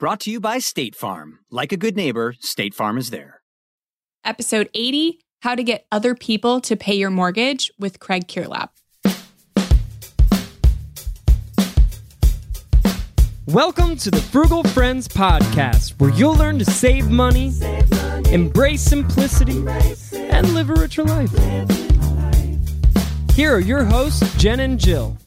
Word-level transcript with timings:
Brought 0.00 0.20
to 0.20 0.30
you 0.30 0.38
by 0.38 0.60
State 0.60 0.94
Farm. 0.94 1.40
Like 1.50 1.72
a 1.72 1.76
good 1.76 1.96
neighbor, 1.96 2.36
State 2.38 2.72
Farm 2.72 2.98
is 2.98 3.10
there. 3.10 3.42
Episode 4.24 4.70
80 4.72 5.18
How 5.42 5.56
to 5.56 5.64
Get 5.64 5.86
Other 5.90 6.14
People 6.14 6.60
to 6.60 6.76
Pay 6.76 6.94
Your 6.94 7.10
Mortgage 7.10 7.72
with 7.80 7.98
Craig 7.98 8.28
Curelop. 8.28 8.68
Welcome 13.48 13.96
to 13.96 14.12
the 14.12 14.20
Frugal 14.20 14.62
Friends 14.62 15.08
Podcast, 15.08 15.98
where 15.98 16.10
you'll 16.10 16.36
learn 16.36 16.60
to 16.60 16.64
save 16.64 17.10
money, 17.10 17.50
save 17.50 17.90
money 17.90 18.32
embrace 18.32 18.82
simplicity, 18.82 19.56
embrace 19.56 20.12
and 20.12 20.54
live 20.54 20.70
a 20.70 20.74
richer 20.74 21.02
life. 21.02 21.32
Here 23.34 23.52
are 23.52 23.58
your 23.58 23.82
hosts, 23.82 24.32
Jen 24.36 24.60
and 24.60 24.78
Jill. 24.78 25.18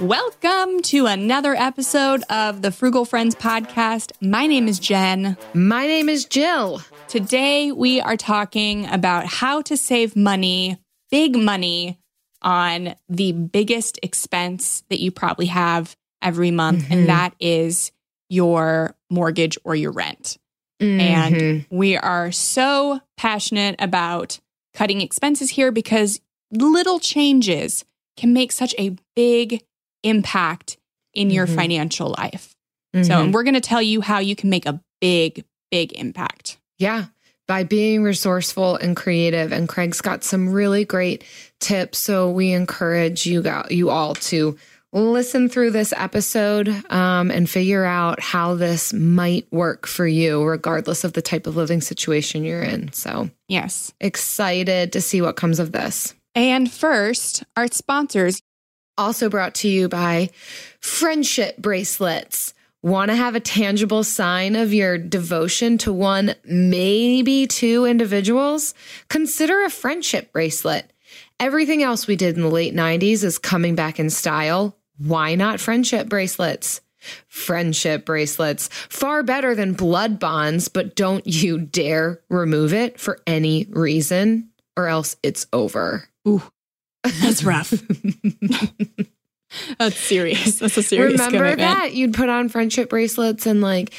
Welcome 0.00 0.80
to 0.80 1.04
another 1.04 1.54
episode 1.54 2.22
of 2.30 2.62
the 2.62 2.70
Frugal 2.70 3.04
Friends 3.04 3.34
podcast. 3.34 4.12
My 4.22 4.46
name 4.46 4.66
is 4.66 4.78
Jen. 4.78 5.36
My 5.52 5.86
name 5.86 6.08
is 6.08 6.24
Jill. 6.24 6.80
Today 7.06 7.72
we 7.72 8.00
are 8.00 8.16
talking 8.16 8.86
about 8.86 9.26
how 9.26 9.60
to 9.60 9.76
save 9.76 10.16
money, 10.16 10.78
big 11.10 11.36
money, 11.36 11.98
on 12.40 12.94
the 13.10 13.32
biggest 13.32 13.98
expense 14.02 14.82
that 14.88 15.00
you 15.00 15.10
probably 15.10 15.46
have 15.46 15.96
every 16.22 16.50
month, 16.50 16.84
mm-hmm. 16.84 16.92
and 16.94 17.08
that 17.10 17.34
is 17.40 17.92
your 18.30 18.96
mortgage 19.10 19.58
or 19.64 19.76
your 19.76 19.92
rent. 19.92 20.38
Mm-hmm. 20.80 21.00
And 21.00 21.66
we 21.68 21.98
are 21.98 22.32
so 22.32 23.00
passionate 23.18 23.76
about 23.80 24.40
cutting 24.72 25.02
expenses 25.02 25.50
here 25.50 25.72
because 25.72 26.20
little 26.50 26.98
changes 26.98 27.84
can 28.16 28.32
make 28.32 28.52
such 28.52 28.74
a 28.78 28.96
big 29.14 29.62
impact 30.02 30.76
in 31.14 31.30
your 31.30 31.46
mm-hmm. 31.46 31.56
financial 31.56 32.14
life. 32.16 32.54
Mm-hmm. 32.94 33.04
So, 33.04 33.22
and 33.22 33.34
we're 33.34 33.42
going 33.42 33.54
to 33.54 33.60
tell 33.60 33.82
you 33.82 34.00
how 34.00 34.18
you 34.18 34.36
can 34.36 34.50
make 34.50 34.66
a 34.66 34.80
big, 35.00 35.44
big 35.70 35.92
impact. 35.92 36.58
Yeah, 36.78 37.06
by 37.48 37.64
being 37.64 38.02
resourceful 38.02 38.76
and 38.76 38.96
creative. 38.96 39.52
And 39.52 39.68
Craig's 39.68 40.00
got 40.00 40.24
some 40.24 40.50
really 40.50 40.84
great 40.84 41.24
tips. 41.60 41.98
So, 41.98 42.30
we 42.30 42.52
encourage 42.52 43.26
you, 43.26 43.42
got, 43.42 43.70
you 43.70 43.90
all 43.90 44.14
to 44.14 44.56
listen 44.92 45.48
through 45.48 45.70
this 45.70 45.92
episode 45.96 46.68
um, 46.90 47.30
and 47.30 47.50
figure 47.50 47.84
out 47.84 48.20
how 48.20 48.54
this 48.54 48.92
might 48.92 49.46
work 49.52 49.86
for 49.86 50.06
you, 50.06 50.42
regardless 50.42 51.04
of 51.04 51.12
the 51.12 51.22
type 51.22 51.46
of 51.46 51.56
living 51.56 51.80
situation 51.80 52.44
you're 52.44 52.62
in. 52.62 52.92
So, 52.92 53.30
yes, 53.48 53.92
excited 54.00 54.92
to 54.92 55.00
see 55.00 55.20
what 55.20 55.36
comes 55.36 55.58
of 55.58 55.72
this. 55.72 56.14
And 56.36 56.70
first, 56.70 57.44
our 57.56 57.66
sponsors. 57.66 58.42
Also 58.98 59.30
brought 59.30 59.54
to 59.56 59.68
you 59.68 59.88
by 59.88 60.30
Friendship 60.80 61.56
Bracelets. 61.56 62.52
Want 62.82 63.10
to 63.10 63.16
have 63.16 63.34
a 63.34 63.40
tangible 63.40 64.04
sign 64.04 64.54
of 64.54 64.74
your 64.74 64.98
devotion 64.98 65.78
to 65.78 65.92
one, 65.94 66.34
maybe 66.44 67.46
two 67.46 67.86
individuals? 67.86 68.74
Consider 69.08 69.64
a 69.64 69.70
friendship 69.70 70.30
bracelet. 70.32 70.92
Everything 71.40 71.82
else 71.82 72.06
we 72.06 72.16
did 72.16 72.36
in 72.36 72.42
the 72.42 72.48
late 72.48 72.74
90s 72.74 73.24
is 73.24 73.38
coming 73.38 73.74
back 73.74 73.98
in 73.98 74.10
style. 74.10 74.76
Why 74.98 75.36
not 75.36 75.58
friendship 75.58 76.06
bracelets? 76.08 76.82
Friendship 77.28 78.04
bracelets, 78.04 78.68
far 78.68 79.22
better 79.22 79.54
than 79.54 79.72
blood 79.72 80.18
bonds, 80.18 80.68
but 80.68 80.96
don't 80.96 81.26
you 81.26 81.58
dare 81.58 82.20
remove 82.28 82.74
it 82.74 83.00
for 83.00 83.20
any 83.26 83.66
reason, 83.70 84.50
or 84.76 84.88
else 84.88 85.16
it's 85.22 85.46
over. 85.52 86.08
Ooh, 86.26 86.42
that's 87.02 87.44
rough. 87.44 87.70
that's 89.78 89.98
serious. 89.98 90.58
That's 90.58 90.76
a 90.76 90.82
serious. 90.82 91.12
Remember 91.12 91.38
commitment. 91.38 91.58
that 91.58 91.94
you'd 91.94 92.14
put 92.14 92.28
on 92.28 92.48
friendship 92.48 92.90
bracelets 92.90 93.46
and 93.46 93.60
like, 93.60 93.94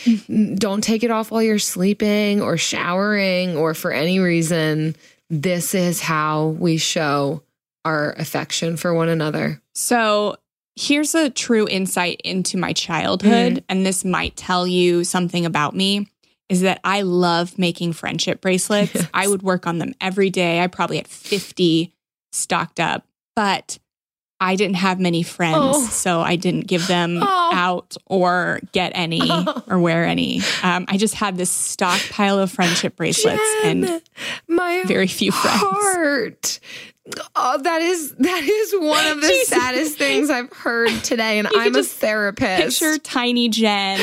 don't 0.56 0.84
take 0.84 1.04
it 1.04 1.12
off 1.12 1.32
while 1.32 1.42
you're 1.42 1.60
sleeping 1.60 2.42
or 2.42 2.58
showering 2.58 3.56
or 3.56 3.74
for 3.74 3.92
any 3.92 4.20
reason. 4.20 4.96
This 5.30 5.76
is 5.76 6.02
how 6.02 6.48
we 6.48 6.78
show 6.78 7.44
our 7.86 8.14
affection 8.14 8.78
for 8.78 8.94
one 8.94 9.10
another. 9.10 9.62
So 9.74 10.38
here's 10.76 11.16
a 11.16 11.30
true 11.30 11.68
insight 11.68 12.22
into 12.24 12.58
my 12.58 12.74
childhood, 12.74 13.54
mm-hmm. 13.54 13.66
and 13.70 13.86
this 13.86 14.06
might 14.06 14.36
tell 14.36 14.68
you 14.68 15.04
something 15.04 15.46
about 15.46 15.76
me 15.76 16.08
is 16.50 16.62
that 16.62 16.80
I 16.84 17.02
love 17.02 17.60
making 17.60 17.94
friendship 17.94 18.42
bracelets. 18.42 18.92
Yes. 18.96 19.08
I 19.14 19.28
would 19.28 19.44
work 19.44 19.68
on 19.68 19.80
them 19.80 19.94
every 20.00 20.30
day. 20.30 20.62
I 20.62 20.68
probably 20.68 20.98
had 20.98 21.08
50 21.08 21.94
stocked 22.32 22.80
up, 22.80 23.06
but 23.36 23.78
I 24.40 24.56
didn't 24.56 24.76
have 24.76 25.00
many 25.00 25.24
friends, 25.24 25.58
oh. 25.58 25.84
so 25.88 26.22
I 26.22 26.36
didn't 26.36 26.68
give 26.68 26.88
them 26.88 27.20
oh. 27.22 27.52
out 27.54 27.98
or 28.06 28.60
get 28.72 28.92
any 28.94 29.22
oh. 29.24 29.64
or 29.68 29.80
wear 29.80 30.06
any. 30.06 30.42
Um, 30.62 30.86
I 30.88 30.98
just 30.98 31.16
had 31.16 31.38
this 31.38 31.50
stockpile 31.50 32.40
of 32.40 32.52
friendship 32.52 32.96
bracelets 32.96 33.42
Jen, 33.64 33.84
and 33.84 34.02
my 34.48 34.84
very 34.86 35.08
few 35.08 35.32
friends. 35.32 35.60
Heart. 35.60 36.60
Oh, 37.36 37.58
that 37.62 37.82
is 37.82 38.12
that 38.16 38.44
is 38.44 38.74
one 38.80 39.08
of 39.08 39.22
the 39.22 39.28
Jesus. 39.28 39.48
saddest 39.48 39.98
things 39.98 40.30
I've 40.30 40.52
heard 40.52 40.90
today, 41.04 41.40
and 41.40 41.48
I'm 41.56 41.76
a 41.76 41.84
therapist. 41.84 42.80
Picture 42.82 42.98
tiny 43.00 43.50
Jen, 43.50 44.00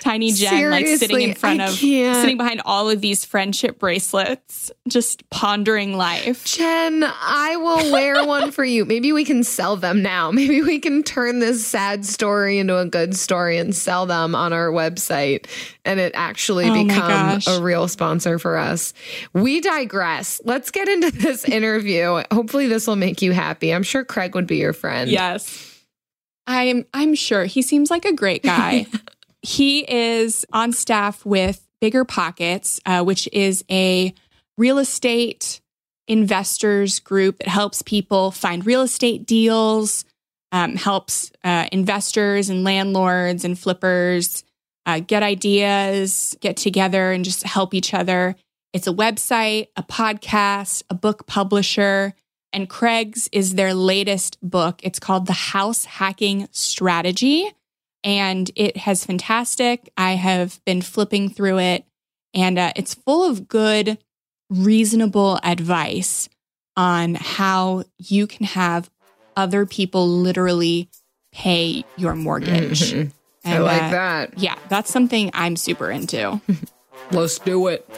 tiny 0.00 0.32
Jen, 0.32 0.50
Seriously, 0.50 0.90
like 0.90 0.98
sitting 0.98 1.20
in 1.22 1.34
front 1.34 1.60
I 1.60 1.68
of, 1.68 1.76
can't. 1.78 2.16
sitting 2.20 2.36
behind 2.36 2.62
all 2.64 2.90
of 2.90 3.00
these 3.00 3.24
friendship 3.24 3.78
bracelets, 3.78 4.70
just 4.88 5.28
pondering 5.30 5.96
life. 5.96 6.44
Jen, 6.44 7.04
I 7.04 7.56
will 7.56 7.90
wear 7.92 8.24
one 8.26 8.50
for 8.50 8.64
you. 8.64 8.84
Maybe 8.84 9.12
we 9.12 9.24
can 9.24 9.42
sell 9.42 9.76
them 9.76 10.02
now. 10.02 10.30
Maybe 10.30 10.62
we 10.62 10.78
can 10.78 11.02
turn 11.02 11.40
this 11.40 11.66
sad 11.66 12.04
story 12.04 12.58
into 12.58 12.78
a 12.78 12.86
good 12.86 13.16
story 13.16 13.58
and 13.58 13.74
sell 13.74 14.06
them 14.06 14.34
on 14.34 14.52
our 14.52 14.68
website, 14.70 15.46
and 15.84 15.98
it 15.98 16.12
actually 16.14 16.66
oh 16.68 16.84
become 16.84 17.40
a 17.48 17.60
real 17.60 17.88
sponsor 17.88 18.38
for 18.38 18.56
us. 18.58 18.94
We 19.32 19.60
digress. 19.60 20.40
Let's 20.44 20.70
get 20.70 20.88
into 20.88 21.10
this 21.10 21.44
interview 21.44 22.22
hopefully 22.44 22.66
this 22.66 22.86
will 22.86 22.96
make 22.96 23.22
you 23.22 23.32
happy. 23.32 23.72
I'm 23.72 23.82
sure 23.82 24.04
Craig 24.04 24.34
would 24.34 24.46
be 24.46 24.58
your 24.58 24.74
friend. 24.74 25.10
Yes. 25.10 25.82
I'm 26.46 26.84
I'm 26.92 27.14
sure 27.14 27.46
he 27.46 27.62
seems 27.62 27.90
like 27.90 28.04
a 28.04 28.12
great 28.12 28.42
guy. 28.54 28.86
he 29.40 29.90
is 29.90 30.44
on 30.52 30.72
staff 30.72 31.24
with 31.24 31.66
Bigger 31.80 32.04
Pockets, 32.04 32.80
uh, 32.84 33.02
which 33.02 33.30
is 33.32 33.64
a 33.70 34.12
real 34.58 34.76
estate 34.78 35.62
investors 36.06 37.00
group 37.00 37.38
that 37.38 37.48
helps 37.48 37.80
people 37.80 38.30
find 38.30 38.66
real 38.66 38.82
estate 38.82 39.24
deals, 39.24 40.04
um, 40.52 40.76
helps 40.76 41.32
uh, 41.44 41.66
investors 41.72 42.50
and 42.50 42.62
landlords 42.62 43.42
and 43.42 43.58
flippers 43.58 44.44
uh, 44.84 45.00
get 45.00 45.22
ideas, 45.22 46.36
get 46.40 46.58
together, 46.58 47.10
and 47.10 47.24
just 47.24 47.42
help 47.42 47.72
each 47.72 47.94
other. 47.94 48.36
It's 48.74 48.86
a 48.86 48.92
website, 48.92 49.68
a 49.76 49.82
podcast, 49.82 50.82
a 50.90 50.94
book 50.94 51.26
publisher. 51.26 52.12
And 52.54 52.68
Craig's 52.68 53.28
is 53.32 53.56
their 53.56 53.74
latest 53.74 54.38
book. 54.40 54.80
It's 54.84 55.00
called 55.00 55.26
The 55.26 55.32
House 55.32 55.84
Hacking 55.84 56.48
Strategy. 56.52 57.50
And 58.04 58.50
it 58.54 58.76
has 58.76 59.04
fantastic. 59.04 59.90
I 59.96 60.12
have 60.12 60.64
been 60.64 60.80
flipping 60.80 61.30
through 61.30 61.58
it, 61.58 61.84
and 62.34 62.58
uh, 62.58 62.72
it's 62.76 62.94
full 62.94 63.28
of 63.28 63.48
good, 63.48 63.98
reasonable 64.50 65.40
advice 65.42 66.28
on 66.76 67.14
how 67.14 67.84
you 67.98 68.26
can 68.26 68.44
have 68.46 68.90
other 69.36 69.64
people 69.64 70.06
literally 70.06 70.90
pay 71.32 71.84
your 71.96 72.14
mortgage. 72.14 72.92
Mhm. 72.92 73.12
I 73.44 73.50
And, 73.54 73.64
like 73.64 73.82
uh, 73.82 73.90
that. 73.90 74.38
Yeah, 74.38 74.56
that's 74.68 74.92
something 74.92 75.30
I'm 75.32 75.56
super 75.56 75.90
into. 75.90 76.40
Let's 77.10 77.38
do 77.38 77.68
it. 77.68 77.88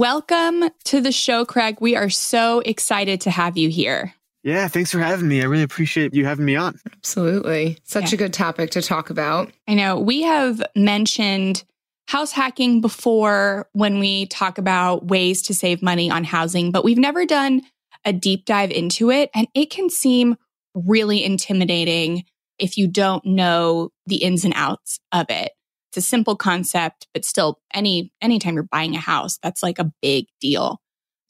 Welcome 0.00 0.64
to 0.84 1.00
the 1.00 1.10
show, 1.10 1.46
Craig. 1.46 1.78
We 1.80 1.96
are 1.96 2.10
so 2.10 2.60
excited 2.60 3.22
to 3.22 3.30
have 3.30 3.56
you 3.56 3.70
here. 3.70 4.12
Yeah, 4.42 4.68
thanks 4.68 4.90
for 4.92 4.98
having 4.98 5.26
me. 5.26 5.40
I 5.40 5.46
really 5.46 5.62
appreciate 5.62 6.12
you 6.12 6.26
having 6.26 6.44
me 6.44 6.54
on. 6.54 6.78
Absolutely. 6.92 7.78
Such 7.84 8.12
Yeah. 8.12 8.16
a 8.16 8.18
good 8.18 8.34
topic 8.34 8.72
to 8.72 8.82
talk 8.82 9.08
about. 9.08 9.50
I 9.66 9.72
know 9.72 9.98
we 9.98 10.20
have 10.20 10.62
mentioned 10.76 11.64
house 12.08 12.32
hacking 12.32 12.82
before 12.82 13.70
when 13.72 13.98
we 13.98 14.26
talk 14.26 14.58
about 14.58 15.06
ways 15.06 15.40
to 15.44 15.54
save 15.54 15.80
money 15.80 16.10
on 16.10 16.24
housing, 16.24 16.72
but 16.72 16.84
we've 16.84 16.98
never 16.98 17.24
done 17.24 17.62
a 18.04 18.12
deep 18.12 18.44
dive 18.44 18.70
into 18.70 19.10
it. 19.10 19.30
And 19.34 19.48
it 19.54 19.70
can 19.70 19.88
seem 19.88 20.36
really 20.74 21.24
intimidating 21.24 22.24
if 22.58 22.76
you 22.76 22.86
don't 22.86 23.24
know 23.24 23.92
the 24.04 24.16
ins 24.16 24.44
and 24.44 24.52
outs 24.56 25.00
of 25.10 25.30
it. 25.30 25.52
It's 25.96 26.04
a 26.04 26.08
simple 26.08 26.36
concept, 26.36 27.06
but 27.14 27.24
still 27.24 27.58
any 27.72 28.12
anytime 28.20 28.54
you're 28.54 28.64
buying 28.64 28.94
a 28.96 29.00
house, 29.00 29.38
that's 29.42 29.62
like 29.62 29.78
a 29.78 29.90
big 30.02 30.26
deal. 30.42 30.78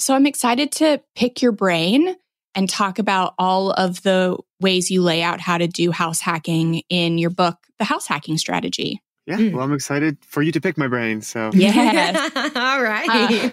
So 0.01 0.13
I'm 0.13 0.27
excited 0.27 0.73
to 0.73 1.01
pick 1.15 1.41
your 1.41 1.53
brain 1.53 2.17
and 2.57 2.69
talk 2.69 2.99
about 2.99 3.35
all 3.39 3.71
of 3.71 4.03
the 4.03 4.37
ways 4.61 4.91
you 4.91 5.03
lay 5.03 5.23
out 5.23 5.39
how 5.41 5.57
to 5.57 5.69
do 5.69 5.93
house 5.93 6.21
hacking 6.21 6.83
in 6.89 7.17
your 7.17 7.31
book, 7.31 7.59
The 7.79 7.85
House 7.85 8.09
Hacking 8.09 8.39
Strategy. 8.39 9.01
Yeah, 9.27 9.37
Mm. 9.37 9.53
well, 9.53 9.63
I'm 9.63 9.73
excited 9.73 10.19
for 10.25 10.43
you 10.43 10.51
to 10.51 10.61
pick 10.61 10.77
my 10.77 10.89
brain. 10.89 11.21
So, 11.23 11.51
Yes. 11.55 12.17
All 12.57 12.83
right. 12.83 13.53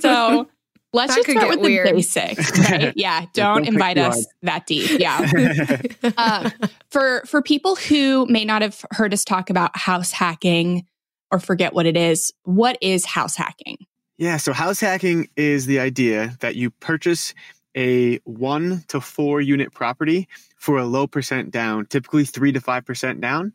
So 0.00 0.48
let's 0.92 1.14
That 1.14 1.24
just 1.24 1.38
start 1.38 1.48
with 1.50 1.60
weird. 1.60 1.88
the 1.88 1.92
basics, 1.92 2.58
right? 2.70 2.92
Yeah. 2.96 3.26
Don't 3.32 3.64
don't 3.64 3.68
invite 3.68 3.98
us 3.98 4.14
hard. 4.14 4.24
that 4.42 4.66
deep. 4.66 4.98
Yeah. 5.00 5.80
uh, 6.16 6.50
for 6.90 7.22
for 7.26 7.42
people 7.42 7.76
who 7.76 8.26
may 8.26 8.44
not 8.44 8.62
have 8.62 8.84
heard 8.92 9.12
us 9.12 9.24
talk 9.24 9.50
about 9.50 9.76
house 9.76 10.12
hacking 10.12 10.86
or 11.30 11.38
forget 11.38 11.72
what 11.74 11.86
it 11.86 11.96
is, 11.96 12.32
what 12.44 12.76
is 12.80 13.04
house 13.06 13.36
hacking? 13.36 13.78
yeah, 14.18 14.36
so 14.36 14.52
house 14.52 14.80
hacking 14.80 15.28
is 15.36 15.64
the 15.66 15.78
idea 15.80 16.36
that 16.40 16.54
you 16.54 16.70
purchase 16.70 17.32
a 17.76 18.18
one 18.24 18.84
to 18.88 19.00
four 19.00 19.40
unit 19.40 19.72
property 19.72 20.28
for 20.58 20.76
a 20.76 20.84
low 20.84 21.06
percent 21.06 21.50
down, 21.50 21.86
typically 21.86 22.24
three 22.26 22.52
to 22.52 22.60
5% 22.60 23.20
down. 23.22 23.52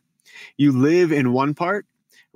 You 0.56 0.72
live 0.72 1.12
in 1.12 1.32
one 1.32 1.54
part, 1.54 1.86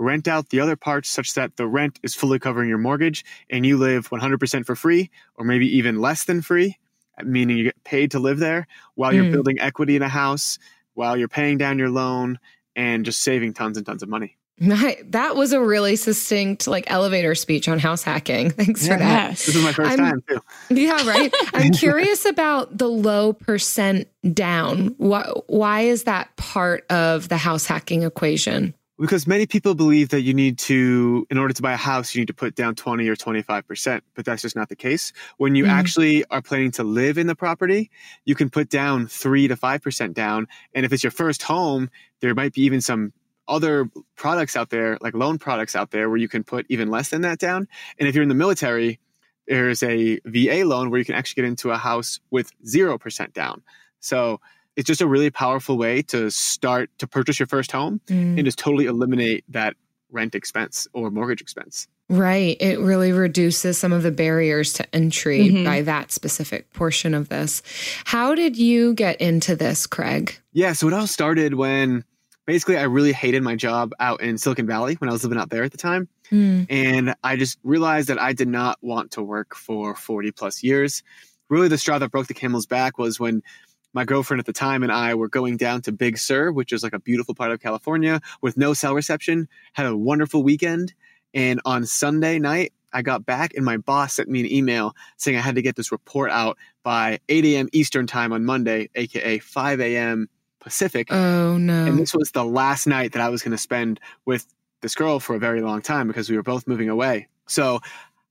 rent 0.00 0.26
out 0.26 0.48
the 0.48 0.58
other 0.60 0.76
parts 0.76 1.08
such 1.10 1.34
that 1.34 1.56
the 1.56 1.66
rent 1.66 2.00
is 2.02 2.14
fully 2.14 2.38
covering 2.38 2.68
your 2.68 2.78
mortgage, 2.78 3.24
and 3.50 3.64
you 3.66 3.76
live 3.76 4.08
100% 4.10 4.64
for 4.66 4.74
free, 4.74 5.10
or 5.36 5.44
maybe 5.44 5.66
even 5.76 6.00
less 6.00 6.24
than 6.24 6.40
free, 6.42 6.78
meaning 7.22 7.58
you 7.58 7.64
get 7.64 7.84
paid 7.84 8.10
to 8.12 8.18
live 8.18 8.38
there 8.38 8.66
while 8.94 9.12
you're 9.12 9.24
Mm. 9.24 9.32
building 9.32 9.60
equity 9.60 9.94
in 9.96 10.02
a 10.02 10.08
house, 10.08 10.58
while 10.94 11.16
you're 11.16 11.28
paying 11.28 11.58
down 11.58 11.78
your 11.78 11.90
loan, 11.90 12.38
and 12.74 13.04
just 13.04 13.20
saving 13.20 13.52
tons 13.52 13.76
and 13.76 13.84
tons 13.84 14.02
of 14.02 14.08
money. 14.08 14.36
Right. 14.62 15.10
That 15.12 15.36
was 15.36 15.52
a 15.54 15.60
really 15.60 15.96
succinct, 15.96 16.66
like 16.66 16.84
elevator 16.90 17.34
speech 17.34 17.66
on 17.66 17.78
house 17.78 18.02
hacking. 18.02 18.50
Thanks 18.60 18.86
for 18.86 18.96
that. 18.96 19.30
This 19.30 19.48
is 19.48 19.62
my 19.62 19.72
1st 19.72 19.86
I'm- 19.88 19.98
time 19.98 20.22
too. 20.28 20.40
Yeah, 20.68 21.06
right. 21.08 21.34
I'm 21.54 21.72
curious 21.84 22.24
about 22.26 22.76
the 22.76 22.88
low 22.88 23.32
percent 23.32 24.06
down. 24.34 24.94
Why, 24.98 25.22
why 25.46 25.80
is 25.82 26.04
that 26.04 26.34
part 26.36 26.84
of 26.90 27.28
the 27.30 27.38
house 27.38 27.64
hacking 27.66 28.02
equation? 28.02 28.74
Because 29.00 29.26
many 29.26 29.46
people 29.46 29.74
believe 29.74 30.10
that 30.10 30.20
you 30.20 30.34
need 30.34 30.58
to, 30.58 31.26
in 31.30 31.38
order 31.38 31.54
to 31.54 31.62
buy 31.62 31.72
a 31.72 31.76
house, 31.78 32.14
you 32.14 32.20
need 32.20 32.26
to 32.26 32.34
put 32.34 32.54
down 32.54 32.74
20 32.74 33.08
or 33.08 33.16
25%, 33.16 34.02
but 34.14 34.26
that's 34.26 34.42
just 34.42 34.54
not 34.54 34.68
the 34.68 34.76
case. 34.76 35.12
When 35.38 35.54
you 35.54 35.64
Mhm. 35.64 35.70
actually 35.70 36.24
are 36.26 36.42
planning 36.42 36.70
to 36.72 36.84
live 36.84 37.16
in 37.16 37.26
the 37.26 37.34
property, 37.34 37.90
you 38.26 38.34
can 38.34 38.50
put 38.50 38.68
down 38.68 39.06
3 39.06 39.48
to 39.48 39.56
5% 39.56 40.12
down. 40.12 40.46
And 40.74 40.84
if 40.84 40.92
it's 40.92 41.02
your 41.02 41.10
first 41.12 41.42
home, 41.42 41.88
there 42.20 42.34
might 42.34 42.52
be 42.52 42.62
even 42.62 42.82
some 42.82 43.12
other 43.48 43.90
products 44.16 44.54
out 44.54 44.68
there, 44.68 44.98
like 45.00 45.14
loan 45.14 45.38
products 45.38 45.74
out 45.74 45.90
there, 45.92 46.08
where 46.10 46.18
you 46.18 46.28
can 46.28 46.44
put 46.44 46.66
even 46.68 46.90
less 46.90 47.08
than 47.08 47.22
that 47.22 47.38
down. 47.38 47.66
And 47.98 48.06
if 48.06 48.14
you're 48.14 48.22
in 48.22 48.28
the 48.28 48.34
military, 48.34 49.00
there's 49.46 49.82
a 49.82 50.20
VA 50.26 50.64
loan 50.64 50.90
where 50.90 50.98
you 50.98 51.06
can 51.06 51.14
actually 51.14 51.42
get 51.42 51.48
into 51.48 51.70
a 51.70 51.78
house 51.78 52.20
with 52.30 52.52
0% 52.66 53.32
down. 53.32 53.62
So 53.98 54.40
it's 54.80 54.86
just 54.86 55.02
a 55.02 55.06
really 55.06 55.30
powerful 55.30 55.76
way 55.76 56.00
to 56.00 56.30
start 56.30 56.88
to 56.98 57.06
purchase 57.06 57.38
your 57.38 57.46
first 57.46 57.70
home 57.70 58.00
Mm. 58.08 58.36
and 58.38 58.44
just 58.46 58.58
totally 58.58 58.86
eliminate 58.86 59.44
that 59.50 59.76
rent 60.10 60.34
expense 60.34 60.88
or 60.94 61.10
mortgage 61.10 61.40
expense. 61.42 61.86
Right. 62.08 62.56
It 62.60 62.80
really 62.80 63.12
reduces 63.12 63.76
some 63.78 63.92
of 63.92 64.02
the 64.02 64.10
barriers 64.10 64.72
to 64.72 64.94
entry 64.94 65.48
Mhm. 65.50 65.64
by 65.64 65.82
that 65.82 66.10
specific 66.10 66.72
portion 66.72 67.12
of 67.14 67.28
this. 67.28 67.62
How 68.04 68.34
did 68.34 68.56
you 68.56 68.94
get 68.94 69.20
into 69.20 69.54
this, 69.54 69.86
Craig? 69.86 70.36
Yeah, 70.52 70.72
so 70.72 70.88
it 70.88 70.94
all 70.94 71.06
started 71.06 71.54
when 71.54 72.02
basically 72.46 72.78
I 72.78 72.84
really 72.84 73.12
hated 73.12 73.42
my 73.44 73.54
job 73.54 73.92
out 74.00 74.22
in 74.22 74.38
Silicon 74.38 74.66
Valley 74.66 74.94
when 74.94 75.08
I 75.08 75.12
was 75.12 75.22
living 75.22 75.38
out 75.38 75.50
there 75.50 75.62
at 75.62 75.70
the 75.72 75.78
time. 75.78 76.08
Mm. 76.32 76.66
And 76.70 77.14
I 77.22 77.36
just 77.36 77.58
realized 77.62 78.08
that 78.08 78.20
I 78.20 78.32
did 78.32 78.48
not 78.48 78.78
want 78.80 79.12
to 79.12 79.22
work 79.22 79.54
for 79.54 79.94
40 79.94 80.32
plus 80.32 80.62
years. 80.64 81.02
Really, 81.50 81.68
the 81.68 81.78
straw 81.78 81.98
that 81.98 82.10
broke 82.10 82.26
the 82.28 82.34
camel's 82.34 82.66
back 82.66 82.98
was 82.98 83.20
when 83.20 83.42
my 83.92 84.04
girlfriend 84.04 84.40
at 84.40 84.46
the 84.46 84.52
time 84.52 84.82
and 84.82 84.92
I 84.92 85.14
were 85.14 85.28
going 85.28 85.56
down 85.56 85.82
to 85.82 85.92
Big 85.92 86.18
Sur, 86.18 86.52
which 86.52 86.72
is 86.72 86.82
like 86.82 86.92
a 86.92 86.98
beautiful 86.98 87.34
part 87.34 87.50
of 87.50 87.60
California 87.60 88.20
with 88.40 88.56
no 88.56 88.72
cell 88.72 88.94
reception, 88.94 89.48
had 89.72 89.86
a 89.86 89.96
wonderful 89.96 90.42
weekend. 90.42 90.94
And 91.34 91.60
on 91.64 91.86
Sunday 91.86 92.38
night, 92.38 92.72
I 92.92 93.02
got 93.02 93.24
back 93.24 93.54
and 93.54 93.64
my 93.64 93.76
boss 93.76 94.14
sent 94.14 94.28
me 94.28 94.40
an 94.40 94.50
email 94.50 94.94
saying 95.16 95.36
I 95.36 95.40
had 95.40 95.54
to 95.54 95.62
get 95.62 95.76
this 95.76 95.92
report 95.92 96.30
out 96.30 96.58
by 96.82 97.20
8 97.28 97.44
a.m. 97.44 97.68
Eastern 97.72 98.06
time 98.06 98.32
on 98.32 98.44
Monday, 98.44 98.90
aka 98.94 99.38
5 99.38 99.80
a.m. 99.80 100.28
Pacific. 100.60 101.12
Oh, 101.12 101.56
no. 101.56 101.86
And 101.86 101.98
this 101.98 102.14
was 102.14 102.32
the 102.32 102.44
last 102.44 102.86
night 102.86 103.12
that 103.12 103.22
I 103.22 103.28
was 103.28 103.42
going 103.42 103.52
to 103.52 103.58
spend 103.58 104.00
with 104.24 104.46
this 104.82 104.94
girl 104.94 105.20
for 105.20 105.34
a 105.34 105.38
very 105.38 105.60
long 105.60 105.82
time 105.82 106.08
because 106.08 106.28
we 106.30 106.36
were 106.36 106.42
both 106.42 106.66
moving 106.66 106.88
away. 106.88 107.28
So 107.46 107.80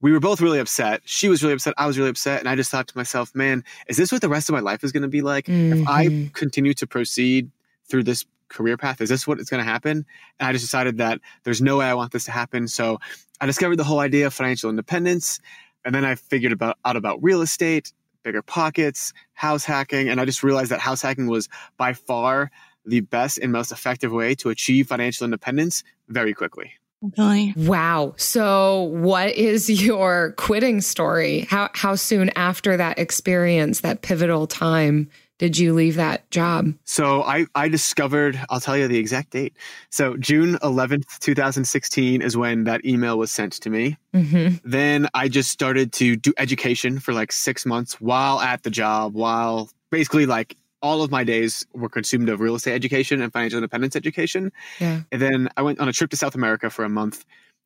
we 0.02 0.12
were 0.12 0.20
both 0.20 0.40
really 0.42 0.60
upset. 0.60 1.02
She 1.06 1.28
was 1.28 1.44
really 1.44 1.54
upset. 1.54 1.74
I 1.78 1.86
was 1.86 1.98
really 1.98 2.10
upset. 2.10 2.40
And 2.40 2.48
I 2.48 2.56
just 2.56 2.72
thought 2.72 2.88
to 2.88 2.98
myself, 2.98 3.36
man, 3.36 3.64
is 3.88 3.98
this 3.98 4.12
what 4.12 4.22
the 4.22 4.30
rest 4.30 4.50
of 4.50 4.54
my 4.54 4.62
life 4.62 4.84
is 4.84 4.92
going 4.92 5.04
to 5.04 5.10
be 5.10 5.22
like? 5.22 5.50
If 5.72 5.80
I 5.88 6.06
Mhm. 6.06 6.34
continue 6.34 6.74
to 6.76 6.88
proceed 6.88 7.52
through 7.90 8.04
this 8.04 8.26
career 8.48 8.78
path, 8.78 9.02
is 9.02 9.10
this 9.10 9.28
what 9.28 9.40
it's 9.40 9.50
going 9.50 9.64
to 9.64 9.70
happen? 9.70 10.06
And 10.40 10.48
I 10.48 10.54
just 10.54 10.64
decided 10.64 10.98
that 10.98 11.20
there's 11.44 11.62
no 11.62 11.78
way 11.78 11.86
I 11.86 11.94
want 11.94 12.12
this 12.14 12.24
to 12.26 12.32
happen. 12.32 12.68
So 12.68 13.00
I 13.42 13.46
discovered 13.46 13.76
the 13.76 13.84
whole 13.84 14.00
idea 14.00 14.28
of 14.28 14.34
financial 14.34 14.70
independence. 14.70 15.40
And 15.86 15.94
then 15.94 16.06
I 16.06 16.16
figured 16.16 16.52
about, 16.52 16.78
out 16.86 16.96
about 16.96 17.22
real 17.22 17.42
estate, 17.42 17.94
bigger 18.24 18.42
pockets, 18.42 19.14
house 19.34 19.66
hacking. 19.66 20.10
And 20.10 20.20
I 20.20 20.26
just 20.26 20.44
realized 20.44 20.72
that 20.72 20.80
house 20.80 21.02
hacking 21.02 21.28
was 21.28 21.48
by 21.78 21.94
far 21.94 22.52
the 22.86 23.02
best 23.02 23.38
and 23.38 23.52
most 23.52 23.72
effective 23.72 24.12
way 24.12 24.34
to 24.36 24.50
achieve 24.50 24.88
financial 24.88 25.26
independence 25.26 25.84
very 26.08 26.34
quickly. 26.34 26.79
Really? 27.02 27.54
Wow. 27.56 28.14
So, 28.18 28.84
what 28.84 29.30
is 29.36 29.70
your 29.70 30.34
quitting 30.34 30.82
story? 30.82 31.48
How 31.50 31.70
how 31.74 31.96
soon 31.96 32.30
after 32.36 32.76
that 32.78 33.00
experience, 33.00 33.82
that 33.82 34.02
pivotal 34.02 34.48
time, 34.48 35.10
did 35.40 35.58
you 35.58 35.74
leave 35.74 35.96
that 35.96 36.30
job? 36.30 36.74
So 36.84 37.24
I, 37.24 37.46
I 37.56 37.70
discovered, 37.70 38.40
I'll 38.50 38.60
tell 38.60 38.78
you 38.78 38.90
the 38.90 38.98
exact 38.98 39.32
date. 39.32 39.56
So 39.90 40.18
June 40.18 40.56
11th, 40.56 41.18
2016 41.20 42.22
is 42.22 42.36
when 42.36 42.66
that 42.66 42.86
email 42.86 43.18
was 43.18 43.32
sent 43.32 43.54
to 43.54 43.70
me. 43.70 43.98
Mm-hmm. 44.14 44.58
Then 44.70 45.08
I 45.14 45.30
just 45.30 45.50
started 45.50 45.94
to 45.94 46.18
do 46.18 46.34
education 46.38 47.00
for 47.00 47.14
like 47.14 47.32
six 47.32 47.66
months 47.66 48.02
while 48.02 48.42
at 48.42 48.64
the 48.64 48.70
job, 48.70 49.14
while 49.16 49.70
basically 49.90 50.26
like 50.26 50.58
all 50.82 51.02
of 51.02 51.12
my 51.12 51.24
days 51.24 51.66
were 51.74 51.90
consumed 51.90 52.30
of 52.30 52.40
real 52.40 52.56
estate 52.56 52.74
education 52.74 53.22
and 53.22 53.34
financial 53.34 53.58
independence 53.58 53.96
education. 53.96 54.52
Yeah. 54.80 55.02
And 55.12 55.22
then 55.22 55.50
I 55.58 55.62
went 55.62 55.80
on 55.80 55.90
a 55.90 55.94
trip 55.94 56.10
to 56.12 56.18
South 56.18 56.36
America 56.36 56.70
for 56.70 56.86
a 56.86 56.90
month, 56.90 57.26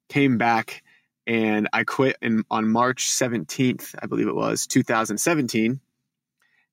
came 0.10 0.38
back, 0.38 0.84
and 1.28 1.70
I 1.72 1.84
quit 1.84 2.18
in, 2.22 2.44
on 2.50 2.68
March 2.70 3.08
17th, 3.10 3.96
I 4.02 4.08
believe 4.08 4.28
it 4.28 4.36
was, 4.36 4.68
2017. 4.68 5.80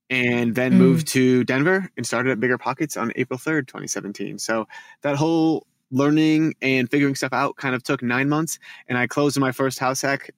And 0.09 0.55
then 0.57 0.73
Mm. 0.73 0.77
moved 0.79 1.07
to 1.09 1.45
Denver 1.45 1.89
and 1.97 2.05
started 2.05 2.33
at 2.33 2.41
Bigger 2.41 2.59
Pockets 2.59 2.97
on 2.97 3.13
April 3.15 3.39
3rd, 3.39 3.69
2017. 3.69 4.39
So 4.41 4.67
that 5.03 5.15
whole 5.15 5.67
learning 5.93 6.55
and 6.61 6.91
figuring 6.91 7.15
stuff 7.15 7.33
out 7.33 7.57
kind 7.57 7.75
of 7.77 7.85
took 7.85 8.03
nine 8.03 8.29
months. 8.29 8.59
And 8.89 8.99
I 8.99 9.07
closed 9.07 9.39
my 9.39 9.53
first 9.53 9.79
house 9.79 10.03
hack 10.03 10.31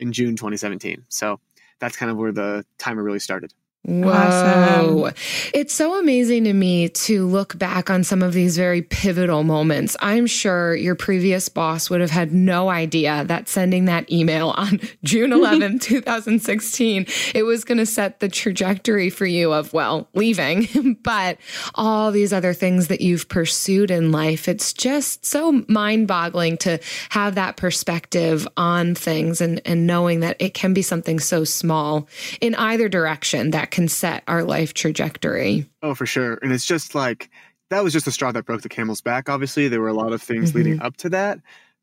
in 0.00 0.12
June 0.12 0.34
2017. 0.34 1.04
So 1.08 1.38
that's 1.78 1.96
kind 1.96 2.10
of 2.10 2.16
where 2.16 2.32
the 2.32 2.64
timer 2.78 3.04
really 3.04 3.20
started. 3.20 3.54
Whoa. 3.82 4.10
Awesome. 4.10 5.14
It's 5.54 5.72
so 5.72 5.98
amazing 5.98 6.44
to 6.44 6.52
me 6.52 6.90
to 6.90 7.26
look 7.26 7.58
back 7.58 7.88
on 7.88 8.04
some 8.04 8.22
of 8.22 8.34
these 8.34 8.56
very 8.56 8.82
pivotal 8.82 9.42
moments. 9.42 9.96
I'm 10.00 10.26
sure 10.26 10.76
your 10.76 10.94
previous 10.94 11.48
boss 11.48 11.88
would 11.88 12.02
have 12.02 12.10
had 12.10 12.30
no 12.30 12.68
idea 12.68 13.24
that 13.24 13.48
sending 13.48 13.86
that 13.86 14.12
email 14.12 14.50
on 14.50 14.80
June 15.04 15.32
11, 15.40 15.78
2016, 15.78 17.06
it 17.34 17.44
was 17.44 17.64
going 17.64 17.78
to 17.78 17.86
set 17.86 18.20
the 18.20 18.28
trajectory 18.28 19.08
for 19.08 19.24
you 19.24 19.50
of, 19.52 19.72
well, 19.72 20.08
leaving, 20.12 20.98
but 21.02 21.38
all 21.74 22.12
these 22.12 22.34
other 22.34 22.52
things 22.52 22.88
that 22.88 23.00
you've 23.00 23.30
pursued 23.30 23.90
in 23.90 24.12
life. 24.12 24.46
It's 24.46 24.74
just 24.74 25.24
so 25.24 25.64
mind 25.68 26.06
boggling 26.06 26.58
to 26.58 26.80
have 27.08 27.34
that 27.36 27.56
perspective 27.56 28.46
on 28.58 28.94
things 28.94 29.40
and, 29.40 29.62
and 29.64 29.86
knowing 29.86 30.20
that 30.20 30.36
it 30.38 30.52
can 30.52 30.74
be 30.74 30.82
something 30.82 31.18
so 31.18 31.44
small 31.44 32.08
in 32.42 32.54
either 32.56 32.88
direction 32.90 33.52
that 33.52 33.69
that 33.70 33.74
can 33.74 33.88
set 33.88 34.22
our 34.26 34.42
life 34.42 34.74
trajectory. 34.74 35.68
Oh, 35.82 35.94
for 35.94 36.06
sure. 36.06 36.38
And 36.42 36.52
it's 36.52 36.66
just 36.66 36.94
like 36.94 37.30
that 37.70 37.84
was 37.84 37.92
just 37.92 38.04
the 38.04 38.12
straw 38.12 38.32
that 38.32 38.44
broke 38.44 38.62
the 38.62 38.68
camel's 38.68 39.00
back. 39.00 39.28
Obviously, 39.28 39.68
there 39.68 39.80
were 39.80 39.88
a 39.88 39.94
lot 39.94 40.12
of 40.12 40.20
things 40.20 40.50
mm-hmm. 40.50 40.58
leading 40.58 40.82
up 40.82 40.96
to 40.98 41.08
that. 41.10 41.38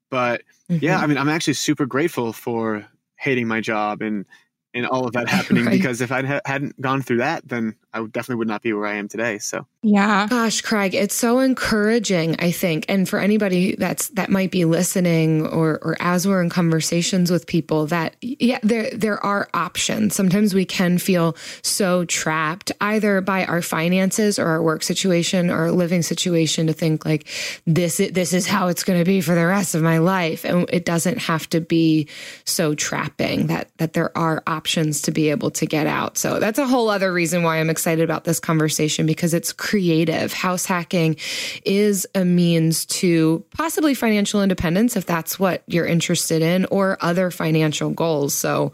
But 0.09 0.43
mm-hmm. 0.69 0.83
yeah, 0.83 0.99
I 0.99 1.07
mean, 1.07 1.17
I'm 1.17 1.29
actually 1.29 1.53
super 1.53 1.85
grateful 1.85 2.33
for 2.33 2.85
hating 3.17 3.47
my 3.47 3.61
job 3.61 4.01
and 4.01 4.25
and 4.73 4.85
all 4.85 5.05
of 5.05 5.13
that 5.13 5.29
happening 5.29 5.65
right. 5.65 5.71
because 5.71 6.01
if 6.01 6.11
I 6.11 6.23
ha- 6.23 6.41
hadn't 6.45 6.79
gone 6.79 7.01
through 7.01 7.17
that, 7.17 7.47
then 7.47 7.75
I 7.97 8.05
definitely 8.05 8.35
would 8.35 8.47
not 8.47 8.61
be 8.61 8.73
where 8.73 8.85
I 8.85 8.95
am 8.95 9.07
today. 9.07 9.39
So 9.39 9.65
yeah, 9.81 10.27
gosh, 10.29 10.61
Craig, 10.61 10.93
it's 10.93 11.15
so 11.15 11.39
encouraging. 11.39 12.35
I 12.39 12.51
think, 12.51 12.85
and 12.89 13.07
for 13.07 13.19
anybody 13.19 13.75
that's 13.75 14.09
that 14.09 14.29
might 14.29 14.51
be 14.51 14.65
listening, 14.65 15.47
or 15.47 15.79
or 15.81 15.95
as 15.99 16.27
we're 16.27 16.41
in 16.41 16.49
conversations 16.49 17.31
with 17.31 17.47
people, 17.47 17.87
that 17.87 18.15
yeah, 18.21 18.59
there 18.63 18.91
there 18.91 19.23
are 19.25 19.49
options. 19.53 20.15
Sometimes 20.15 20.53
we 20.53 20.65
can 20.65 20.97
feel 20.97 21.35
so 21.61 22.05
trapped 22.05 22.71
either 22.81 23.21
by 23.21 23.45
our 23.45 23.61
finances 23.61 24.37
or 24.37 24.47
our 24.47 24.61
work 24.61 24.83
situation 24.83 25.49
or 25.49 25.57
our 25.57 25.71
living 25.71 26.01
situation 26.01 26.67
to 26.67 26.73
think 26.73 27.05
like 27.05 27.27
this 27.65 27.97
this 27.97 28.33
is 28.33 28.45
how 28.45 28.67
it's 28.67 28.83
going 28.83 28.99
to 28.99 29.05
be 29.05 29.21
for 29.21 29.35
the 29.35 29.45
rest 29.45 29.73
of 29.73 29.81
my 29.81 29.97
life, 29.97 30.43
and 30.43 30.69
it 30.71 30.85
doesn't 30.85 31.17
have 31.17 31.49
to 31.49 31.61
be 31.61 32.07
so 32.45 32.75
trapping. 32.75 33.47
That 33.47 33.69
that 33.77 33.93
there 33.93 34.15
are 34.17 34.43
options 34.45 35.01
to 35.03 35.11
be 35.11 35.29
able 35.29 35.51
to 35.51 35.65
get 35.65 35.87
out. 35.87 36.17
So 36.17 36.39
that's 36.39 36.59
a 36.59 36.67
whole 36.67 36.89
other 36.89 37.13
reason 37.13 37.43
why 37.43 37.57
I'm 37.57 37.69
excited 37.69 37.86
about 37.87 38.23
this 38.23 38.39
conversation 38.39 39.05
because 39.05 39.33
it's 39.33 39.53
creative. 39.53 40.33
House 40.33 40.65
hacking 40.65 41.17
is 41.65 42.07
a 42.13 42.25
means 42.25 42.85
to 42.85 43.43
possibly 43.51 43.93
financial 43.93 44.41
independence 44.41 44.95
if 44.95 45.05
that's 45.05 45.39
what 45.39 45.63
you're 45.67 45.85
interested 45.85 46.41
in 46.41 46.65
or 46.65 46.97
other 47.01 47.31
financial 47.31 47.89
goals. 47.89 48.33
So 48.33 48.73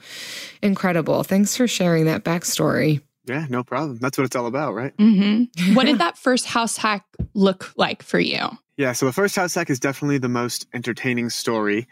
incredible. 0.62 1.24
Thanks 1.24 1.56
for 1.56 1.68
sharing 1.68 2.06
that 2.06 2.24
backstory. 2.24 3.02
Yeah, 3.26 3.46
no 3.50 3.64
problem. 3.64 3.98
That's 4.00 4.18
what 4.18 4.26
it's 4.26 4.36
all 4.36 4.48
about, 4.48 4.74
right? 4.74 4.96
Mm-hmm. 4.98 5.74
what 5.76 5.86
did 5.86 6.00
that 6.00 6.18
first 6.18 6.46
house 6.46 6.78
hack 6.78 7.06
look 7.34 7.74
like 7.78 8.04
for 8.04 8.20
you? 8.20 8.50
Yeah, 8.76 8.94
so 8.94 9.06
the 9.06 9.14
first 9.14 9.36
house 9.36 9.54
hack 9.56 9.70
is 9.70 9.80
definitely 9.80 10.18
the 10.18 10.30
most 10.30 10.68
entertaining 10.74 11.30
story. 11.30 11.88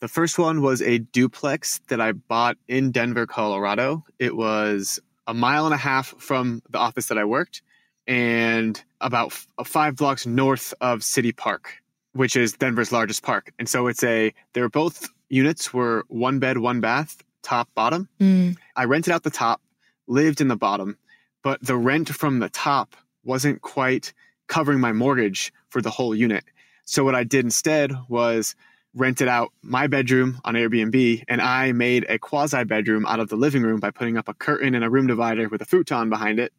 The 0.00 0.08
first 0.08 0.38
one 0.38 0.62
was 0.62 0.80
a 0.80 0.98
duplex 0.98 1.80
that 1.88 2.00
I 2.00 2.12
bought 2.12 2.56
in 2.68 2.90
Denver, 2.90 3.26
Colorado. 3.26 4.04
It 4.18 4.36
was 4.36 5.00
a 5.30 5.34
mile 5.34 5.64
and 5.64 5.72
a 5.72 5.78
half 5.78 6.08
from 6.18 6.60
the 6.68 6.78
office 6.78 7.06
that 7.06 7.16
I 7.16 7.24
worked 7.24 7.62
and 8.06 8.82
about 9.00 9.28
f- 9.28 9.46
uh, 9.58 9.64
five 9.64 9.94
blocks 9.94 10.26
north 10.26 10.74
of 10.80 11.04
City 11.04 11.30
Park, 11.30 11.74
which 12.14 12.34
is 12.34 12.54
Denver's 12.54 12.90
largest 12.90 13.22
park. 13.22 13.52
And 13.56 13.68
so 13.68 13.86
it's 13.86 14.02
a, 14.02 14.34
they're 14.54 14.68
both 14.68 15.08
units 15.28 15.72
were 15.72 16.04
one 16.08 16.40
bed, 16.40 16.58
one 16.58 16.80
bath, 16.80 17.22
top, 17.42 17.68
bottom. 17.76 18.08
Mm. 18.20 18.56
I 18.74 18.86
rented 18.86 19.12
out 19.12 19.22
the 19.22 19.30
top, 19.30 19.60
lived 20.08 20.40
in 20.40 20.48
the 20.48 20.56
bottom, 20.56 20.98
but 21.44 21.64
the 21.64 21.76
rent 21.76 22.08
from 22.08 22.40
the 22.40 22.48
top 22.48 22.96
wasn't 23.24 23.62
quite 23.62 24.12
covering 24.48 24.80
my 24.80 24.92
mortgage 24.92 25.52
for 25.68 25.80
the 25.80 25.90
whole 25.90 26.12
unit. 26.12 26.42
So 26.84 27.04
what 27.04 27.14
I 27.14 27.22
did 27.22 27.44
instead 27.44 27.92
was 28.08 28.56
rented 28.94 29.28
out 29.28 29.52
my 29.62 29.86
bedroom 29.86 30.40
on 30.44 30.54
Airbnb 30.54 31.24
and 31.28 31.40
I 31.40 31.72
made 31.72 32.06
a 32.08 32.18
quasi 32.18 32.64
bedroom 32.64 33.06
out 33.06 33.20
of 33.20 33.28
the 33.28 33.36
living 33.36 33.62
room 33.62 33.78
by 33.80 33.90
putting 33.90 34.16
up 34.16 34.28
a 34.28 34.34
curtain 34.34 34.74
and 34.74 34.84
a 34.84 34.90
room 34.90 35.06
divider 35.06 35.48
with 35.48 35.62
a 35.62 35.64
futon 35.64 36.10
behind 36.10 36.40
it 36.40 36.52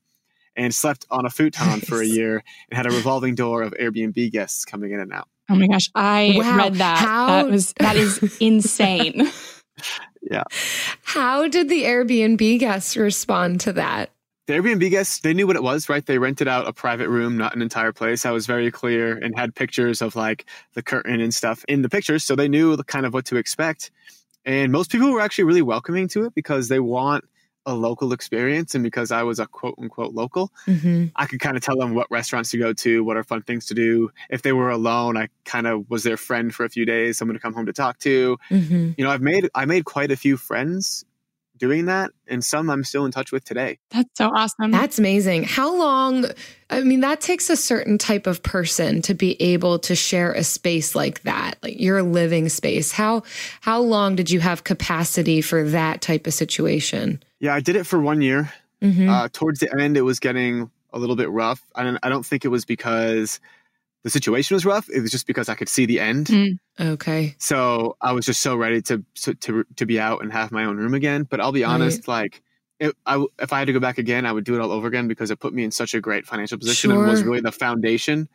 and 0.55 0.73
slept 0.73 1.05
on 1.09 1.25
a 1.25 1.29
futon 1.29 1.67
nice. 1.67 1.85
for 1.85 2.01
a 2.01 2.05
year 2.05 2.43
and 2.69 2.77
had 2.77 2.85
a 2.85 2.89
revolving 2.89 3.35
door 3.35 3.61
of 3.61 3.73
Airbnb 3.73 4.31
guests 4.31 4.65
coming 4.65 4.91
in 4.91 4.99
and 4.99 5.11
out. 5.11 5.27
Oh 5.49 5.55
my 5.55 5.67
gosh, 5.67 5.89
I 5.95 6.35
wow. 6.37 6.57
read 6.57 6.75
that. 6.75 6.97
How... 6.97 7.27
That 7.27 7.49
was 7.49 7.73
that 7.79 7.95
is 7.97 8.37
insane. 8.39 9.29
yeah. 10.21 10.43
How 11.03 11.47
did 11.47 11.67
the 11.67 11.83
Airbnb 11.83 12.59
guests 12.59 12.95
respond 12.95 13.59
to 13.61 13.73
that? 13.73 14.11
The 14.47 14.53
Airbnb 14.53 14.89
guests, 14.89 15.19
they 15.19 15.33
knew 15.33 15.47
what 15.47 15.55
it 15.55 15.63
was, 15.63 15.87
right? 15.87 16.05
They 16.05 16.17
rented 16.17 16.47
out 16.47 16.67
a 16.67 16.73
private 16.73 17.09
room, 17.09 17.37
not 17.37 17.55
an 17.55 17.61
entire 17.61 17.91
place. 17.91 18.25
I 18.25 18.31
was 18.31 18.47
very 18.47 18.71
clear 18.71 19.15
and 19.15 19.37
had 19.37 19.53
pictures 19.55 20.01
of 20.01 20.15
like 20.15 20.45
the 20.73 20.81
curtain 20.81 21.21
and 21.21 21.33
stuff 21.33 21.63
in 21.67 21.83
the 21.83 21.89
pictures. 21.89 22.23
So 22.23 22.35
they 22.35 22.47
knew 22.47 22.75
kind 22.83 23.05
of 23.05 23.13
what 23.13 23.25
to 23.25 23.37
expect. 23.37 23.91
And 24.43 24.71
most 24.71 24.91
people 24.91 25.11
were 25.11 25.21
actually 25.21 25.43
really 25.43 25.61
welcoming 25.61 26.07
to 26.09 26.25
it 26.25 26.33
because 26.33 26.67
they 26.67 26.79
want 26.79 27.25
a 27.67 27.75
local 27.75 28.11
experience. 28.11 28.73
And 28.73 28.83
because 28.83 29.11
I 29.11 29.21
was 29.21 29.39
a 29.39 29.45
quote 29.45 29.75
unquote 29.77 30.13
local, 30.13 30.51
mm-hmm. 30.65 31.07
I 31.15 31.27
could 31.27 31.39
kind 31.39 31.55
of 31.55 31.63
tell 31.63 31.77
them 31.77 31.93
what 31.93 32.09
restaurants 32.09 32.49
to 32.51 32.57
go 32.57 32.73
to, 32.73 33.03
what 33.03 33.17
are 33.17 33.23
fun 33.23 33.43
things 33.43 33.67
to 33.67 33.75
do. 33.75 34.09
If 34.31 34.41
they 34.41 34.51
were 34.51 34.71
alone, 34.71 35.17
I 35.17 35.29
kind 35.45 35.67
of 35.67 35.87
was 35.89 36.03
their 36.03 36.17
friend 36.17 36.53
for 36.53 36.65
a 36.65 36.69
few 36.69 36.85
days, 36.85 37.19
someone 37.19 37.35
to 37.35 37.39
come 37.39 37.53
home 37.53 37.67
to 37.67 37.73
talk 37.73 37.99
to. 37.99 38.37
Mm-hmm. 38.49 38.91
You 38.97 39.03
know, 39.03 39.11
I've 39.11 39.21
made 39.21 39.49
I 39.53 39.65
made 39.65 39.85
quite 39.85 40.11
a 40.11 40.17
few 40.17 40.37
friends 40.37 41.05
doing 41.61 41.85
that 41.85 42.09
and 42.27 42.43
some 42.43 42.71
I'm 42.71 42.83
still 42.83 43.05
in 43.05 43.11
touch 43.11 43.31
with 43.31 43.45
today. 43.45 43.77
That's 43.91 44.09
so 44.15 44.31
awesome. 44.35 44.71
That's 44.71 44.97
amazing. 44.97 45.43
How 45.43 45.77
long 45.77 46.25
I 46.71 46.81
mean 46.81 47.01
that 47.01 47.21
takes 47.21 47.51
a 47.51 47.55
certain 47.55 47.99
type 47.99 48.25
of 48.25 48.41
person 48.41 49.03
to 49.03 49.13
be 49.13 49.39
able 49.39 49.77
to 49.79 49.95
share 49.95 50.33
a 50.33 50.43
space 50.43 50.95
like 50.95 51.21
that, 51.21 51.59
like 51.61 51.79
your 51.79 52.01
living 52.01 52.49
space. 52.49 52.91
How 52.91 53.21
how 53.61 53.79
long 53.79 54.15
did 54.15 54.31
you 54.31 54.39
have 54.39 54.63
capacity 54.63 55.41
for 55.41 55.63
that 55.69 56.01
type 56.01 56.25
of 56.25 56.33
situation? 56.33 57.21
Yeah, 57.39 57.53
I 57.53 57.59
did 57.59 57.75
it 57.75 57.85
for 57.85 57.99
1 57.99 58.21
year. 58.21 58.51
Mm-hmm. 58.81 59.07
Uh, 59.07 59.27
towards 59.31 59.59
the 59.59 59.71
end 59.79 59.95
it 59.95 60.01
was 60.01 60.19
getting 60.19 60.71
a 60.91 60.97
little 60.97 61.15
bit 61.15 61.29
rough. 61.29 61.61
I 61.75 61.83
don't, 61.83 61.99
I 62.01 62.09
don't 62.09 62.25
think 62.25 62.43
it 62.43 62.47
was 62.47 62.65
because 62.65 63.39
the 64.03 64.09
situation 64.09 64.55
was 64.55 64.65
rough. 64.65 64.89
It 64.89 65.01
was 65.01 65.11
just 65.11 65.27
because 65.27 65.49
I 65.49 65.55
could 65.55 65.69
see 65.69 65.85
the 65.85 65.99
end. 65.99 66.27
Mm. 66.27 66.59
Okay. 66.79 67.35
So 67.37 67.97
I 68.01 68.13
was 68.13 68.25
just 68.25 68.41
so 68.41 68.55
ready 68.55 68.81
to, 68.83 69.03
to 69.21 69.33
to 69.35 69.63
to 69.75 69.85
be 69.85 69.99
out 69.99 70.21
and 70.21 70.31
have 70.31 70.51
my 70.51 70.65
own 70.65 70.77
room 70.77 70.93
again. 70.93 71.23
But 71.23 71.39
I'll 71.39 71.51
be 71.51 71.63
honest, 71.63 72.07
right. 72.07 72.23
like 72.23 72.41
it, 72.79 72.95
I, 73.05 73.23
if 73.39 73.53
I 73.53 73.59
had 73.59 73.67
to 73.67 73.73
go 73.73 73.79
back 73.79 73.99
again, 73.99 74.25
I 74.25 74.31
would 74.31 74.43
do 74.43 74.55
it 74.55 74.61
all 74.61 74.71
over 74.71 74.87
again 74.87 75.07
because 75.07 75.29
it 75.29 75.39
put 75.39 75.53
me 75.53 75.63
in 75.63 75.71
such 75.71 75.93
a 75.93 76.01
great 76.01 76.25
financial 76.25 76.57
position 76.57 76.89
sure. 76.89 76.99
and 76.99 77.09
was 77.09 77.23
really 77.23 77.41
the 77.41 77.51
foundation 77.51 78.27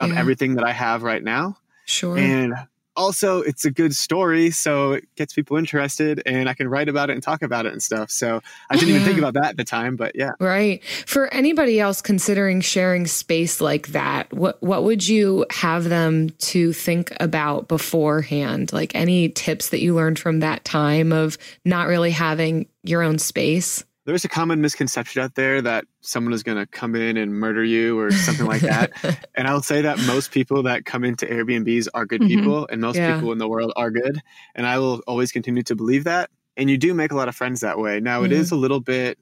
of 0.00 0.10
yeah. 0.10 0.20
everything 0.20 0.56
that 0.56 0.64
I 0.64 0.72
have 0.72 1.02
right 1.02 1.22
now. 1.22 1.56
Sure. 1.86 2.18
And 2.18 2.54
also 2.96 3.40
it's 3.40 3.64
a 3.64 3.70
good 3.70 3.94
story 3.94 4.50
so 4.50 4.92
it 4.92 5.14
gets 5.16 5.32
people 5.32 5.56
interested 5.56 6.22
and 6.26 6.48
i 6.48 6.54
can 6.54 6.68
write 6.68 6.88
about 6.88 7.10
it 7.10 7.14
and 7.14 7.22
talk 7.22 7.42
about 7.42 7.66
it 7.66 7.72
and 7.72 7.82
stuff. 7.82 8.10
So 8.10 8.40
i 8.70 8.76
didn't 8.76 8.88
yeah. 8.88 8.94
even 8.94 9.04
think 9.04 9.16
mm-hmm. 9.16 9.24
about 9.24 9.42
that 9.42 9.50
at 9.50 9.56
the 9.56 9.64
time 9.64 9.96
but 9.96 10.14
yeah. 10.14 10.32
Right. 10.40 10.84
For 10.84 11.32
anybody 11.32 11.80
else 11.80 12.02
considering 12.02 12.60
sharing 12.60 13.06
space 13.06 13.60
like 13.60 13.88
that 13.88 14.32
what 14.32 14.62
what 14.62 14.84
would 14.84 15.06
you 15.06 15.46
have 15.50 15.84
them 15.84 16.30
to 16.30 16.72
think 16.72 17.12
about 17.20 17.68
beforehand? 17.68 18.72
Like 18.72 18.94
any 18.94 19.28
tips 19.28 19.70
that 19.70 19.80
you 19.80 19.94
learned 19.94 20.18
from 20.18 20.40
that 20.40 20.64
time 20.64 21.12
of 21.12 21.38
not 21.64 21.88
really 21.88 22.10
having 22.10 22.66
your 22.82 23.02
own 23.02 23.18
space 23.18 23.84
there's 24.04 24.24
a 24.24 24.28
common 24.28 24.60
misconception 24.60 25.22
out 25.22 25.34
there 25.34 25.62
that 25.62 25.86
someone 26.02 26.34
is 26.34 26.42
going 26.42 26.58
to 26.58 26.66
come 26.66 26.94
in 26.94 27.16
and 27.16 27.32
murder 27.32 27.64
you 27.64 27.98
or 27.98 28.10
something 28.10 28.46
like 28.46 28.60
that. 28.60 28.92
and 29.34 29.48
I'll 29.48 29.62
say 29.62 29.82
that 29.82 29.98
most 30.06 30.30
people 30.30 30.64
that 30.64 30.84
come 30.84 31.04
into 31.04 31.26
Airbnbs 31.26 31.88
are 31.94 32.04
good 32.04 32.20
mm-hmm. 32.20 32.40
people 32.40 32.68
and 32.70 32.80
most 32.80 32.96
yeah. 32.96 33.14
people 33.14 33.32
in 33.32 33.38
the 33.38 33.48
world 33.48 33.72
are 33.76 33.90
good. 33.90 34.20
And 34.54 34.66
I 34.66 34.78
will 34.78 35.00
always 35.06 35.32
continue 35.32 35.62
to 35.64 35.74
believe 35.74 36.04
that. 36.04 36.30
And 36.56 36.68
you 36.68 36.76
do 36.76 36.92
make 36.92 37.12
a 37.12 37.16
lot 37.16 37.28
of 37.28 37.34
friends 37.34 37.60
that 37.60 37.78
way. 37.78 38.00
Now, 38.00 38.18
mm-hmm. 38.18 38.26
it 38.26 38.32
is 38.32 38.50
a 38.50 38.56
little 38.56 38.80
bit, 38.80 39.18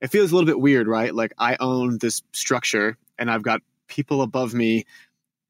it 0.00 0.08
feels 0.08 0.32
a 0.32 0.34
little 0.34 0.46
bit 0.46 0.58
weird, 0.58 0.88
right? 0.88 1.14
Like 1.14 1.34
I 1.38 1.56
own 1.60 1.98
this 1.98 2.22
structure 2.32 2.96
and 3.18 3.30
I've 3.30 3.42
got 3.42 3.60
people 3.88 4.22
above 4.22 4.54
me 4.54 4.86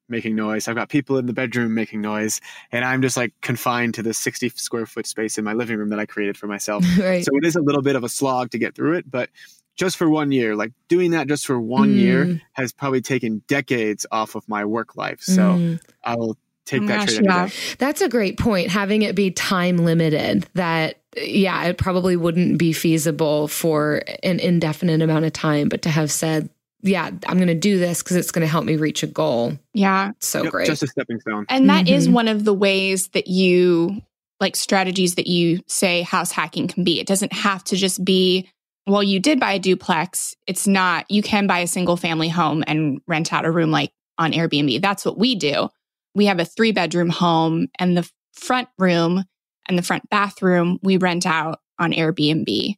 making 0.09 0.37
noise. 0.37 0.69
I've 0.69 0.77
got 0.77 0.89
people 0.89 1.19
in 1.19 1.27
the 1.27 1.33
bedroom 1.33 1.75
making 1.75 2.01
noise, 2.01 2.41
and 2.73 2.85
I'm 2.85 3.03
just 3.03 3.17
like 3.17 3.33
confined 3.41 3.95
to 3.95 4.03
this 4.03 4.19
60 4.19 4.51
square 4.51 4.87
foot 4.87 5.07
space 5.07 5.39
in 5.39 5.45
my 5.45 5.53
living 5.53 5.79
room 5.79 5.91
that 5.91 5.99
I 5.99 6.07
created 6.07 6.37
for 6.37 6.47
myself. 6.47 6.85
right. 6.99 7.25
So 7.25 7.31
it 7.37 7.45
is 7.45 7.57
a 7.57 7.63
little 7.63 7.83
bit 7.83 7.97
of 7.97 8.05
a 8.05 8.09
slog 8.09 8.51
to 8.51 8.59
get 8.59 8.75
through 8.75 8.95
it, 8.95 9.11
but 9.11 9.31
just 9.77 9.97
for 9.97 10.09
one 10.09 10.31
year, 10.31 10.55
like 10.55 10.73
doing 10.89 11.13
that 11.13 11.27
just 11.27 11.47
for 11.47 11.61
one 11.61 11.91
mm. 11.91 11.97
year 11.97 12.41
has 12.53 12.73
probably 12.73 13.01
taken 13.01 13.43
decades 13.49 14.07
off 14.13 14.35
of 14.35 14.49
my 14.49 14.65
work 14.65 14.97
life. 14.97 15.21
So 15.21 15.43
mm. 15.43 15.81
I 16.05 16.15
will 16.15 16.37
take 16.65 16.83
oh 16.83 16.87
that 16.87 17.09
gosh, 17.09 17.21
yeah. 17.21 17.49
That's 17.79 18.01
a 18.01 18.09
great 18.09 18.39
point. 18.39 18.71
Having 18.71 19.03
it 19.03 19.15
be 19.15 19.31
time 19.31 19.79
limited 19.79 20.47
that 20.55 20.99
yeah, 21.17 21.65
it 21.65 21.79
probably 21.79 22.17
wouldn't 22.17 22.59
be 22.59 22.73
feasible 22.73 23.49
for 23.49 24.03
an 24.23 24.41
indefinite 24.41 25.01
amount 25.01 25.25
of 25.25 25.33
time, 25.33 25.69
but 25.69 25.83
to 25.83 25.91
have 25.91 26.11
said 26.11 26.49
yeah, 26.85 27.11
I'm 27.27 27.37
going 27.39 27.49
to 27.49 27.55
do 27.55 27.79
this 27.79 28.03
because 28.03 28.17
it's 28.17 28.31
going 28.31 28.43
to 28.43 28.51
help 28.51 28.67
me 28.67 28.77
reach 28.77 29.03
a 29.03 29.07
goal. 29.07 29.59
Yeah. 29.73 30.13
So 30.21 30.43
yep, 30.43 30.53
great. 30.53 30.67
Just 30.67 30.83
a 30.83 30.87
stepping 30.87 31.19
stone. 31.19 31.47
And 31.49 31.71
that 31.71 31.87
mm-hmm. 31.87 31.95
is 31.95 32.09
one 32.09 32.29
of 32.29 32.45
the 32.45 32.53
ways 32.53 33.09
that 33.09 33.27
you, 33.27 34.03
like 34.39 34.55
strategies 34.55 35.15
that 35.15 35.27
you 35.27 35.61
say 35.67 36.03
house 36.03 36.31
hacking 36.31 36.69
can 36.69 36.85
be. 36.85 37.01
It 37.01 37.07
doesn't 37.07 37.33
have 37.33 37.65
to 37.65 37.77
just 37.77 38.05
be, 38.05 38.51
well, 38.87 39.03
you 39.03 39.19
did 39.19 39.41
buy 39.41 39.53
a 39.55 39.59
duplex. 39.59 40.35
It's 40.47 40.67
not, 40.67 41.11
you 41.11 41.23
can 41.23 41.47
buy 41.47 41.61
a 41.61 41.67
single 41.67 41.97
family 41.97 42.29
home 42.29 42.63
and 42.67 43.01
rent 43.07 43.33
out 43.33 43.47
a 43.47 43.51
room 43.51 43.71
like 43.71 43.91
on 44.19 44.33
Airbnb. 44.33 44.83
That's 44.83 45.07
what 45.07 45.17
we 45.17 45.37
do. 45.37 45.71
We 46.15 46.27
have 46.27 46.39
a 46.39 46.45
three 46.45 46.73
bedroom 46.73 47.09
home 47.09 47.69
and 47.79 47.97
the 47.97 48.09
front 48.35 48.69
room 48.79 49.25
and 49.67 49.79
the 49.79 49.83
front 49.83 50.11
bathroom 50.11 50.79
we 50.83 50.99
rent 50.99 51.25
out 51.25 51.61
on 51.79 51.93
Airbnb. 51.93 52.75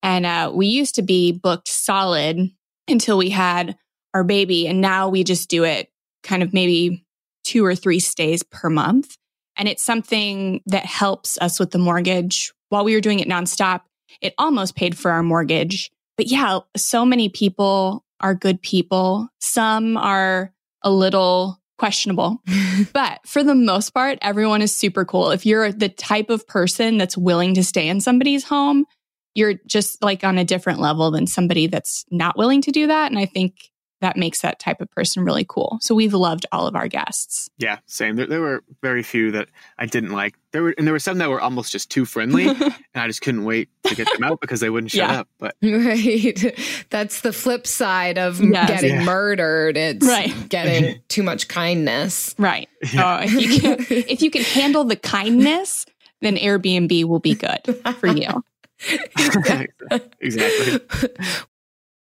And 0.00 0.24
uh, 0.24 0.52
we 0.54 0.68
used 0.68 0.94
to 0.94 1.02
be 1.02 1.32
booked 1.32 1.66
solid 1.66 2.50
until 2.88 3.18
we 3.18 3.30
had 3.30 3.76
our 4.14 4.24
baby. 4.24 4.66
And 4.66 4.80
now 4.80 5.08
we 5.08 5.24
just 5.24 5.48
do 5.48 5.64
it 5.64 5.90
kind 6.22 6.42
of 6.42 6.52
maybe 6.52 7.04
two 7.44 7.64
or 7.64 7.74
three 7.74 8.00
stays 8.00 8.42
per 8.42 8.68
month. 8.68 9.16
And 9.56 9.68
it's 9.68 9.82
something 9.82 10.62
that 10.66 10.84
helps 10.84 11.38
us 11.40 11.58
with 11.58 11.70
the 11.70 11.78
mortgage. 11.78 12.52
While 12.68 12.84
we 12.84 12.94
were 12.94 13.00
doing 13.00 13.20
it 13.20 13.28
nonstop, 13.28 13.82
it 14.20 14.34
almost 14.38 14.76
paid 14.76 14.96
for 14.96 15.10
our 15.10 15.22
mortgage. 15.22 15.90
but 16.16 16.26
yeah, 16.26 16.58
so 16.76 17.04
many 17.04 17.28
people 17.28 18.04
are 18.20 18.34
good 18.34 18.60
people. 18.60 19.28
Some 19.40 19.96
are 19.96 20.52
a 20.82 20.90
little 20.90 21.60
questionable. 21.78 22.42
but 22.92 23.20
for 23.24 23.42
the 23.42 23.54
most 23.54 23.90
part, 23.90 24.18
everyone 24.20 24.62
is 24.62 24.74
super 24.74 25.04
cool. 25.04 25.30
If 25.30 25.46
you're 25.46 25.72
the 25.72 25.88
type 25.88 26.28
of 26.28 26.46
person 26.46 26.98
that's 26.98 27.16
willing 27.16 27.54
to 27.54 27.64
stay 27.64 27.88
in 27.88 28.00
somebody's 28.00 28.44
home, 28.44 28.84
you're 29.38 29.54
just 29.66 30.02
like 30.02 30.24
on 30.24 30.36
a 30.36 30.44
different 30.44 30.80
level 30.80 31.10
than 31.12 31.26
somebody 31.28 31.68
that's 31.68 32.04
not 32.10 32.36
willing 32.36 32.60
to 32.62 32.72
do 32.72 32.88
that. 32.88 33.10
And 33.12 33.18
I 33.18 33.24
think 33.26 33.54
that 34.00 34.16
makes 34.16 34.42
that 34.42 34.58
type 34.60 34.80
of 34.80 34.88
person 34.92 35.24
really 35.24 35.44
cool. 35.48 35.78
So 35.80 35.92
we've 35.94 36.14
loved 36.14 36.46
all 36.52 36.66
of 36.68 36.76
our 36.76 36.86
guests. 36.86 37.48
Yeah, 37.58 37.78
same. 37.86 38.14
There, 38.16 38.26
there 38.26 38.40
were 38.40 38.62
very 38.82 39.02
few 39.02 39.32
that 39.32 39.48
I 39.76 39.86
didn't 39.86 40.10
like. 40.10 40.36
There 40.52 40.62
were, 40.62 40.74
and 40.78 40.86
there 40.86 40.92
were 40.94 41.00
some 41.00 41.18
that 41.18 41.28
were 41.28 41.40
almost 41.40 41.72
just 41.72 41.90
too 41.90 42.04
friendly, 42.04 42.46
and 42.48 42.74
I 42.94 43.06
just 43.08 43.22
couldn't 43.22 43.44
wait 43.44 43.68
to 43.84 43.94
get 43.96 44.06
them 44.12 44.22
out 44.22 44.40
because 44.40 44.60
they 44.60 44.70
wouldn't 44.70 44.92
shut 44.92 45.10
Yeah. 45.10 45.20
up. 45.20 45.28
But 45.38 45.56
Right. 45.62 46.54
That's 46.90 47.20
the 47.22 47.32
flip 47.32 47.66
side 47.66 48.18
of 48.18 48.40
Yes. 48.40 48.68
getting 48.68 48.94
Yeah. 48.96 49.04
murdered. 49.04 49.76
It's 49.76 50.06
Right. 50.06 50.48
getting 50.48 51.00
too 51.08 51.22
much 51.24 51.48
kindness. 51.48 52.34
Right. 52.38 52.68
Oh, 52.96 53.18
if, 53.22 53.32
you 53.32 53.60
can, 53.60 53.86
if 53.88 54.22
you 54.22 54.30
can 54.30 54.42
handle 54.42 54.84
the 54.84 54.96
kindness, 54.96 55.86
then 56.20 56.36
Airbnb 56.36 57.04
will 57.04 57.20
be 57.20 57.34
good 57.34 57.60
for 57.98 58.06
you. 58.08 58.44
Exactly. 60.20 60.80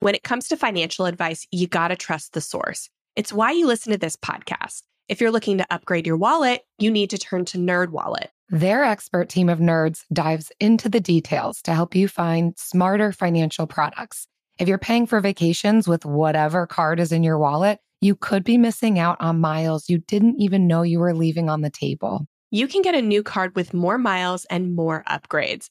When 0.00 0.14
it 0.14 0.22
comes 0.22 0.46
to 0.48 0.56
financial 0.56 1.06
advice, 1.06 1.44
you 1.50 1.66
got 1.66 1.88
to 1.88 1.96
trust 1.96 2.32
the 2.32 2.40
source. 2.40 2.88
It's 3.16 3.32
why 3.32 3.50
you 3.50 3.66
listen 3.66 3.90
to 3.90 3.98
this 3.98 4.14
podcast. 4.14 4.82
If 5.08 5.20
you're 5.20 5.32
looking 5.32 5.58
to 5.58 5.66
upgrade 5.70 6.06
your 6.06 6.16
wallet, 6.16 6.62
you 6.78 6.88
need 6.88 7.10
to 7.10 7.18
turn 7.18 7.44
to 7.46 7.58
NerdWallet. 7.58 8.28
Their 8.48 8.84
expert 8.84 9.28
team 9.28 9.48
of 9.48 9.58
nerds 9.58 10.04
dives 10.12 10.52
into 10.60 10.88
the 10.88 11.00
details 11.00 11.60
to 11.62 11.74
help 11.74 11.96
you 11.96 12.06
find 12.06 12.56
smarter 12.56 13.10
financial 13.10 13.66
products. 13.66 14.28
If 14.58 14.68
you're 14.68 14.78
paying 14.78 15.06
for 15.06 15.20
vacations 15.20 15.88
with 15.88 16.04
whatever 16.04 16.66
card 16.66 17.00
is 17.00 17.10
in 17.10 17.24
your 17.24 17.38
wallet, 17.38 17.80
you 18.00 18.14
could 18.14 18.44
be 18.44 18.56
missing 18.56 19.00
out 19.00 19.16
on 19.20 19.40
miles 19.40 19.88
you 19.88 19.98
didn't 19.98 20.40
even 20.40 20.68
know 20.68 20.82
you 20.82 21.00
were 21.00 21.14
leaving 21.14 21.50
on 21.50 21.62
the 21.62 21.70
table. 21.70 22.26
You 22.52 22.68
can 22.68 22.82
get 22.82 22.94
a 22.94 23.02
new 23.02 23.24
card 23.24 23.56
with 23.56 23.74
more 23.74 23.98
miles 23.98 24.44
and 24.44 24.76
more 24.76 25.02
upgrades. 25.08 25.70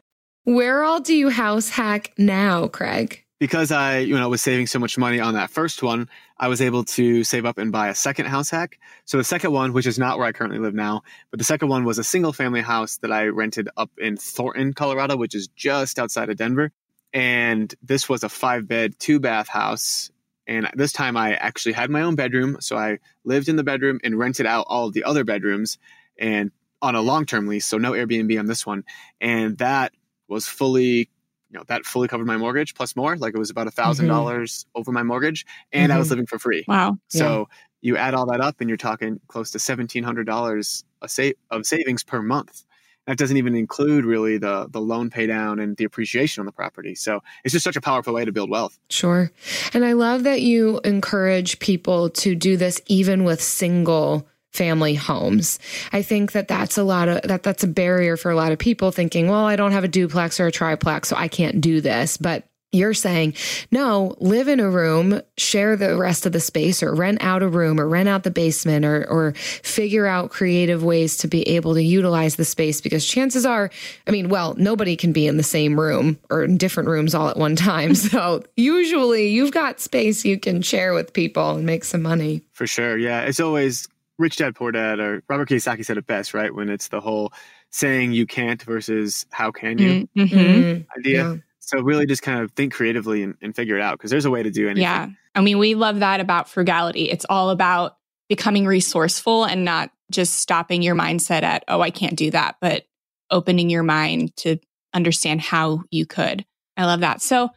Where 0.43 0.83
all 0.83 0.99
do 0.99 1.13
you 1.15 1.29
house 1.29 1.69
hack 1.69 2.11
now, 2.17 2.67
Craig? 2.67 3.23
because 3.41 3.71
I, 3.71 3.97
you 3.97 4.15
know, 4.15 4.29
was 4.29 4.43
saving 4.43 4.67
so 4.67 4.77
much 4.77 4.99
money 4.99 5.19
on 5.19 5.33
that 5.33 5.49
first 5.49 5.81
one, 5.81 6.07
I 6.37 6.47
was 6.47 6.61
able 6.61 6.83
to 6.83 7.23
save 7.23 7.43
up 7.43 7.57
and 7.57 7.71
buy 7.71 7.87
a 7.87 7.95
second 7.95 8.27
house 8.27 8.51
hack. 8.51 8.77
So 9.05 9.17
the 9.17 9.23
second 9.23 9.51
one, 9.51 9.73
which 9.73 9.87
is 9.87 9.97
not 9.97 10.19
where 10.19 10.27
I 10.27 10.31
currently 10.31 10.59
live 10.59 10.75
now, 10.75 11.01
but 11.31 11.39
the 11.39 11.43
second 11.43 11.67
one 11.67 11.83
was 11.83 11.97
a 11.97 12.03
single 12.03 12.33
family 12.33 12.61
house 12.61 12.97
that 12.97 13.11
I 13.11 13.25
rented 13.29 13.67
up 13.75 13.89
in 13.97 14.15
Thornton, 14.15 14.73
Colorado, 14.73 15.17
which 15.17 15.33
is 15.33 15.47
just 15.47 15.97
outside 15.97 16.29
of 16.29 16.37
Denver. 16.37 16.71
And 17.13 17.73
this 17.81 18.07
was 18.07 18.23
a 18.23 18.29
five 18.29 18.67
bed, 18.67 18.99
two 18.99 19.19
bath 19.19 19.47
house. 19.47 20.11
And 20.45 20.69
this 20.75 20.91
time 20.91 21.17
I 21.17 21.33
actually 21.33 21.73
had 21.73 21.89
my 21.89 22.03
own 22.03 22.13
bedroom. 22.13 22.57
So 22.59 22.77
I 22.77 22.99
lived 23.23 23.49
in 23.49 23.55
the 23.55 23.63
bedroom 23.63 23.99
and 24.03 24.19
rented 24.19 24.45
out 24.45 24.67
all 24.69 24.91
the 24.91 25.03
other 25.03 25.23
bedrooms 25.23 25.79
and 26.15 26.51
on 26.79 26.93
a 26.93 27.01
long 27.01 27.25
term 27.25 27.47
lease. 27.47 27.65
So 27.65 27.79
no 27.79 27.93
Airbnb 27.93 28.37
on 28.37 28.45
this 28.45 28.67
one. 28.67 28.83
And 29.19 29.57
that 29.57 29.93
was 30.31 30.47
fully 30.47 31.09
you 31.49 31.57
know 31.57 31.63
that 31.67 31.85
fully 31.85 32.07
covered 32.07 32.27
my 32.27 32.37
mortgage 32.37 32.73
plus 32.73 32.95
more 32.95 33.17
like 33.17 33.33
it 33.33 33.39
was 33.39 33.49
about 33.49 33.67
a 33.67 33.71
thousand 33.71 34.05
mm-hmm. 34.05 34.15
dollars 34.15 34.65
over 34.73 34.91
my 34.91 35.03
mortgage 35.03 35.45
and 35.73 35.91
i 35.91 35.97
was 35.97 36.07
mm-hmm. 36.07 36.13
living 36.13 36.25
for 36.25 36.39
free. 36.39 36.63
Wow. 36.67 36.97
so 37.09 37.47
you 37.81 37.97
add 37.97 38.13
all 38.13 38.25
that 38.27 38.41
up 38.41 38.61
and 38.61 38.69
you're 38.69 38.77
talking 38.77 39.19
close 39.27 39.51
to 39.51 39.57
$1700 39.57 40.83
a 41.01 41.09
sa- 41.09 41.23
of 41.49 41.65
savings 41.65 42.03
per 42.03 42.21
month. 42.21 42.63
That 43.07 43.17
doesn't 43.17 43.37
even 43.37 43.55
include 43.55 44.05
really 44.05 44.37
the 44.37 44.67
the 44.69 44.79
loan 44.79 45.09
pay 45.09 45.25
down 45.25 45.57
and 45.59 45.75
the 45.75 45.85
appreciation 45.85 46.39
on 46.39 46.45
the 46.45 46.51
property. 46.51 46.93
So 46.93 47.21
it's 47.43 47.51
just 47.51 47.63
such 47.63 47.75
a 47.75 47.81
powerful 47.81 48.13
way 48.13 48.25
to 48.25 48.31
build 48.31 48.51
wealth. 48.51 48.77
Sure. 48.89 49.31
And 49.73 49.83
I 49.83 49.93
love 49.93 50.23
that 50.23 50.41
you 50.41 50.79
encourage 50.83 51.57
people 51.57 52.11
to 52.11 52.35
do 52.35 52.57
this 52.57 52.79
even 52.85 53.23
with 53.23 53.41
single 53.41 54.27
family 54.51 54.95
homes. 54.95 55.59
I 55.91 56.01
think 56.01 56.33
that 56.33 56.47
that's 56.47 56.77
a 56.77 56.83
lot 56.83 57.07
of 57.07 57.21
that 57.23 57.43
that's 57.43 57.63
a 57.63 57.67
barrier 57.67 58.17
for 58.17 58.31
a 58.31 58.35
lot 58.35 58.51
of 58.51 58.59
people 58.59 58.91
thinking, 58.91 59.27
well, 59.27 59.45
I 59.45 59.55
don't 59.55 59.71
have 59.71 59.83
a 59.83 59.89
duplex 59.89 60.39
or 60.39 60.47
a 60.47 60.51
triplex, 60.51 61.09
so 61.09 61.15
I 61.15 61.27
can't 61.27 61.61
do 61.61 61.81
this. 61.81 62.17
But 62.17 62.45
you're 62.73 62.93
saying, 62.93 63.33
no, 63.69 64.15
live 64.19 64.47
in 64.47 64.61
a 64.61 64.69
room, 64.69 65.21
share 65.37 65.75
the 65.75 65.97
rest 65.97 66.25
of 66.25 66.31
the 66.31 66.39
space, 66.39 66.81
or 66.81 66.95
rent 66.95 67.21
out 67.21 67.43
a 67.43 67.49
room, 67.49 67.81
or 67.81 67.87
rent 67.87 68.07
out 68.07 68.23
the 68.23 68.31
basement, 68.31 68.85
or 68.85 69.05
or 69.09 69.33
figure 69.33 70.07
out 70.07 70.29
creative 70.29 70.81
ways 70.81 71.17
to 71.17 71.27
be 71.27 71.47
able 71.49 71.73
to 71.73 71.83
utilize 71.83 72.37
the 72.37 72.45
space. 72.45 72.79
Because 72.79 73.05
chances 73.05 73.45
are, 73.45 73.69
I 74.07 74.11
mean, 74.11 74.29
well, 74.29 74.53
nobody 74.57 74.95
can 74.95 75.11
be 75.11 75.27
in 75.27 75.35
the 75.35 75.43
same 75.43 75.77
room 75.77 76.17
or 76.29 76.45
in 76.45 76.57
different 76.57 76.87
rooms 76.87 77.13
all 77.13 77.27
at 77.29 77.37
one 77.37 77.55
time. 77.55 77.95
So 78.11 78.43
usually, 78.57 79.29
you've 79.29 79.51
got 79.51 79.79
space 79.79 80.25
you 80.25 80.37
can 80.39 80.61
share 80.61 80.93
with 80.93 81.13
people 81.13 81.51
and 81.55 81.65
make 81.65 81.83
some 81.83 82.01
money. 82.01 82.41
for 82.51 82.67
sure 82.67 82.97
yeah 82.97 83.21
it's 83.21 83.39
always 83.39 83.87
rich 84.17 84.35
dad 84.37 84.55
poor 84.55 84.71
dad 84.71 84.99
or 84.99 85.23
robert 85.29 85.49
kiyosaki 85.49 85.83
said 85.83 85.97
it 85.97 86.05
best 86.05 86.33
right 86.33 86.53
when 86.53 86.69
it's 86.69 86.89
the 86.89 87.01
whole 87.01 87.31
saying 87.71 88.11
you 88.11 88.27
can't 88.27 88.61
versus 88.63 89.25
how 89.31 89.51
can 89.51 89.77
you. 89.77 90.07
Mm, 90.15 90.85
idea 90.97 91.23
yeah. 91.23 91.35
so 91.59 91.81
really 91.81 92.05
just 92.05 92.21
kind 92.21 92.39
of 92.39 92.51
think 92.51 92.73
creatively 92.73 93.23
and, 93.23 93.35
and 93.41 93.55
figure 93.55 93.77
it 93.77 93.81
out 93.81 93.97
because 93.97 94.11
there's 94.11 94.25
a 94.25 94.31
way 94.31 94.43
to 94.43 94.51
do 94.51 94.65
anything 94.67 94.83
Yeah. 94.83 95.09
I 95.33 95.41
mean, 95.41 95.57
we 95.57 95.75
love 95.75 95.99
that 95.99 96.19
about 96.19 96.49
frugality. 96.49 97.09
It's 97.09 97.25
all 97.29 97.49
about 97.49 97.97
becoming 98.27 98.65
resourceful 98.65 99.45
and 99.45 99.63
not 99.63 99.91
just 100.11 100.35
stopping 100.35 100.81
your 100.81 100.95
mindset 100.95 101.43
at, 101.43 101.63
oh, 101.67 101.81
I 101.81 101.89
can't 101.89 102.17
do 102.17 102.31
that, 102.31 102.57
but 102.59 102.83
opening 103.29 103.69
your 103.69 103.83
mind 103.83 104.35
to 104.37 104.57
understand 104.93 105.39
how 105.39 105.83
you 105.89 106.05
could. 106.05 106.45
I 106.75 106.85
love 106.85 106.99
that. 106.99 107.21
So, 107.21 107.49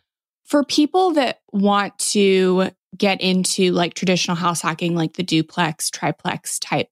for 0.44 0.62
people 0.62 1.12
that 1.12 1.40
want 1.52 1.98
to 1.98 2.70
get 2.96 3.20
into 3.20 3.72
like 3.72 3.94
traditional 3.94 4.36
house 4.36 4.62
hacking, 4.62 4.94
like 4.94 5.14
the 5.14 5.22
duplex, 5.22 5.90
triplex 5.90 6.58
type, 6.58 6.88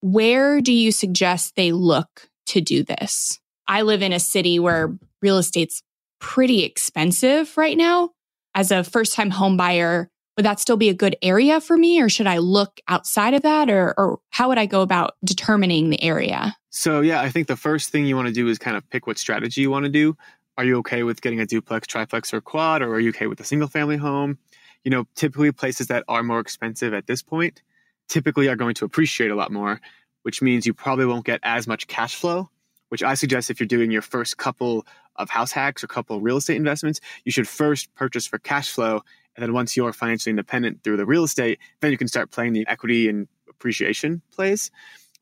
where 0.00 0.60
do 0.60 0.72
you 0.72 0.92
suggest 0.92 1.54
they 1.56 1.72
look 1.72 2.28
to 2.46 2.60
do 2.60 2.82
this? 2.82 3.38
I 3.68 3.82
live 3.82 4.02
in 4.02 4.12
a 4.12 4.20
city 4.20 4.58
where 4.58 4.96
real 5.22 5.38
estate's 5.38 5.82
pretty 6.20 6.64
expensive 6.64 7.56
right 7.56 7.76
now. 7.76 8.10
As 8.54 8.70
a 8.70 8.82
first 8.82 9.14
time 9.14 9.30
home 9.30 9.56
buyer, 9.56 10.10
would 10.36 10.46
that 10.46 10.58
still 10.58 10.76
be 10.76 10.88
a 10.88 10.94
good 10.94 11.16
area 11.22 11.60
for 11.60 11.76
me 11.76 12.00
or 12.00 12.08
should 12.08 12.26
I 12.26 12.38
look 12.38 12.80
outside 12.88 13.34
of 13.34 13.42
that 13.42 13.68
or, 13.70 13.94
or 13.98 14.20
how 14.30 14.48
would 14.48 14.58
I 14.58 14.66
go 14.66 14.80
about 14.80 15.14
determining 15.24 15.90
the 15.90 16.02
area? 16.02 16.56
So 16.70 17.00
yeah, 17.00 17.20
I 17.20 17.30
think 17.30 17.46
the 17.46 17.56
first 17.56 17.90
thing 17.90 18.06
you 18.06 18.16
want 18.16 18.28
to 18.28 18.34
do 18.34 18.48
is 18.48 18.58
kind 18.58 18.76
of 18.76 18.88
pick 18.90 19.06
what 19.06 19.18
strategy 19.18 19.60
you 19.60 19.70
want 19.70 19.84
to 19.84 19.90
do. 19.90 20.16
Are 20.56 20.64
you 20.64 20.78
okay 20.78 21.02
with 21.02 21.20
getting 21.20 21.40
a 21.40 21.46
duplex, 21.46 21.86
triplex, 21.86 22.34
or 22.34 22.40
quad, 22.40 22.82
or 22.82 22.92
are 22.94 23.00
you 23.00 23.10
okay 23.10 23.26
with 23.26 23.40
a 23.40 23.44
single 23.44 23.68
family 23.68 23.96
home? 23.96 24.38
You 24.84 24.90
know, 24.90 25.06
typically 25.14 25.52
places 25.52 25.88
that 25.88 26.04
are 26.08 26.22
more 26.22 26.40
expensive 26.40 26.94
at 26.94 27.06
this 27.06 27.22
point 27.22 27.62
typically 28.08 28.48
are 28.48 28.56
going 28.56 28.74
to 28.74 28.84
appreciate 28.84 29.30
a 29.30 29.34
lot 29.34 29.52
more, 29.52 29.80
which 30.22 30.42
means 30.42 30.66
you 30.66 30.74
probably 30.74 31.06
won't 31.06 31.24
get 31.24 31.40
as 31.42 31.66
much 31.66 31.86
cash 31.86 32.16
flow. 32.16 32.50
Which 32.88 33.04
I 33.04 33.14
suggest 33.14 33.50
if 33.50 33.60
you're 33.60 33.68
doing 33.68 33.92
your 33.92 34.02
first 34.02 34.36
couple 34.36 34.84
of 35.14 35.30
house 35.30 35.52
hacks 35.52 35.84
or 35.84 35.86
couple 35.86 36.20
real 36.20 36.38
estate 36.38 36.56
investments, 36.56 37.00
you 37.24 37.30
should 37.30 37.46
first 37.46 37.94
purchase 37.94 38.26
for 38.26 38.38
cash 38.40 38.70
flow. 38.72 39.02
And 39.36 39.44
then 39.44 39.52
once 39.52 39.76
you're 39.76 39.92
financially 39.92 40.30
independent 40.30 40.82
through 40.82 40.96
the 40.96 41.06
real 41.06 41.22
estate, 41.22 41.60
then 41.80 41.92
you 41.92 41.98
can 41.98 42.08
start 42.08 42.32
playing 42.32 42.52
the 42.52 42.66
equity 42.66 43.08
and 43.08 43.28
appreciation 43.48 44.22
plays. 44.32 44.72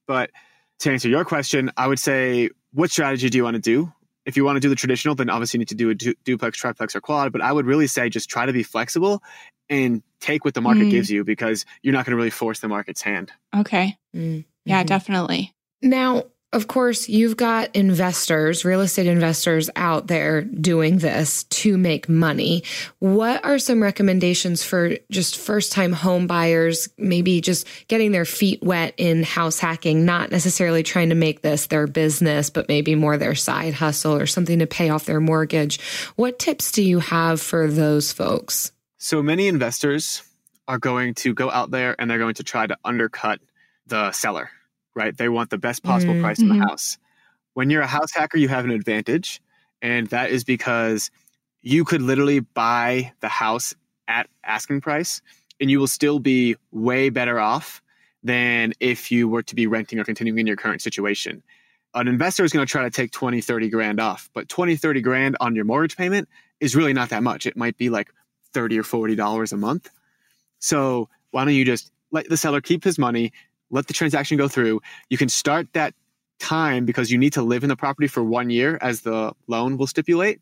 But 0.07 0.31
to 0.79 0.91
answer 0.91 1.11
your 1.11 1.27
question, 1.27 1.71
I 1.77 1.89
would 1.89 1.99
say, 1.99 2.49
what 2.73 2.91
strategy 2.91 3.29
do 3.29 3.37
you 3.37 3.45
want 3.45 3.57
to 3.57 3.61
do? 3.61 3.93
If 4.29 4.37
you 4.37 4.45
want 4.45 4.57
to 4.57 4.61
do 4.61 4.69
the 4.69 4.77
traditional, 4.77 5.15
then 5.17 5.31
obviously 5.31 5.59
you 5.59 5.61
need 5.63 5.69
to 5.69 5.75
do 5.75 5.91
a 5.91 5.95
du- 5.95 6.15
duplex, 6.25 6.59
triplex, 6.59 6.95
or 6.95 7.01
quad. 7.01 7.33
But 7.33 7.41
I 7.41 7.51
would 7.51 7.67
really 7.67 7.87
say 7.89 8.09
just 8.11 8.29
try 8.29 8.47
to 8.47 8.53
be 8.53 8.63
flexible 8.63 9.23
and 9.71 10.03
take 10.21 10.45
what 10.45 10.55
the 10.55 10.61
market 10.61 10.85
Mm. 10.87 10.91
gives 10.91 11.11
you 11.11 11.25
because 11.25 11.65
you're 11.83 11.93
not 11.95 12.05
going 12.05 12.13
to 12.13 12.17
really 12.17 12.31
force 12.31 12.61
the 12.61 12.69
market's 12.69 13.03
hand. 13.03 13.33
Okay. 13.57 13.97
Mm, 14.15 14.45
Yeah, 14.65 14.83
mhm. 14.83 14.87
definitely. 14.87 15.53
Now, 15.83 16.25
of 16.53 16.67
course, 16.67 17.11
you've 17.11 17.37
got 17.37 17.77
investors, 17.77 18.65
real 18.65 18.81
estate 18.81 19.07
investors 19.07 19.69
out 19.77 20.07
there 20.07 20.43
doing 20.43 20.99
this 20.99 21.45
to 21.45 21.77
make 21.77 22.09
money. 22.09 22.63
What 23.01 23.45
are 23.45 23.59
some 23.59 23.83
recommendations 23.83 24.65
for 24.65 24.97
just 25.11 25.37
first 25.37 25.73
time 25.73 25.93
home 25.93 26.27
buyers, 26.27 26.89
maybe 26.97 27.43
just 27.43 27.67
getting 27.89 28.13
their 28.13 28.25
feet 28.25 28.63
wet 28.63 28.95
in 28.97 29.25
house 29.25 29.59
hacking, 29.59 30.07
not 30.07 30.31
necessarily 30.31 30.83
trying 30.83 31.11
to 31.11 31.15
make 31.15 31.43
this 31.43 31.67
their 31.67 31.87
business, 31.87 32.49
but 32.49 32.67
maybe 32.67 32.95
more 32.95 33.19
their 33.19 33.35
side 33.35 33.75
hustle 33.75 34.17
or 34.17 34.27
something 34.27 34.59
to 34.61 34.67
pay 34.67 34.89
off 34.89 35.05
their 35.05 35.21
mortgage? 35.21 35.79
What 36.17 36.39
tips 36.39 36.73
do 36.73 36.83
you 36.83 37.01
have 37.01 37.43
for 37.43 37.69
those 37.69 38.11
folks? 38.11 38.73
So 38.97 39.23
many 39.23 39.49
investors 39.49 40.23
are 40.67 40.79
going 40.79 41.15
to 41.15 41.35
go 41.35 41.51
out 41.51 41.71
there 41.71 41.95
and 41.99 42.11
they're 42.11 42.19
going 42.19 42.35
to 42.35 42.45
try 42.45 42.67
to 42.67 42.77
undercut 42.85 43.41
the 43.87 44.13
seller, 44.13 44.51
right? 44.99 45.17
They 45.17 45.29
want 45.31 45.51
the 45.51 45.59
best 45.59 45.83
possible 45.83 46.15
Mm. 46.15 46.21
price 46.21 46.41
in 46.41 46.49
the 46.49 46.55
house. 46.57 46.99
When 47.55 47.71
you're 47.71 47.83
a 47.83 47.87
house 47.87 48.13
hacker, 48.15 48.37
you 48.39 48.49
have 48.49 48.65
an 48.67 48.71
advantage. 48.73 49.41
And 49.81 50.09
that 50.09 50.31
is 50.31 50.45
because 50.45 51.11
you 51.63 51.85
could 51.85 52.03
literally 52.03 52.41
buy 52.41 53.13
the 53.21 53.29
house 53.29 53.75
at 54.09 54.29
asking 54.45 54.81
price 54.83 55.23
and 55.61 55.71
you 55.71 55.79
will 55.81 55.87
still 55.89 56.19
be 56.19 56.57
way 56.73 57.11
better 57.11 57.39
off 57.39 57.81
than 58.23 58.73
if 58.81 59.11
you 59.13 59.29
were 59.29 59.43
to 59.45 59.55
be 59.55 59.67
renting 59.67 59.99
or 59.99 60.05
continuing 60.05 60.39
in 60.39 60.47
your 60.47 60.57
current 60.57 60.83
situation. 60.83 61.43
An 61.95 62.09
investor 62.09 62.45
is 62.45 62.53
going 62.53 62.67
to 62.67 62.71
try 62.71 62.83
to 62.83 62.91
take 62.91 63.13
20, 63.13 63.41
30 63.41 63.69
grand 63.71 64.01
off, 64.01 64.29
but 64.35 64.49
20, 64.49 64.77
30 64.77 65.01
grand 65.01 65.37
on 65.41 65.55
your 65.55 65.65
mortgage 65.65 65.97
payment 65.97 66.29
is 66.61 66.77
really 66.77 66.93
not 66.93 67.11
that 67.11 67.23
much. 67.23 67.47
It 67.47 67.57
might 67.57 67.77
be 67.77 67.89
like 67.89 68.11
30 68.53 68.79
or 68.79 68.83
40 68.83 69.15
dollars 69.15 69.53
a 69.53 69.57
month. 69.57 69.91
So 70.59 71.09
why 71.31 71.45
don't 71.45 71.55
you 71.55 71.65
just 71.65 71.91
let 72.11 72.29
the 72.29 72.37
seller 72.37 72.61
keep 72.61 72.85
his 72.85 72.99
money, 72.99 73.33
let 73.71 73.87
the 73.87 73.93
transaction 73.93 74.37
go 74.37 74.49
through. 74.49 74.81
You 75.11 75.19
can 75.19 75.29
start 75.29 75.73
that 75.73 75.95
time 76.39 76.85
because 76.85 77.11
you 77.11 77.19
need 77.19 77.33
to 77.35 77.43
live 77.43 77.63
in 77.63 77.69
the 77.69 77.77
property 77.77 78.07
for 78.09 78.23
one 78.23 78.51
year 78.51 78.79
as 78.81 79.03
the 79.03 79.33
loan 79.47 79.77
will 79.77 79.87
stipulate. 79.87 80.41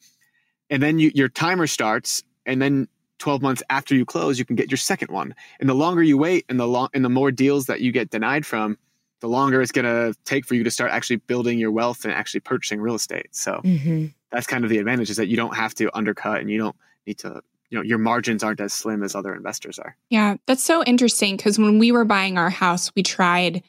And 0.70 0.82
then 0.82 0.98
you, 0.98 1.10
your 1.14 1.28
timer 1.28 1.66
starts 1.66 2.22
and 2.44 2.60
then 2.60 2.88
12 3.18 3.40
months 3.40 3.62
after 3.70 3.94
you 3.94 4.04
close, 4.04 4.38
you 4.38 4.44
can 4.44 4.56
get 4.56 4.70
your 4.70 4.78
second 4.78 5.10
one. 5.10 5.34
And 5.58 5.68
the 5.68 5.74
longer 5.74 6.02
you 6.02 6.18
wait 6.18 6.44
and 6.48 6.60
the 6.60 6.66
long 6.66 6.88
and 6.92 7.04
the 7.04 7.08
more 7.08 7.30
deals 7.30 7.66
that 7.66 7.80
you 7.80 7.92
get 7.92 8.10
denied 8.10 8.44
from, 8.44 8.76
the 9.20 9.28
longer 9.28 9.62
it's 9.62 9.72
going 9.72 9.86
to 9.86 10.14
take 10.24 10.44
for 10.44 10.54
you 10.54 10.62
to 10.64 10.70
start 10.70 10.90
actually 10.90 11.16
building 11.16 11.58
your 11.58 11.70
wealth 11.70 12.04
and 12.04 12.12
actually 12.12 12.40
purchasing 12.40 12.80
real 12.80 12.94
estate. 12.94 13.28
So 13.30 13.60
Mm-hmm. 13.64 14.06
that's 14.30 14.46
kind 14.46 14.64
of 14.64 14.70
the 14.70 14.78
advantage 14.78 15.08
is 15.08 15.16
that 15.16 15.28
you 15.28 15.36
don't 15.36 15.56
have 15.56 15.74
to 15.76 15.96
undercut 15.96 16.40
and 16.40 16.50
you 16.50 16.58
don't 16.58 16.76
need 17.06 17.18
to, 17.18 17.40
you 17.70 17.78
know, 17.78 17.84
your 17.84 17.98
margins 17.98 18.42
aren't 18.44 18.60
as 18.60 18.72
slim 18.72 19.02
as 19.02 19.14
other 19.14 19.34
investors 19.34 19.78
are. 19.78 19.96
Yeah, 20.10 20.36
that's 20.46 20.62
so 20.62 20.84
interesting 20.84 21.36
because 21.36 21.58
when 21.58 21.78
we 21.78 21.92
were 21.92 22.04
buying 22.04 22.38
our 22.38 22.50
house, 22.50 22.92
we 22.94 23.02
tried 23.02 23.62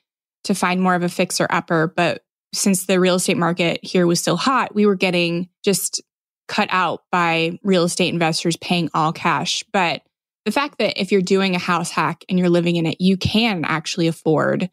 to 0.43 0.53
find 0.53 0.81
more 0.81 0.95
of 0.95 1.03
a 1.03 1.09
fixer 1.09 1.47
upper, 1.49 1.87
but 1.87 2.23
since 2.53 2.85
the 2.85 2.99
real 2.99 3.15
estate 3.15 3.37
market 3.37 3.79
here 3.83 4.07
was 4.07 4.19
still 4.19 4.37
hot, 4.37 4.73
we 4.73 4.85
were 4.85 4.95
getting 4.95 5.49
just 5.63 6.01
cut 6.47 6.69
out 6.71 7.03
by 7.11 7.59
real 7.63 7.83
estate 7.83 8.13
investors 8.13 8.55
paying 8.57 8.89
all 8.93 9.11
cash. 9.11 9.63
But 9.73 10.01
the 10.45 10.51
fact 10.51 10.77
that 10.77 10.99
if 10.99 11.11
you're 11.11 11.21
doing 11.21 11.55
a 11.55 11.59
house 11.59 11.91
hack 11.91 12.23
and 12.29 12.39
you're 12.39 12.49
living 12.49 12.77
in 12.77 12.85
it, 12.85 13.01
you 13.01 13.17
can 13.17 13.65
actually 13.65 14.07
afford 14.07 14.69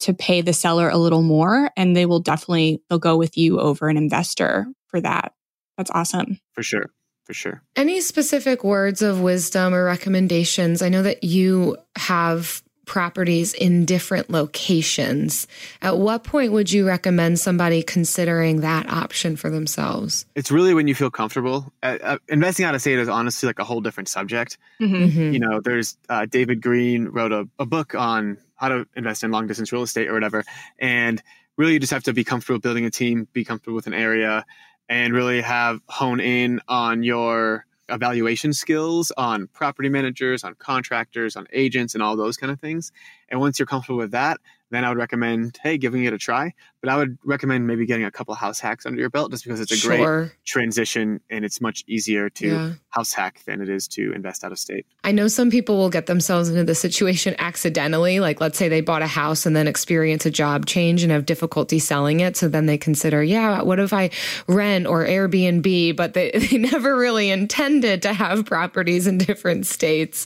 to 0.00 0.14
pay 0.14 0.40
the 0.40 0.52
seller 0.52 0.88
a 0.88 0.98
little 0.98 1.22
more 1.22 1.70
and 1.76 1.96
they 1.96 2.06
will 2.06 2.20
definitely 2.20 2.82
they'll 2.88 2.98
go 2.98 3.16
with 3.16 3.36
you 3.36 3.58
over 3.58 3.88
an 3.88 3.96
investor 3.96 4.66
for 4.86 5.00
that. 5.00 5.32
That's 5.76 5.90
awesome. 5.90 6.38
For 6.52 6.62
sure. 6.62 6.90
For 7.26 7.34
sure. 7.34 7.60
Any 7.74 8.00
specific 8.00 8.62
words 8.62 9.02
of 9.02 9.20
wisdom 9.20 9.74
or 9.74 9.84
recommendations? 9.84 10.80
I 10.80 10.88
know 10.88 11.02
that 11.02 11.24
you 11.24 11.76
have 11.96 12.62
properties 12.84 13.52
in 13.52 13.84
different 13.84 14.30
locations. 14.30 15.48
At 15.82 15.98
what 15.98 16.22
point 16.22 16.52
would 16.52 16.70
you 16.70 16.86
recommend 16.86 17.40
somebody 17.40 17.82
considering 17.82 18.60
that 18.60 18.88
option 18.88 19.34
for 19.34 19.50
themselves? 19.50 20.24
It's 20.36 20.52
really 20.52 20.72
when 20.72 20.86
you 20.86 20.94
feel 20.94 21.10
comfortable. 21.10 21.72
Uh, 21.82 21.98
uh, 22.00 22.18
investing 22.28 22.64
out 22.64 22.76
of 22.76 22.80
state 22.80 23.00
is 23.00 23.08
honestly 23.08 23.48
like 23.48 23.58
a 23.58 23.64
whole 23.64 23.80
different 23.80 24.08
subject. 24.08 24.56
Mhm. 24.80 25.32
You 25.32 25.40
know, 25.40 25.60
there's 25.60 25.98
uh, 26.08 26.26
David 26.26 26.62
Greene 26.62 27.06
wrote 27.06 27.32
a, 27.32 27.48
a 27.58 27.66
book 27.66 27.96
on 27.96 28.38
how 28.54 28.68
to 28.68 28.86
invest 28.94 29.24
in 29.24 29.32
long 29.32 29.48
distance 29.48 29.72
real 29.72 29.82
estate 29.82 30.06
or 30.06 30.14
whatever. 30.14 30.44
And 30.78 31.20
really, 31.56 31.72
you 31.72 31.80
just 31.80 31.92
have 31.92 32.04
to 32.04 32.12
be 32.12 32.22
comfortable 32.22 32.60
building 32.60 32.84
a 32.84 32.90
team, 32.90 33.26
be 33.32 33.44
comfortable 33.44 33.74
with 33.74 33.88
an 33.88 33.94
area, 33.94 34.46
and 34.88 35.12
really 35.12 35.40
have 35.40 35.80
hone 35.88 36.20
in 36.20 36.60
on 36.68 37.02
your 37.02 37.66
evaluation 37.88 38.52
skills 38.52 39.12
on 39.16 39.46
property 39.48 39.88
managers, 39.88 40.44
on 40.44 40.54
contractors, 40.54 41.36
on 41.36 41.46
agents, 41.52 41.94
and 41.94 42.02
all 42.02 42.16
those 42.16 42.36
kind 42.36 42.50
of 42.52 42.60
things. 42.60 42.92
And 43.28 43.40
once 43.40 43.58
you're 43.58 43.66
comfortable 43.66 43.98
with 43.98 44.12
that, 44.12 44.40
then 44.70 44.84
I 44.84 44.88
would 44.88 44.98
recommend, 44.98 45.58
hey, 45.62 45.78
giving 45.78 46.04
it 46.04 46.12
a 46.12 46.18
try. 46.18 46.54
But 46.86 46.92
I 46.92 46.98
would 46.98 47.18
recommend 47.24 47.66
maybe 47.66 47.84
getting 47.84 48.04
a 48.04 48.12
couple 48.12 48.32
house 48.36 48.60
hacks 48.60 48.86
under 48.86 49.00
your 49.00 49.10
belt 49.10 49.32
just 49.32 49.42
because 49.42 49.58
it's 49.58 49.72
a 49.84 49.88
great 49.88 50.30
transition 50.44 51.20
and 51.30 51.44
it's 51.44 51.60
much 51.60 51.82
easier 51.88 52.30
to 52.30 52.46
Yeah. 52.46 52.72
house 52.90 53.12
hack 53.12 53.40
than 53.44 53.60
it 53.60 53.68
is 53.68 53.88
to 53.88 54.12
invest 54.12 54.44
out 54.44 54.52
of 54.52 54.58
state. 54.60 54.86
I 55.02 55.10
know 55.10 55.26
some 55.26 55.50
people 55.50 55.76
will 55.78 55.90
get 55.90 56.06
themselves 56.06 56.48
into 56.48 56.62
the 56.62 56.76
situation 56.76 57.34
accidentally. 57.40 58.20
Like, 58.20 58.40
let's 58.40 58.56
say 58.56 58.68
they 58.68 58.82
bought 58.82 59.02
a 59.02 59.08
house 59.08 59.46
and 59.46 59.56
then 59.56 59.66
experience 59.66 60.26
a 60.26 60.30
job 60.30 60.66
change 60.66 61.02
and 61.02 61.10
have 61.10 61.26
difficulty 61.26 61.80
selling 61.80 62.20
it. 62.20 62.36
So 62.36 62.46
then 62.46 62.66
they 62.66 62.78
consider, 62.78 63.20
yeah, 63.20 63.62
what 63.62 63.80
if 63.80 63.92
I 63.92 64.10
rent 64.46 64.86
or 64.86 65.04
Airbnb? 65.04 65.96
But 65.96 66.14
they, 66.14 66.30
they 66.50 66.56
never 66.56 66.96
really 66.96 67.30
intended 67.30 68.00
to 68.02 68.12
have 68.12 68.46
properties 68.46 69.08
in 69.08 69.18
different 69.18 69.66
states. 69.66 70.24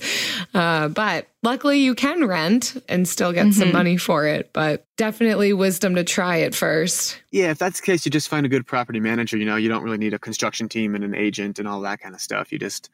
Uh, 0.53 0.89
but 0.89 1.27
luckily, 1.43 1.79
you 1.81 1.95
can 1.95 2.27
rent 2.27 2.77
and 2.87 3.09
still 3.09 3.33
get 3.33 3.55
some 3.55 3.69
Mhm. 3.71 3.73
money 3.73 3.97
for 3.97 4.27
it. 4.27 4.51
But 4.53 4.85
definitely 5.01 5.55
wisdom 5.55 5.95
to 5.95 6.05
try 6.05 6.37
it 6.37 6.55
first. 6.55 7.23
Yeah, 7.31 7.51
if 7.51 7.59
that's 7.59 7.81
the 7.81 7.87
case, 7.87 8.05
you 8.05 8.11
just 8.11 8.29
find 8.29 8.45
a 8.45 8.51
good 8.51 8.67
property 8.67 9.01
manager. 9.01 9.39
You 9.39 9.47
know, 9.47 9.57
you 9.57 9.71
don't 9.71 9.83
really 9.83 9.97
need 9.97 10.13
a 10.13 10.19
construction 10.19 10.69
team 10.69 10.95
and 10.95 11.03
an 11.03 11.15
agent 11.15 11.59
and 11.59 11.67
all 11.67 11.81
that 11.81 12.01
kind 12.01 12.15
of 12.15 12.21
stuff. 12.21 12.53
You 12.53 12.59
just, 12.59 12.91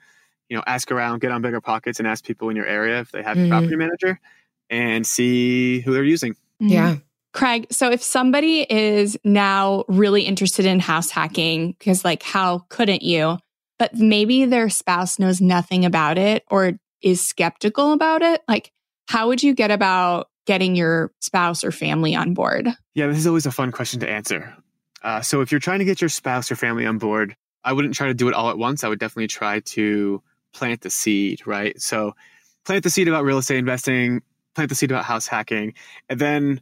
you 0.49 0.57
know, 0.57 0.63
ask 0.69 0.93
around, 0.93 1.21
get 1.21 1.33
on 1.33 1.43
bigger 1.43 1.61
pockets, 1.61 1.99
and 1.99 2.07
ask 2.07 2.25
people 2.25 2.49
in 2.49 2.55
your 2.55 2.65
area 2.65 3.01
if 3.01 3.11
they 3.11 3.25
have 3.25 3.37
Mhm. 3.37 3.47
a 3.47 3.49
property 3.49 3.75
manager, 3.75 4.21
and 4.71 5.05
see 5.05 5.81
who 5.81 5.93
they're 5.93 6.05
using. 6.05 6.37
Yeah. 6.61 6.99
Craig, 7.33 7.67
so 7.73 7.91
if 7.91 8.05
somebody 8.05 8.65
is 8.71 9.19
now 9.25 9.85
really 9.89 10.23
interested 10.23 10.65
in 10.65 10.79
house 10.79 11.11
hacking, 11.11 11.73
because 11.73 12.05
like, 12.05 12.23
how 12.23 12.61
couldn't 12.69 13.03
you? 13.03 13.39
But 13.81 13.97
maybe 13.97 14.45
their 14.45 14.71
spouse 14.71 15.19
knows 15.19 15.41
nothing 15.41 15.85
about 15.85 16.19
it 16.19 16.45
or 16.51 16.79
is 17.03 17.21
skeptical 17.21 17.93
about 17.93 18.23
it. 18.23 18.43
Like, 18.47 18.71
how 19.09 19.27
would 19.27 19.43
you 19.43 19.55
get 19.55 19.73
about 19.73 20.29
getting 20.47 20.75
your 20.75 21.13
spouse 21.21 21.63
or 21.63 21.73
family 21.73 22.15
on 22.15 22.35
board? 22.35 22.69
Yeah, 22.95 23.09
this 23.09 23.19
is 23.19 23.27
always 23.27 23.47
a 23.47 23.53
fun 23.53 23.73
question 23.73 24.01
to 24.01 24.09
answer. 24.09 24.57
Uh, 25.03 25.21
so 25.21 25.41
if 25.41 25.53
you're 25.53 25.61
trying 25.61 25.81
to 25.81 25.85
get 25.85 26.01
your 26.01 26.09
spouse 26.09 26.51
or 26.51 26.57
family 26.57 26.87
on 26.87 26.99
board, 26.99 27.37
I 27.63 27.73
wouldn't 27.73 27.95
try 27.95 28.07
to 28.07 28.15
do 28.15 28.29
it 28.29 28.35
all 28.35 28.51
at 28.51 28.59
once. 28.59 28.85
I 28.85 28.89
would 28.89 28.99
definitely 28.99 29.27
try 29.27 29.61
to 29.61 30.23
plant 30.55 30.81
the 30.81 30.91
seed, 30.91 31.47
right? 31.47 31.81
So 31.81 32.15
plant 32.65 32.85
the 32.85 32.91
seed 32.91 33.09
about 33.09 33.25
real 33.25 33.39
estate 33.39 33.59
investing, 33.59 34.23
plant 34.55 34.69
the 34.69 34.75
seed 34.75 34.91
about 34.91 35.05
house 35.05 35.27
hacking, 35.27 35.75
and 36.09 36.21
then 36.21 36.61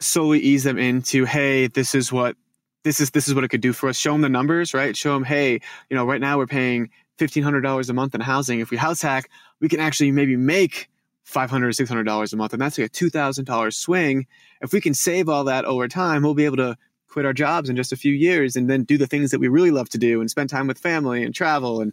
slowly 0.00 0.40
ease 0.40 0.64
them 0.64 0.78
into, 0.78 1.24
hey, 1.24 1.66
this 1.66 1.94
is 1.94 2.12
what 2.12 2.36
this 2.84 3.00
is 3.00 3.10
this 3.10 3.26
is 3.26 3.34
what 3.34 3.42
it 3.42 3.48
could 3.48 3.60
do 3.60 3.72
for 3.72 3.88
us. 3.88 3.96
Show 3.96 4.12
them 4.12 4.20
the 4.20 4.28
numbers, 4.28 4.72
right? 4.72 4.96
Show 4.96 5.12
them, 5.14 5.24
hey, 5.24 5.60
you 5.90 5.96
know, 5.96 6.06
right 6.06 6.20
now 6.20 6.38
we're 6.38 6.46
paying 6.46 6.90
fifteen 7.18 7.42
hundred 7.42 7.62
dollars 7.62 7.90
a 7.90 7.94
month 7.94 8.14
in 8.14 8.20
housing. 8.20 8.60
If 8.60 8.70
we 8.70 8.76
house 8.76 9.02
hack, 9.02 9.28
we 9.60 9.68
can 9.68 9.80
actually 9.80 10.12
maybe 10.12 10.36
make 10.36 10.88
five 11.26 11.50
hundred 11.50 11.68
or 11.68 11.72
six 11.72 11.88
hundred 11.88 12.04
dollars 12.04 12.32
a 12.32 12.36
month, 12.36 12.52
and 12.52 12.62
that's 12.62 12.78
like 12.78 12.86
a 12.86 12.88
two 12.88 13.10
thousand 13.10 13.44
dollars 13.44 13.76
swing. 13.76 14.26
If 14.62 14.72
we 14.72 14.80
can 14.80 14.94
save 14.94 15.28
all 15.28 15.44
that 15.44 15.64
over 15.64 15.88
time, 15.88 16.22
we'll 16.22 16.34
be 16.34 16.46
able 16.46 16.56
to 16.58 16.78
quit 17.08 17.26
our 17.26 17.32
jobs 17.32 17.68
in 17.68 17.76
just 17.76 17.92
a 17.92 17.96
few 17.96 18.12
years 18.12 18.56
and 18.56 18.70
then 18.70 18.84
do 18.84 18.96
the 18.96 19.06
things 19.06 19.32
that 19.32 19.40
we 19.40 19.48
really 19.48 19.70
love 19.70 19.88
to 19.88 19.98
do 19.98 20.20
and 20.20 20.30
spend 20.30 20.48
time 20.48 20.66
with 20.66 20.78
family 20.78 21.22
and 21.24 21.34
travel 21.34 21.80
and 21.80 21.92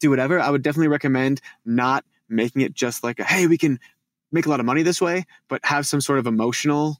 do 0.00 0.10
whatever. 0.10 0.38
I 0.38 0.50
would 0.50 0.62
definitely 0.62 0.88
recommend 0.88 1.40
not 1.64 2.04
making 2.28 2.62
it 2.62 2.74
just 2.74 3.02
like 3.02 3.18
a, 3.18 3.24
hey, 3.24 3.46
we 3.46 3.56
can 3.56 3.78
make 4.32 4.46
a 4.46 4.50
lot 4.50 4.60
of 4.60 4.66
money 4.66 4.82
this 4.82 5.00
way, 5.00 5.24
but 5.48 5.64
have 5.64 5.86
some 5.86 6.00
sort 6.00 6.18
of 6.18 6.26
emotional 6.26 6.98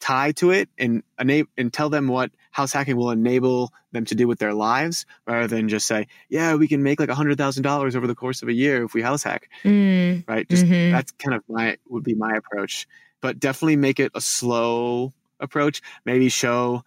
tie 0.00 0.32
to 0.32 0.50
it 0.50 0.68
and 0.78 1.02
and 1.18 1.72
tell 1.72 1.90
them 1.90 2.08
what 2.08 2.32
house 2.50 2.72
hacking 2.72 2.96
will 2.96 3.10
enable 3.10 3.72
them 3.92 4.04
to 4.04 4.14
do 4.14 4.26
with 4.28 4.38
their 4.38 4.54
lives 4.54 5.06
rather 5.26 5.46
than 5.46 5.68
just 5.68 5.86
say, 5.86 6.06
yeah, 6.28 6.54
we 6.54 6.68
can 6.68 6.82
make 6.82 7.00
like 7.00 7.08
a 7.08 7.14
hundred 7.14 7.38
thousand 7.38 7.62
dollars 7.62 7.94
over 7.96 8.06
the 8.06 8.14
course 8.14 8.42
of 8.42 8.48
a 8.48 8.52
year 8.52 8.84
if 8.84 8.94
we 8.94 9.02
house 9.02 9.22
hack. 9.22 9.48
Mm, 9.64 10.26
Right. 10.28 10.48
Just 10.48 10.64
mhm. 10.64 10.90
that's 10.90 11.12
kind 11.12 11.34
of 11.34 11.42
my 11.48 11.76
would 11.88 12.04
be 12.04 12.14
my 12.14 12.34
approach. 12.34 12.86
But 13.20 13.38
definitely 13.38 13.76
make 13.76 14.00
it 14.00 14.12
a 14.14 14.20
slow 14.20 15.12
approach. 15.40 15.82
Maybe 16.04 16.28
show 16.28 16.82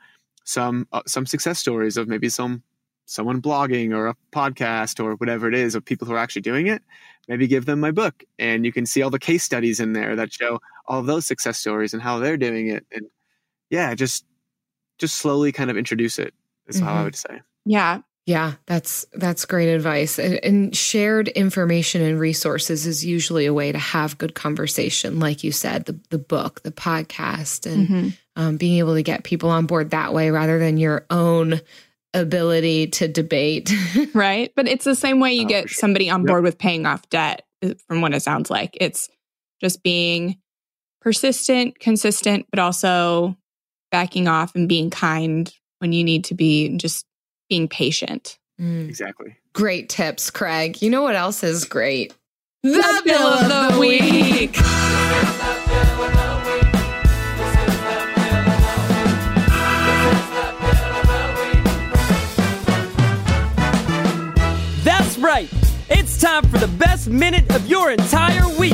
some 0.45 0.87
uh, 0.91 1.01
some 1.07 1.25
success 1.25 1.59
stories 1.59 1.97
of 1.97 2.07
maybe 2.07 2.29
some 2.29 2.63
someone 3.05 3.41
blogging 3.41 3.93
or 3.93 4.07
a 4.07 4.15
podcast 4.31 5.03
or 5.03 5.15
whatever 5.15 5.47
it 5.47 5.53
is 5.55 5.75
of 5.75 5.83
people 5.83 6.07
who 6.07 6.13
are 6.13 6.17
actually 6.17 6.41
doing 6.41 6.67
it 6.67 6.81
maybe 7.27 7.47
give 7.47 7.65
them 7.65 7.79
my 7.79 7.91
book 7.91 8.23
and 8.39 8.65
you 8.65 8.71
can 8.71 8.85
see 8.85 9.01
all 9.01 9.09
the 9.09 9.19
case 9.19 9.43
studies 9.43 9.79
in 9.79 9.93
there 9.93 10.15
that 10.15 10.31
show 10.31 10.59
all 10.87 11.01
those 11.01 11.25
success 11.25 11.57
stories 11.57 11.93
and 11.93 12.01
how 12.01 12.19
they're 12.19 12.37
doing 12.37 12.67
it 12.67 12.85
and 12.91 13.05
yeah 13.69 13.93
just 13.93 14.25
just 14.99 15.15
slowly 15.15 15.51
kind 15.51 15.69
of 15.69 15.77
introduce 15.77 16.19
it 16.19 16.33
is 16.67 16.79
how 16.79 16.93
i 16.93 16.97
Mhm. 16.99 17.03
would 17.05 17.15
say 17.15 17.41
Yeah. 17.65 18.01
Yeah, 18.25 18.53
that's 18.67 19.05
that's 19.13 19.43
great 19.43 19.67
advice. 19.67 20.17
And, 20.17 20.35
and, 20.45 20.73
shared 20.73 21.27
information 21.27 22.01
and 22.01 22.17
resources 22.17 22.87
is 22.87 23.03
usually 23.03 23.45
a 23.47 23.53
way 23.53 23.73
to 23.73 23.77
have 23.77 24.17
good 24.17 24.33
conversation, 24.33 25.19
like 25.19 25.43
you 25.43 25.51
said, 25.51 25.83
the 25.87 25.99
the 26.09 26.19
book, 26.19 26.63
the 26.63 26.71
podcast, 26.71 27.69
and 27.69 27.87
mm-hmm. 27.87 28.09
um, 28.37 28.55
being 28.55 28.79
able 28.79 28.93
to 28.95 29.03
get 29.03 29.25
people 29.25 29.49
on 29.49 29.65
board 29.65 29.89
that 29.89 30.13
way 30.13 30.31
rather 30.31 30.57
than 30.57 30.77
your 30.77 31.05
own 31.09 31.59
ability 32.13 32.87
to 32.87 33.09
debate. 33.09 33.73
right, 34.13 34.53
but 34.55 34.69
it's 34.69 34.85
the 34.85 34.95
same 34.95 35.19
way 35.19 35.33
you 35.33 35.43
oh, 35.43 35.49
get 35.49 35.69
sure. 35.69 35.79
somebody 35.81 36.09
on 36.09 36.25
board 36.25 36.45
with 36.45 36.57
paying 36.57 36.85
off 36.85 37.09
debt. 37.09 37.45
Uh, 37.61 37.73
from 37.89 37.99
what 37.99 38.13
it 38.13 38.21
sounds 38.21 38.49
like, 38.49 38.77
it's 38.79 39.09
just 39.59 39.83
being 39.83 40.37
persistent, 41.01 41.77
consistent, 41.77 42.45
but 42.51 42.59
also 42.59 43.35
backing 43.93 44.27
off 44.27 44.55
and 44.55 44.67
being 44.67 44.89
kind 44.89 45.53
when 45.77 45.93
you 45.93 46.03
need 46.03 46.25
to 46.25 46.33
be, 46.33 46.75
just 46.77 47.05
being 47.47 47.67
patient. 47.67 48.39
Mm. 48.59 48.89
Exactly. 48.89 49.37
Great 49.53 49.87
tips, 49.87 50.31
Craig. 50.31 50.81
You 50.81 50.89
know 50.89 51.03
what 51.03 51.15
else 51.15 51.43
is 51.43 51.63
great? 51.63 52.11
The, 52.63 52.71
the 52.71 53.01
Bill 53.05 53.21
of 53.21 53.73
the 53.73 53.79
Week. 53.79 54.53
That's 64.83 65.19
right. 65.19 65.47
It's 65.91 66.19
time 66.19 66.43
for 66.49 66.57
the 66.57 66.67
best 66.79 67.09
minute 67.09 67.53
of 67.55 67.67
your 67.67 67.91
entire 67.91 68.49
week. 68.57 68.73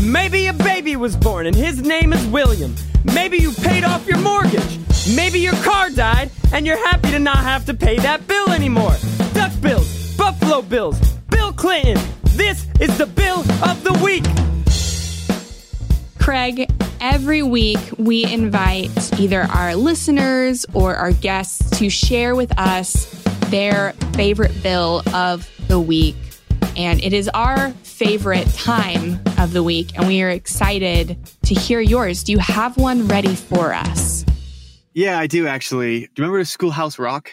Maybe 0.00 0.48
a 0.48 0.52
baby 0.52 0.96
was 0.96 1.14
born 1.16 1.46
and 1.46 1.54
his 1.54 1.80
name 1.82 2.12
is 2.12 2.26
William. 2.26 2.74
Maybe 3.14 3.38
you 3.38 3.52
paid 3.52 3.84
off 3.84 4.06
your 4.06 4.18
mortgage. 4.18 4.78
Maybe 5.14 5.40
your 5.40 5.54
car 5.64 5.90
died 5.90 6.30
and 6.52 6.66
you're 6.66 6.84
happy 6.88 7.10
to 7.10 7.18
not 7.18 7.38
have 7.38 7.64
to 7.66 7.74
pay 7.74 7.96
that 7.98 8.26
bill 8.26 8.50
anymore. 8.50 8.96
Duck 9.32 9.52
bills, 9.60 10.16
Buffalo 10.16 10.62
Bills, 10.62 10.98
Bill 11.30 11.52
Clinton. 11.52 11.98
This 12.36 12.66
is 12.80 12.96
the 12.98 13.06
bill 13.06 13.40
of 13.68 13.82
the 13.84 13.92
week. 14.04 14.24
Craig, 16.18 16.70
every 17.00 17.42
week 17.42 17.80
we 17.96 18.24
invite 18.24 18.90
either 19.18 19.42
our 19.42 19.74
listeners 19.74 20.66
or 20.74 20.94
our 20.94 21.12
guests 21.12 21.78
to 21.78 21.88
share 21.88 22.34
with 22.34 22.56
us 22.58 23.06
their 23.46 23.92
favorite 24.14 24.62
bill 24.62 25.02
of 25.14 25.48
the 25.68 25.80
week. 25.80 26.16
And 26.78 27.02
it 27.02 27.12
is 27.12 27.28
our 27.34 27.70
favorite 27.82 28.46
time 28.54 29.18
of 29.36 29.52
the 29.52 29.64
week, 29.64 29.98
and 29.98 30.06
we 30.06 30.22
are 30.22 30.30
excited 30.30 31.18
to 31.42 31.54
hear 31.54 31.80
yours. 31.80 32.22
Do 32.22 32.30
you 32.30 32.38
have 32.38 32.76
one 32.76 33.08
ready 33.08 33.34
for 33.34 33.74
us? 33.74 34.24
Yeah, 34.94 35.18
I 35.18 35.26
do 35.26 35.48
actually. 35.48 36.02
Do 36.02 36.04
you 36.04 36.10
remember 36.18 36.44
Schoolhouse 36.44 36.96
Rock? 37.00 37.32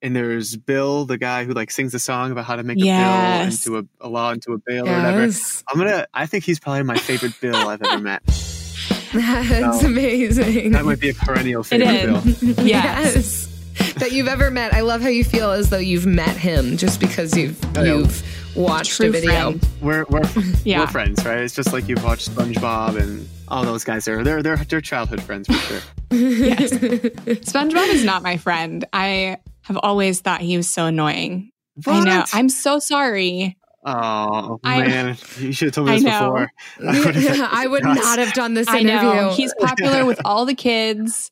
And 0.00 0.14
there's 0.14 0.56
Bill, 0.56 1.06
the 1.06 1.18
guy 1.18 1.44
who 1.44 1.54
like 1.54 1.72
sings 1.72 1.90
the 1.90 1.98
song 1.98 2.30
about 2.30 2.44
how 2.44 2.54
to 2.54 2.62
make 2.62 2.78
yes. 2.78 3.66
a 3.66 3.70
bill 3.70 3.78
into 3.78 3.88
a, 4.00 4.06
a, 4.06 4.08
law 4.08 4.30
into 4.30 4.52
a 4.52 4.58
bill 4.58 4.86
yes. 4.86 4.86
or 4.86 5.02
whatever. 5.02 5.32
I'm 5.68 5.78
gonna. 5.78 6.06
I 6.14 6.26
think 6.26 6.44
he's 6.44 6.60
probably 6.60 6.84
my 6.84 6.96
favorite 6.96 7.32
Bill 7.40 7.56
I've 7.56 7.82
ever 7.82 8.00
met. 8.00 8.22
That's 9.12 9.80
so, 9.80 9.86
amazing. 9.88 10.70
That 10.70 10.84
might 10.84 11.00
be 11.00 11.10
a 11.10 11.14
perennial 11.14 11.64
favorite 11.64 12.22
Bill. 12.22 12.64
yes. 12.64 13.48
that 13.96 14.12
you've 14.12 14.28
ever 14.28 14.52
met. 14.52 14.72
I 14.72 14.82
love 14.82 15.02
how 15.02 15.08
you 15.08 15.24
feel 15.24 15.50
as 15.50 15.70
though 15.70 15.78
you've 15.78 16.06
met 16.06 16.36
him 16.36 16.76
just 16.76 17.00
because 17.00 17.36
you've 17.36 17.58
you've 17.76 18.22
watched 18.54 19.00
a 19.00 19.10
video. 19.10 19.30
Friend. 19.30 19.68
We're 19.80 20.04
we're, 20.08 20.22
yeah. 20.64 20.80
we're 20.80 20.86
friends, 20.86 21.24
right? 21.24 21.40
It's 21.40 21.54
just 21.54 21.72
like 21.72 21.88
you've 21.88 22.04
watched 22.04 22.30
SpongeBob 22.30 23.00
and 23.00 23.28
all 23.48 23.64
those 23.64 23.84
guys. 23.84 24.08
Are 24.08 24.22
they're 24.22 24.42
they're 24.42 24.56
they're 24.56 24.80
childhood 24.80 25.22
friends 25.22 25.46
for 25.46 25.54
sure. 25.54 25.80
yes, 26.10 26.72
SpongeBob 26.72 27.88
is 27.88 28.04
not 28.04 28.22
my 28.22 28.36
friend. 28.36 28.84
I 28.92 29.38
have 29.62 29.78
always 29.82 30.20
thought 30.20 30.40
he 30.40 30.56
was 30.56 30.68
so 30.68 30.86
annoying. 30.86 31.50
What? 31.84 32.08
I 32.08 32.18
know. 32.18 32.24
I'm 32.32 32.48
so 32.48 32.78
sorry. 32.78 33.56
Oh 33.86 34.58
man, 34.64 35.16
you 35.38 35.52
should 35.52 35.66
have 35.66 35.74
told 35.74 35.88
me 35.88 35.98
this 35.98 36.06
I 36.06 36.20
before. 36.20 36.50
I, 36.80 37.66
would 37.66 37.84
not 37.84 38.18
have 38.18 38.32
done 38.32 38.54
this 38.54 38.68
interview. 38.68 38.92
I 38.92 39.14
know. 39.14 39.34
He's 39.34 39.52
popular 39.60 40.06
with 40.06 40.20
all 40.24 40.46
the 40.46 40.54
kids. 40.54 41.30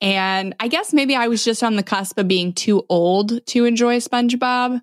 And 0.00 0.54
I 0.58 0.68
guess 0.68 0.92
maybe 0.92 1.14
I 1.14 1.28
was 1.28 1.44
just 1.44 1.62
on 1.62 1.76
the 1.76 1.82
cusp 1.82 2.18
of 2.18 2.26
being 2.26 2.52
too 2.52 2.84
old 2.88 3.46
to 3.46 3.64
enjoy 3.64 3.98
SpongeBob. 4.00 4.82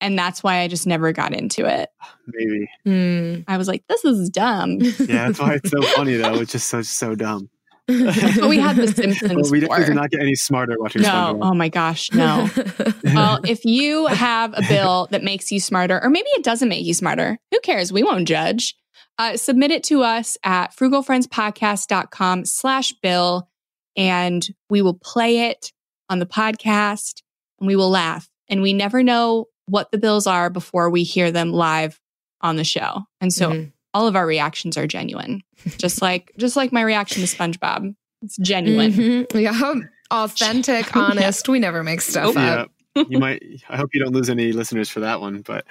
And 0.00 0.18
that's 0.18 0.42
why 0.42 0.60
I 0.60 0.68
just 0.68 0.86
never 0.86 1.12
got 1.12 1.34
into 1.34 1.66
it. 1.66 1.90
Maybe. 2.26 2.70
Mm. 2.86 3.44
I 3.48 3.56
was 3.56 3.66
like, 3.66 3.84
this 3.88 4.04
is 4.04 4.30
dumb. 4.30 4.78
Yeah, 4.98 5.26
that's 5.26 5.38
why 5.38 5.54
it's 5.54 5.70
so 5.70 5.82
funny 5.82 6.16
though. 6.16 6.34
It's 6.34 6.52
just 6.52 6.68
so 6.68 6.82
so 6.82 7.14
dumb. 7.14 7.50
but 7.86 8.48
we 8.48 8.58
had 8.58 8.76
the 8.76 8.86
Simpsons. 8.94 9.32
Well, 9.34 9.50
we 9.50 9.60
definitely 9.60 9.86
did 9.86 9.94
not 9.94 10.10
get 10.10 10.20
any 10.20 10.34
smarter 10.34 10.76
watching. 10.78 11.02
No, 11.02 11.08
SpongeBob. 11.08 11.38
oh 11.42 11.54
my 11.54 11.68
gosh, 11.68 12.12
no. 12.12 12.48
well, 13.04 13.40
if 13.44 13.64
you 13.64 14.06
have 14.06 14.52
a 14.54 14.62
bill 14.68 15.08
that 15.10 15.24
makes 15.24 15.50
you 15.50 15.58
smarter, 15.58 15.98
or 16.02 16.10
maybe 16.10 16.28
it 16.30 16.44
doesn't 16.44 16.68
make 16.68 16.84
you 16.84 16.92
smarter, 16.92 17.38
who 17.50 17.60
cares? 17.60 17.92
We 17.92 18.02
won't 18.02 18.28
judge. 18.28 18.76
Uh, 19.16 19.36
submit 19.36 19.70
it 19.70 19.82
to 19.84 20.02
us 20.02 20.36
at 20.44 20.76
frugalfriendspodcast.com 20.76 22.44
slash 22.44 22.92
bill 23.02 23.48
and 23.96 24.46
we 24.70 24.80
will 24.80 24.94
play 24.94 25.48
it 25.50 25.72
on 26.08 26.20
the 26.20 26.26
podcast 26.26 27.22
and 27.58 27.66
we 27.66 27.74
will 27.74 27.90
laugh. 27.90 28.28
And 28.48 28.62
we 28.62 28.72
never 28.72 29.02
know 29.02 29.46
what 29.68 29.90
the 29.90 29.98
bills 29.98 30.26
are 30.26 30.50
before 30.50 30.90
we 30.90 31.02
hear 31.02 31.30
them 31.30 31.52
live 31.52 32.00
on 32.40 32.56
the 32.56 32.64
show. 32.64 33.02
And 33.20 33.32
so 33.32 33.50
mm-hmm. 33.50 33.70
all 33.94 34.06
of 34.06 34.16
our 34.16 34.26
reactions 34.26 34.76
are 34.76 34.86
genuine. 34.86 35.42
just 35.78 36.02
like 36.02 36.32
just 36.38 36.56
like 36.56 36.72
my 36.72 36.82
reaction 36.82 37.24
to 37.24 37.28
SpongeBob. 37.28 37.94
It's 38.22 38.36
genuine. 38.38 38.92
Mm-hmm. 38.92 39.38
Yeah. 39.38 39.74
Authentic, 40.10 40.96
honest. 40.96 41.46
yeah. 41.46 41.52
We 41.52 41.58
never 41.58 41.84
make 41.84 42.00
stuff 42.00 42.34
oh, 42.36 42.40
up. 42.40 42.70
Yeah. 42.96 43.04
You 43.08 43.18
might 43.18 43.42
I 43.68 43.76
hope 43.76 43.90
you 43.92 44.02
don't 44.02 44.12
lose 44.12 44.28
any 44.28 44.52
listeners 44.52 44.88
for 44.88 45.00
that 45.00 45.20
one, 45.20 45.42
but 45.42 45.64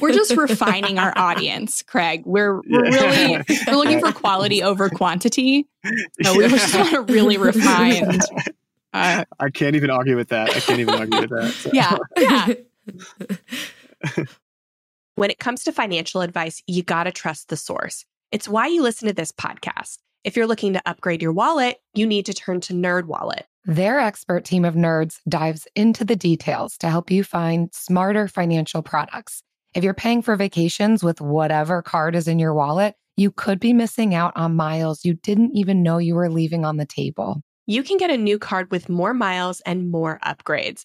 we're 0.00 0.12
just 0.12 0.36
refining 0.36 0.98
our 0.98 1.12
audience, 1.16 1.82
Craig. 1.82 2.22
We're 2.26 2.60
we're 2.60 2.90
yeah. 2.90 3.00
really 3.00 3.44
we're 3.66 3.74
looking 3.74 3.98
for 3.98 4.12
quality 4.12 4.62
over 4.62 4.88
quantity. 4.88 5.66
So 6.22 6.36
we 6.36 6.46
just 6.46 6.74
want 6.76 6.90
to 6.90 7.00
really 7.12 7.38
refine 7.38 8.20
uh, 8.92 9.24
I 9.40 9.50
can't 9.50 9.74
even 9.74 9.90
argue 9.90 10.16
with 10.16 10.28
that. 10.28 10.50
I 10.50 10.60
can't 10.60 10.80
even 10.80 10.94
argue 10.94 11.20
with 11.20 11.30
that. 11.30 11.52
So. 11.52 11.70
Yeah. 11.72 11.96
Yeah. 12.16 12.54
when 15.14 15.30
it 15.30 15.38
comes 15.38 15.64
to 15.64 15.72
financial 15.72 16.20
advice, 16.20 16.62
you 16.66 16.82
got 16.82 17.04
to 17.04 17.12
trust 17.12 17.48
the 17.48 17.56
source. 17.56 18.04
It's 18.30 18.48
why 18.48 18.66
you 18.66 18.82
listen 18.82 19.08
to 19.08 19.14
this 19.14 19.32
podcast. 19.32 19.98
If 20.24 20.36
you're 20.36 20.46
looking 20.46 20.72
to 20.74 20.82
upgrade 20.86 21.20
your 21.20 21.32
wallet, 21.32 21.78
you 21.94 22.06
need 22.06 22.26
to 22.26 22.34
turn 22.34 22.60
to 22.62 22.72
NerdWallet. 22.72 23.42
Their 23.64 24.00
expert 24.00 24.44
team 24.44 24.64
of 24.64 24.74
nerds 24.74 25.20
dives 25.28 25.68
into 25.74 26.04
the 26.04 26.16
details 26.16 26.76
to 26.78 26.88
help 26.88 27.10
you 27.10 27.24
find 27.24 27.72
smarter 27.72 28.28
financial 28.28 28.82
products. 28.82 29.42
If 29.74 29.84
you're 29.84 29.94
paying 29.94 30.22
for 30.22 30.36
vacations 30.36 31.02
with 31.02 31.20
whatever 31.20 31.82
card 31.82 32.14
is 32.14 32.28
in 32.28 32.38
your 32.38 32.54
wallet, 32.54 32.94
you 33.16 33.30
could 33.30 33.60
be 33.60 33.72
missing 33.72 34.14
out 34.14 34.32
on 34.36 34.56
miles 34.56 35.04
you 35.04 35.14
didn't 35.14 35.52
even 35.54 35.82
know 35.82 35.98
you 35.98 36.14
were 36.14 36.30
leaving 36.30 36.64
on 36.64 36.76
the 36.76 36.86
table. 36.86 37.42
You 37.66 37.82
can 37.82 37.96
get 37.96 38.10
a 38.10 38.16
new 38.16 38.38
card 38.38 38.70
with 38.70 38.88
more 38.88 39.14
miles 39.14 39.60
and 39.60 39.90
more 39.90 40.18
upgrades. 40.24 40.84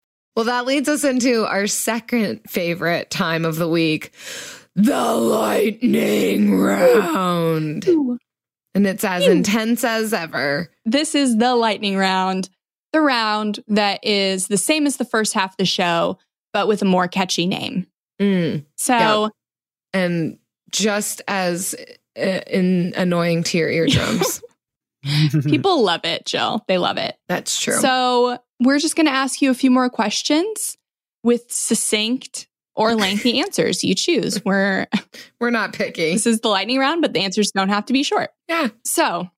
Well, 0.35 0.45
that 0.45 0.65
leads 0.65 0.87
us 0.87 1.03
into 1.03 1.45
our 1.45 1.67
second 1.67 2.41
favorite 2.49 3.09
time 3.09 3.43
of 3.43 3.57
the 3.57 3.67
week, 3.67 4.13
the 4.75 5.13
lightning 5.13 6.57
round. 6.57 7.87
And 8.73 8.87
it's 8.87 9.03
as 9.03 9.27
intense 9.27 9.83
as 9.83 10.13
ever. 10.13 10.71
This 10.85 11.15
is 11.15 11.37
the 11.37 11.55
lightning 11.55 11.97
round, 11.97 12.49
the 12.93 13.01
round 13.01 13.61
that 13.67 14.05
is 14.05 14.47
the 14.47 14.57
same 14.57 14.87
as 14.87 14.95
the 14.95 15.05
first 15.05 15.33
half 15.33 15.51
of 15.51 15.57
the 15.57 15.65
show, 15.65 16.17
but 16.53 16.67
with 16.67 16.81
a 16.81 16.85
more 16.85 17.09
catchy 17.09 17.45
name. 17.45 17.87
Mm, 18.21 18.65
so 18.77 19.31
and 19.93 20.37
just 20.71 21.21
as 21.27 21.75
uh, 22.17 22.21
in 22.21 22.93
annoying 22.95 23.43
to 23.43 23.57
your 23.57 23.69
eardrums. 23.69 24.41
People 25.45 25.83
love 25.83 26.05
it, 26.05 26.25
Jill. 26.25 26.63
They 26.67 26.77
love 26.77 26.97
it. 26.97 27.15
That's 27.27 27.59
true. 27.59 27.73
So 27.73 28.37
we're 28.61 28.79
just 28.79 28.95
going 28.95 29.07
to 29.07 29.11
ask 29.11 29.41
you 29.41 29.49
a 29.49 29.55
few 29.55 29.71
more 29.71 29.89
questions 29.89 30.77
with 31.23 31.51
succinct 31.51 32.47
or 32.75 32.95
lengthy 32.95 33.39
answers. 33.39 33.83
You 33.83 33.95
choose. 33.95 34.43
We're 34.45 34.87
we're 35.39 35.49
not 35.49 35.73
picky. 35.73 36.13
This 36.13 36.27
is 36.27 36.39
the 36.39 36.47
lightning 36.47 36.79
round, 36.79 37.01
but 37.01 37.13
the 37.13 37.21
answers 37.21 37.51
don't 37.51 37.69
have 37.69 37.85
to 37.85 37.93
be 37.93 38.03
short. 38.03 38.29
Yeah. 38.47 38.69
So, 38.85 39.29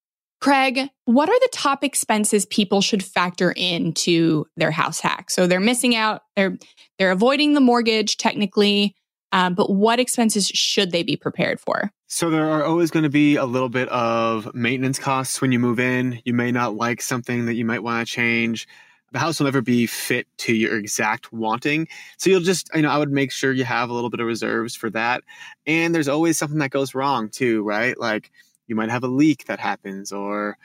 Craig, 0.42 0.90
what 1.06 1.30
are 1.30 1.40
the 1.40 1.50
top 1.54 1.84
expenses 1.84 2.46
people 2.46 2.82
should 2.82 3.04
factor 3.04 3.54
into 3.56 4.46
their 4.58 4.72
house 4.72 5.00
hack? 5.00 5.32
So 5.32 5.48
they're 5.48 5.60
missing 5.60 5.96
out. 5.96 6.24
They're 6.36 6.58
they're 7.00 7.12
avoiding 7.12 7.54
the 7.54 7.62
mortgage 7.62 8.18
technically, 8.18 8.96
um, 9.32 9.56
but 9.56 9.70
what 9.72 10.00
expenses 10.00 10.48
should 10.48 10.92
they 10.92 11.02
be 11.02 11.16
prepared 11.16 11.62
for? 11.62 11.92
So 12.08 12.30
there 12.30 12.48
are 12.48 12.64
always 12.64 12.92
going 12.92 13.04
to 13.04 13.10
be 13.10 13.38
a 13.38 13.46
little 13.46 13.70
bit 13.70 13.90
of 13.90 14.54
maintenance 14.54 15.00
costs 15.00 15.42
when 15.42 15.52
you 15.52 15.58
move 15.58 15.80
in. 15.80 16.22
You 16.26 16.34
may 16.34 16.52
not 16.52 16.76
like 16.76 17.02
something 17.02 17.48
that 17.48 17.56
you 17.56 17.66
might 17.66 17.82
want 17.82 18.06
to 18.06 18.14
change. 18.14 18.68
The 19.14 19.20
house 19.20 19.40
will 19.40 19.46
never 19.46 19.62
be 19.62 19.86
fit 19.86 20.28
to 20.40 20.54
your 20.54 20.78
exact 20.78 21.32
wanting. 21.32 21.88
So 22.18 22.30
you'll 22.30 22.42
just, 22.42 22.70
you 22.76 22.82
know, 22.82 22.90
I 22.90 22.98
would 22.98 23.12
make 23.12 23.32
sure 23.32 23.54
you 23.54 23.64
have 23.64 23.90
a 23.90 23.94
little 23.94 24.10
bit 24.10 24.20
of 24.20 24.28
reserves 24.28 24.76
for 24.76 24.90
that. 24.90 25.24
And 25.66 25.96
there's 25.96 26.10
always 26.10 26.38
something 26.38 26.60
that 26.60 26.72
goes 26.72 26.94
wrong 26.94 27.30
too, 27.30 27.64
right? 27.64 27.98
Like 27.98 28.32
you 28.68 28.76
might 28.76 28.90
have 28.90 29.04
a 29.04 29.08
leak 29.08 29.46
that 29.46 29.60
happens 29.60 30.12
or 30.12 30.58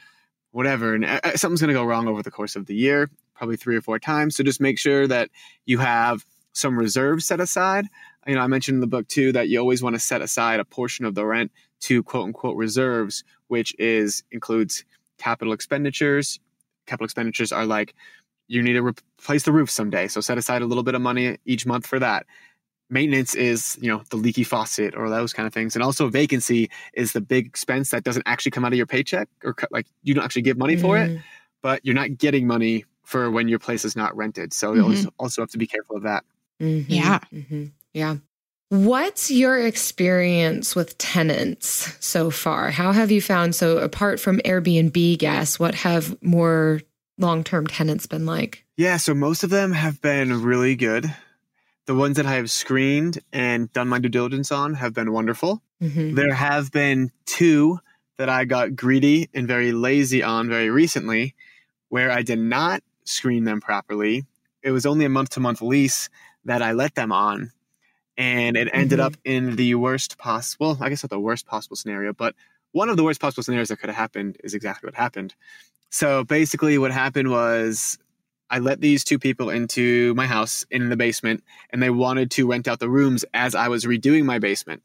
whatever. 0.50 0.94
And 0.94 1.04
uh, 1.04 1.36
something's 1.36 1.60
going 1.60 1.68
to 1.68 1.74
go 1.74 1.84
wrong 1.84 2.08
over 2.08 2.22
the 2.22 2.30
course 2.30 2.56
of 2.56 2.66
the 2.66 2.74
year, 2.74 3.08
probably 3.34 3.56
three 3.56 3.76
or 3.76 3.82
four 3.82 3.98
times. 3.98 4.34
So 4.34 4.42
just 4.42 4.60
make 4.60 4.78
sure 4.78 5.06
that 5.06 5.30
you 5.64 5.78
have 5.78 6.24
some 6.52 6.76
reserves 6.76 7.24
set 7.24 7.38
aside 7.38 7.86
you 8.28 8.34
know, 8.34 8.42
I 8.42 8.46
mentioned 8.46 8.76
in 8.76 8.80
the 8.80 8.86
book 8.86 9.08
too 9.08 9.32
that 9.32 9.48
you 9.48 9.58
always 9.58 9.82
want 9.82 9.96
to 9.96 10.00
set 10.00 10.20
aside 10.20 10.60
a 10.60 10.64
portion 10.64 11.06
of 11.06 11.14
the 11.14 11.24
rent 11.24 11.50
to 11.80 12.02
quote 12.02 12.26
unquote 12.26 12.56
reserves, 12.56 13.24
which 13.48 13.74
is 13.78 14.22
includes 14.30 14.84
capital 15.16 15.54
expenditures. 15.54 16.38
Capital 16.86 17.06
expenditures 17.06 17.52
are 17.52 17.64
like 17.64 17.94
you 18.48 18.62
need 18.62 18.72
to 18.72 18.82
replace 18.82 19.44
the 19.44 19.52
roof 19.52 19.70
someday, 19.70 20.08
so 20.08 20.20
set 20.20 20.38
aside 20.38 20.62
a 20.62 20.66
little 20.66 20.82
bit 20.82 20.94
of 20.94 21.00
money 21.02 21.38
each 21.44 21.66
month 21.66 21.86
for 21.86 21.98
that. 21.98 22.26
Maintenance 22.90 23.34
is, 23.34 23.78
you 23.80 23.88
know, 23.88 24.02
the 24.10 24.16
leaky 24.16 24.44
faucet 24.44 24.96
or 24.96 25.10
those 25.10 25.34
kind 25.34 25.46
of 25.46 25.52
things, 25.52 25.76
and 25.76 25.82
also 25.82 26.08
vacancy 26.08 26.70
is 26.94 27.12
the 27.12 27.20
big 27.20 27.46
expense 27.46 27.90
that 27.90 28.02
doesn't 28.02 28.22
actually 28.26 28.50
come 28.50 28.64
out 28.64 28.72
of 28.72 28.78
your 28.78 28.86
paycheck 28.86 29.28
or 29.44 29.54
like 29.70 29.86
you 30.02 30.14
don't 30.14 30.24
actually 30.24 30.42
give 30.42 30.56
money 30.56 30.74
mm-hmm. 30.74 30.82
for 30.82 30.98
it, 30.98 31.10
mm-hmm. 31.10 31.20
but 31.62 31.84
you're 31.84 31.94
not 31.94 32.16
getting 32.16 32.46
money 32.46 32.84
for 33.04 33.30
when 33.30 33.48
your 33.48 33.58
place 33.58 33.84
is 33.84 33.94
not 33.94 34.16
rented. 34.16 34.52
So 34.52 34.74
mm-hmm. 34.74 34.92
you 34.92 35.12
also 35.18 35.42
have 35.42 35.50
to 35.50 35.58
be 35.58 35.66
careful 35.66 35.96
of 35.96 36.02
that. 36.04 36.24
Mm-hmm. 36.60 36.92
Yeah. 36.92 37.18
Mm-hmm. 37.32 37.64
Yeah. 37.92 38.16
What's 38.70 39.30
your 39.30 39.58
experience 39.58 40.76
with 40.76 40.98
tenants 40.98 41.96
so 42.00 42.30
far? 42.30 42.70
How 42.70 42.92
have 42.92 43.10
you 43.10 43.22
found 43.22 43.54
so 43.54 43.78
apart 43.78 44.20
from 44.20 44.40
Airbnb 44.40 45.18
guests, 45.18 45.58
what 45.58 45.74
have 45.74 46.22
more 46.22 46.82
long-term 47.18 47.66
tenants 47.66 48.06
been 48.06 48.26
like? 48.26 48.64
Yeah, 48.76 48.96
so 48.96 49.14
most 49.14 49.44
of 49.44 49.50
them 49.50 49.72
have 49.72 50.00
been 50.00 50.42
really 50.42 50.76
good. 50.76 51.12
The 51.86 51.94
ones 51.94 52.16
that 52.16 52.26
I 52.26 52.34
have 52.34 52.50
screened 52.50 53.18
and 53.32 53.72
done 53.72 53.88
my 53.88 53.98
due 53.98 54.08
diligence 54.08 54.52
on 54.52 54.74
have 54.74 54.94
been 54.94 55.12
wonderful. 55.12 55.62
Mm-hmm. 55.82 56.14
There 56.14 56.34
have 56.34 56.70
been 56.70 57.10
two 57.26 57.80
that 58.18 58.28
I 58.28 58.44
got 58.44 58.76
greedy 58.76 59.28
and 59.32 59.46
very 59.46 59.72
lazy 59.72 60.22
on 60.22 60.48
very 60.48 60.70
recently 60.70 61.34
where 61.88 62.10
I 62.10 62.22
did 62.22 62.38
not 62.38 62.82
screen 63.04 63.44
them 63.44 63.60
properly. 63.60 64.26
It 64.62 64.72
was 64.72 64.84
only 64.86 65.04
a 65.04 65.08
month 65.08 65.30
to 65.30 65.40
month 65.40 65.62
lease 65.62 66.10
that 66.44 66.62
I 66.62 66.72
let 66.72 66.94
them 66.94 67.12
on 67.12 67.52
and 68.18 68.56
it 68.56 68.68
ended 68.72 68.98
mm-hmm. 68.98 69.06
up 69.06 69.16
in 69.24 69.56
the 69.56 69.74
worst 69.76 70.18
possible 70.18 70.76
i 70.80 70.88
guess 70.90 71.02
not 71.02 71.10
the 71.10 71.18
worst 71.18 71.46
possible 71.46 71.76
scenario 71.76 72.12
but 72.12 72.34
one 72.72 72.90
of 72.90 72.98
the 72.98 73.04
worst 73.04 73.20
possible 73.20 73.42
scenarios 73.42 73.68
that 73.68 73.78
could 73.78 73.88
have 73.88 73.96
happened 73.96 74.36
is 74.44 74.52
exactly 74.52 74.86
what 74.86 74.94
happened 74.94 75.34
so 75.90 76.24
basically 76.24 76.78
what 76.78 76.90
happened 76.90 77.30
was 77.30 77.98
i 78.50 78.58
let 78.58 78.80
these 78.80 79.04
two 79.04 79.18
people 79.18 79.50
into 79.50 80.14
my 80.14 80.26
house 80.26 80.64
in 80.70 80.88
the 80.88 80.96
basement 80.96 81.42
and 81.70 81.82
they 81.82 81.90
wanted 81.90 82.30
to 82.30 82.48
rent 82.48 82.68
out 82.68 82.80
the 82.80 82.90
rooms 82.90 83.24
as 83.34 83.54
i 83.54 83.68
was 83.68 83.84
redoing 83.84 84.24
my 84.24 84.38
basement 84.38 84.82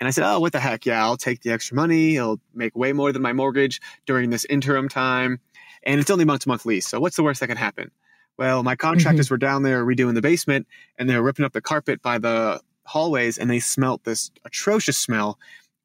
and 0.00 0.06
i 0.06 0.10
said 0.10 0.24
oh 0.24 0.40
what 0.40 0.52
the 0.52 0.60
heck 0.60 0.86
yeah 0.86 1.02
i'll 1.02 1.16
take 1.16 1.42
the 1.42 1.50
extra 1.50 1.74
money 1.74 2.16
it'll 2.16 2.40
make 2.54 2.76
way 2.76 2.92
more 2.92 3.12
than 3.12 3.22
my 3.22 3.32
mortgage 3.32 3.80
during 4.06 4.30
this 4.30 4.44
interim 4.46 4.88
time 4.88 5.40
and 5.84 6.00
it's 6.00 6.10
only 6.10 6.24
month 6.24 6.42
to 6.42 6.48
month 6.48 6.66
lease 6.66 6.86
so 6.86 7.00
what's 7.00 7.16
the 7.16 7.22
worst 7.22 7.40
that 7.40 7.46
can 7.46 7.56
happen 7.56 7.90
well, 8.38 8.62
my 8.62 8.76
contractors 8.76 9.26
mm-hmm. 9.26 9.34
were 9.34 9.38
down 9.38 9.64
there 9.64 9.84
redoing 9.84 10.14
the 10.14 10.22
basement 10.22 10.68
and 10.96 11.10
they 11.10 11.16
were 11.16 11.22
ripping 11.22 11.44
up 11.44 11.52
the 11.52 11.60
carpet 11.60 12.00
by 12.00 12.18
the 12.18 12.60
hallways 12.84 13.36
and 13.36 13.50
they 13.50 13.58
smelt 13.58 14.04
this 14.04 14.30
atrocious 14.44 14.96
smell. 14.96 15.38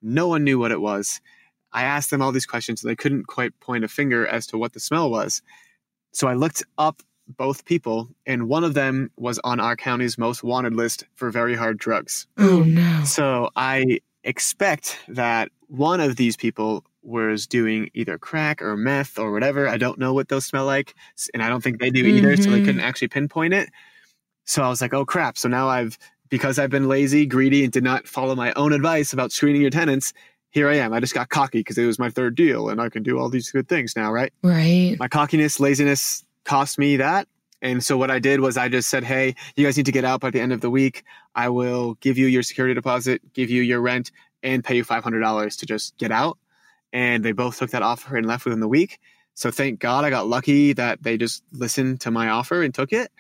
No 0.04 0.28
one 0.28 0.43
knew 0.43 0.60
what 0.60 0.71
it 0.71 0.80
was. 0.80 1.19
I 1.73 1.83
asked 1.83 2.09
them 2.09 2.21
all 2.21 2.31
these 2.31 2.45
questions 2.45 2.83
and 2.83 2.89
they 2.89 2.95
couldn't 2.95 3.27
quite 3.27 3.57
point 3.59 3.83
a 3.83 3.88
finger 3.88 4.25
as 4.27 4.47
to 4.47 4.57
what 4.57 4.73
the 4.73 4.79
smell 4.79 5.09
was. 5.09 5.41
So 6.12 6.27
I 6.27 6.33
looked 6.33 6.63
up 6.77 7.01
both 7.27 7.65
people, 7.65 8.09
and 8.25 8.49
one 8.49 8.63
of 8.63 8.73
them 8.73 9.09
was 9.17 9.39
on 9.43 9.59
our 9.59 9.75
county's 9.75 10.17
most 10.17 10.43
wanted 10.43 10.75
list 10.75 11.05
for 11.15 11.31
very 11.31 11.55
hard 11.55 11.77
drugs. 11.77 12.27
Oh, 12.38 12.63
no. 12.63 13.03
So 13.05 13.49
I 13.55 13.99
expect 14.23 14.99
that 15.07 15.49
one 15.67 15.99
of 15.99 16.17
these 16.17 16.36
people 16.36 16.83
was 17.01 17.47
doing 17.47 17.89
either 17.93 18.17
crack 18.17 18.62
or 18.62 18.77
meth 18.77 19.17
or 19.17 19.31
whatever. 19.31 19.67
I 19.67 19.77
don't 19.77 19.99
know 19.99 20.13
what 20.13 20.29
those 20.29 20.45
smell 20.45 20.65
like, 20.65 20.93
and 21.33 21.41
I 21.41 21.49
don't 21.49 21.63
think 21.63 21.79
they 21.79 21.89
do 21.89 22.05
either, 22.05 22.33
mm-hmm. 22.33 22.43
so 22.43 22.49
they 22.49 22.59
couldn't 22.59 22.75
mm-hmm. 22.77 22.86
actually 22.86 23.09
pinpoint 23.09 23.53
it. 23.53 23.69
So 24.45 24.62
I 24.62 24.69
was 24.69 24.81
like, 24.81 24.93
oh 24.93 25.05
crap. 25.05 25.38
So 25.38 25.47
now 25.47 25.67
I've 25.69 25.97
because 26.29 26.57
I've 26.57 26.71
been 26.71 26.88
lazy, 26.88 27.25
greedy, 27.27 27.63
and 27.63 27.71
did 27.71 27.83
not 27.83 28.07
follow 28.07 28.33
my 28.36 28.51
own 28.53 28.73
advice 28.73 29.13
about 29.13 29.31
screening 29.31 29.62
your 29.62 29.69
tenants, 29.69 30.13
here 30.53 30.69
I 30.69 30.75
am. 30.75 30.93
I 30.93 30.99
just 30.99 31.15
got 31.15 31.29
cocky 31.29 31.59
because 31.59 31.79
it 31.79 31.85
was 31.85 31.97
my 31.97 32.11
third 32.11 32.35
deal 32.35 32.69
and 32.69 32.79
I 32.79 32.87
can 32.87 33.01
do 33.01 33.17
all 33.17 33.27
these 33.27 33.49
good 33.49 33.67
things 33.67 33.95
now, 33.95 34.11
right? 34.11 34.31
Right. 34.43 34.95
My 34.99 35.07
cockiness, 35.07 35.59
laziness 35.59 36.23
cost 36.45 36.77
me 36.77 36.97
that. 36.97 37.27
And 37.63 37.83
so 37.83 37.97
what 37.97 38.11
I 38.11 38.19
did 38.19 38.39
was 38.39 38.55
I 38.55 38.69
just 38.69 38.87
said, 38.87 39.03
hey, 39.03 39.35
you 39.55 39.65
guys 39.65 39.77
need 39.77 39.87
to 39.87 39.91
get 39.91 40.05
out 40.05 40.19
by 40.19 40.29
the 40.29 40.39
end 40.39 40.53
of 40.53 40.61
the 40.61 40.69
week. 40.69 41.05
I 41.33 41.49
will 41.49 41.95
give 41.95 42.19
you 42.19 42.27
your 42.27 42.43
security 42.43 42.75
deposit, 42.75 43.21
give 43.33 43.49
you 43.49 43.63
your 43.63 43.81
rent, 43.81 44.11
and 44.43 44.63
pay 44.63 44.75
you 44.75 44.85
$500 44.85 45.57
to 45.57 45.65
just 45.65 45.97
get 45.97 46.11
out. 46.11 46.37
And 46.91 47.25
they 47.25 47.31
both 47.31 47.57
took 47.57 47.71
that 47.71 47.81
offer 47.81 48.15
and 48.15 48.27
left 48.27 48.45
within 48.45 48.59
the 48.59 48.67
week. 48.67 48.99
So 49.33 49.49
thank 49.49 49.79
God 49.79 50.05
I 50.05 50.11
got 50.11 50.27
lucky 50.27 50.73
that 50.73 51.01
they 51.01 51.17
just 51.17 51.41
listened 51.51 52.01
to 52.01 52.11
my 52.11 52.29
offer 52.29 52.61
and 52.61 52.75
took 52.75 52.93
it. 52.93 53.11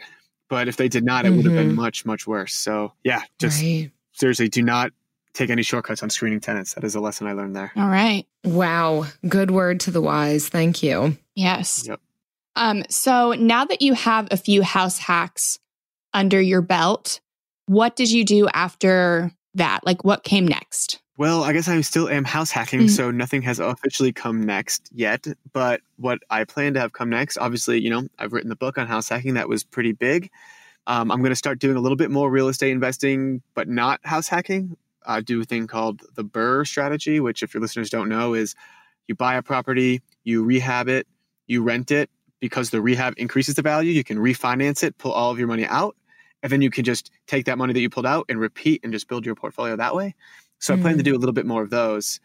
But 0.49 0.67
if 0.67 0.77
they 0.77 0.87
did 0.87 1.03
not, 1.03 1.25
it 1.25 1.29
mm-hmm. 1.29 1.37
would 1.37 1.45
have 1.45 1.55
been 1.55 1.67
mm-hmm. 1.69 1.81
much, 1.81 2.05
much 2.05 2.27
worse. 2.27 2.53
So 2.53 2.93
yeah, 3.03 3.23
just 3.39 3.59
right. 3.59 3.89
seriously, 4.11 4.49
do 4.49 4.61
not 4.61 4.91
take 5.33 5.49
any 5.49 5.63
shortcuts 5.63 6.03
on 6.03 6.09
screening 6.09 6.39
tenants. 6.39 6.73
That 6.73 6.83
is 6.83 6.95
a 6.95 6.99
lesson 6.99 7.27
I 7.27 7.33
learned 7.33 7.55
there. 7.55 7.71
All 7.75 7.89
right. 7.89 8.25
Wow. 8.43 9.05
Good 9.27 9.51
word 9.51 9.79
to 9.81 9.91
the 9.91 10.01
wise. 10.01 10.47
Thank 10.47 10.83
you. 10.83 11.17
Yes. 11.35 11.85
Yep. 11.87 11.99
Um, 12.55 12.83
so 12.89 13.33
now 13.33 13.65
that 13.65 13.81
you 13.81 13.93
have 13.93 14.27
a 14.31 14.37
few 14.37 14.61
house 14.61 14.99
hacks 14.99 15.59
under 16.13 16.39
your 16.39 16.61
belt, 16.61 17.19
what 17.65 17.95
did 17.95 18.11
you 18.11 18.23
do 18.23 18.47
after 18.53 19.31
that? 19.55 19.85
Like 19.85 20.03
what 20.03 20.23
came 20.23 20.47
next? 20.47 20.99
Well, 21.15 21.43
I 21.43 21.53
guess 21.53 21.67
I 21.67 21.79
still 21.81 22.09
am 22.09 22.23
house 22.23 22.49
hacking, 22.49 22.81
mm-hmm. 22.81 22.87
so 22.87 23.11
nothing 23.11 23.43
has 23.43 23.59
officially 23.59 24.11
come 24.11 24.43
next 24.43 24.89
yet. 24.91 25.27
But 25.51 25.81
what 25.97 26.19
I 26.31 26.43
plan 26.43 26.73
to 26.73 26.79
have 26.79 26.93
come 26.93 27.09
next, 27.09 27.37
obviously, 27.37 27.79
you 27.79 27.91
know, 27.91 28.07
I've 28.17 28.33
written 28.33 28.49
the 28.49 28.55
book 28.55 28.79
on 28.79 28.87
house 28.87 29.09
hacking 29.09 29.35
that 29.35 29.47
was 29.47 29.63
pretty 29.63 29.91
big. 29.91 30.31
Um, 30.87 31.11
I'm 31.11 31.19
going 31.19 31.31
to 31.31 31.35
start 31.35 31.59
doing 31.59 31.77
a 31.77 31.79
little 31.79 31.95
bit 31.95 32.09
more 32.09 32.29
real 32.29 32.49
estate 32.49 32.71
investing, 32.71 33.41
but 33.53 33.69
not 33.69 33.99
house 34.03 34.27
hacking. 34.27 34.75
I 35.05 35.21
do 35.21 35.41
a 35.41 35.45
thing 35.45 35.67
called 35.67 36.01
the 36.15 36.23
BRRRR 36.23 36.67
strategy, 36.67 37.19
which, 37.19 37.43
if 37.43 37.53
your 37.53 37.61
listeners 37.61 37.89
don't 37.89 38.09
know, 38.09 38.33
is 38.33 38.55
you 39.07 39.15
buy 39.15 39.35
a 39.35 39.41
property, 39.41 40.01
you 40.23 40.43
rehab 40.43 40.87
it, 40.87 41.07
you 41.47 41.63
rent 41.63 41.91
it 41.91 42.09
because 42.39 42.69
the 42.69 42.81
rehab 42.81 43.13
increases 43.17 43.55
the 43.55 43.61
value. 43.61 43.91
You 43.91 44.03
can 44.03 44.17
refinance 44.17 44.83
it, 44.83 44.97
pull 44.97 45.11
all 45.11 45.31
of 45.31 45.39
your 45.39 45.47
money 45.47 45.65
out, 45.65 45.95
and 46.41 46.51
then 46.51 46.61
you 46.61 46.69
can 46.69 46.83
just 46.83 47.11
take 47.27 47.45
that 47.45 47.57
money 47.57 47.73
that 47.73 47.79
you 47.79 47.89
pulled 47.89 48.05
out 48.05 48.25
and 48.29 48.39
repeat 48.39 48.81
and 48.83 48.91
just 48.91 49.07
build 49.07 49.25
your 49.25 49.35
portfolio 49.35 49.75
that 49.75 49.95
way. 49.95 50.15
So 50.59 50.73
mm. 50.73 50.79
I 50.79 50.81
plan 50.81 50.97
to 50.97 51.01
mm. 51.01 51.05
do 51.05 51.15
a 51.15 51.19
little 51.19 51.33
bit 51.33 51.45
more 51.45 51.61
of 51.61 51.69
those 51.69 52.19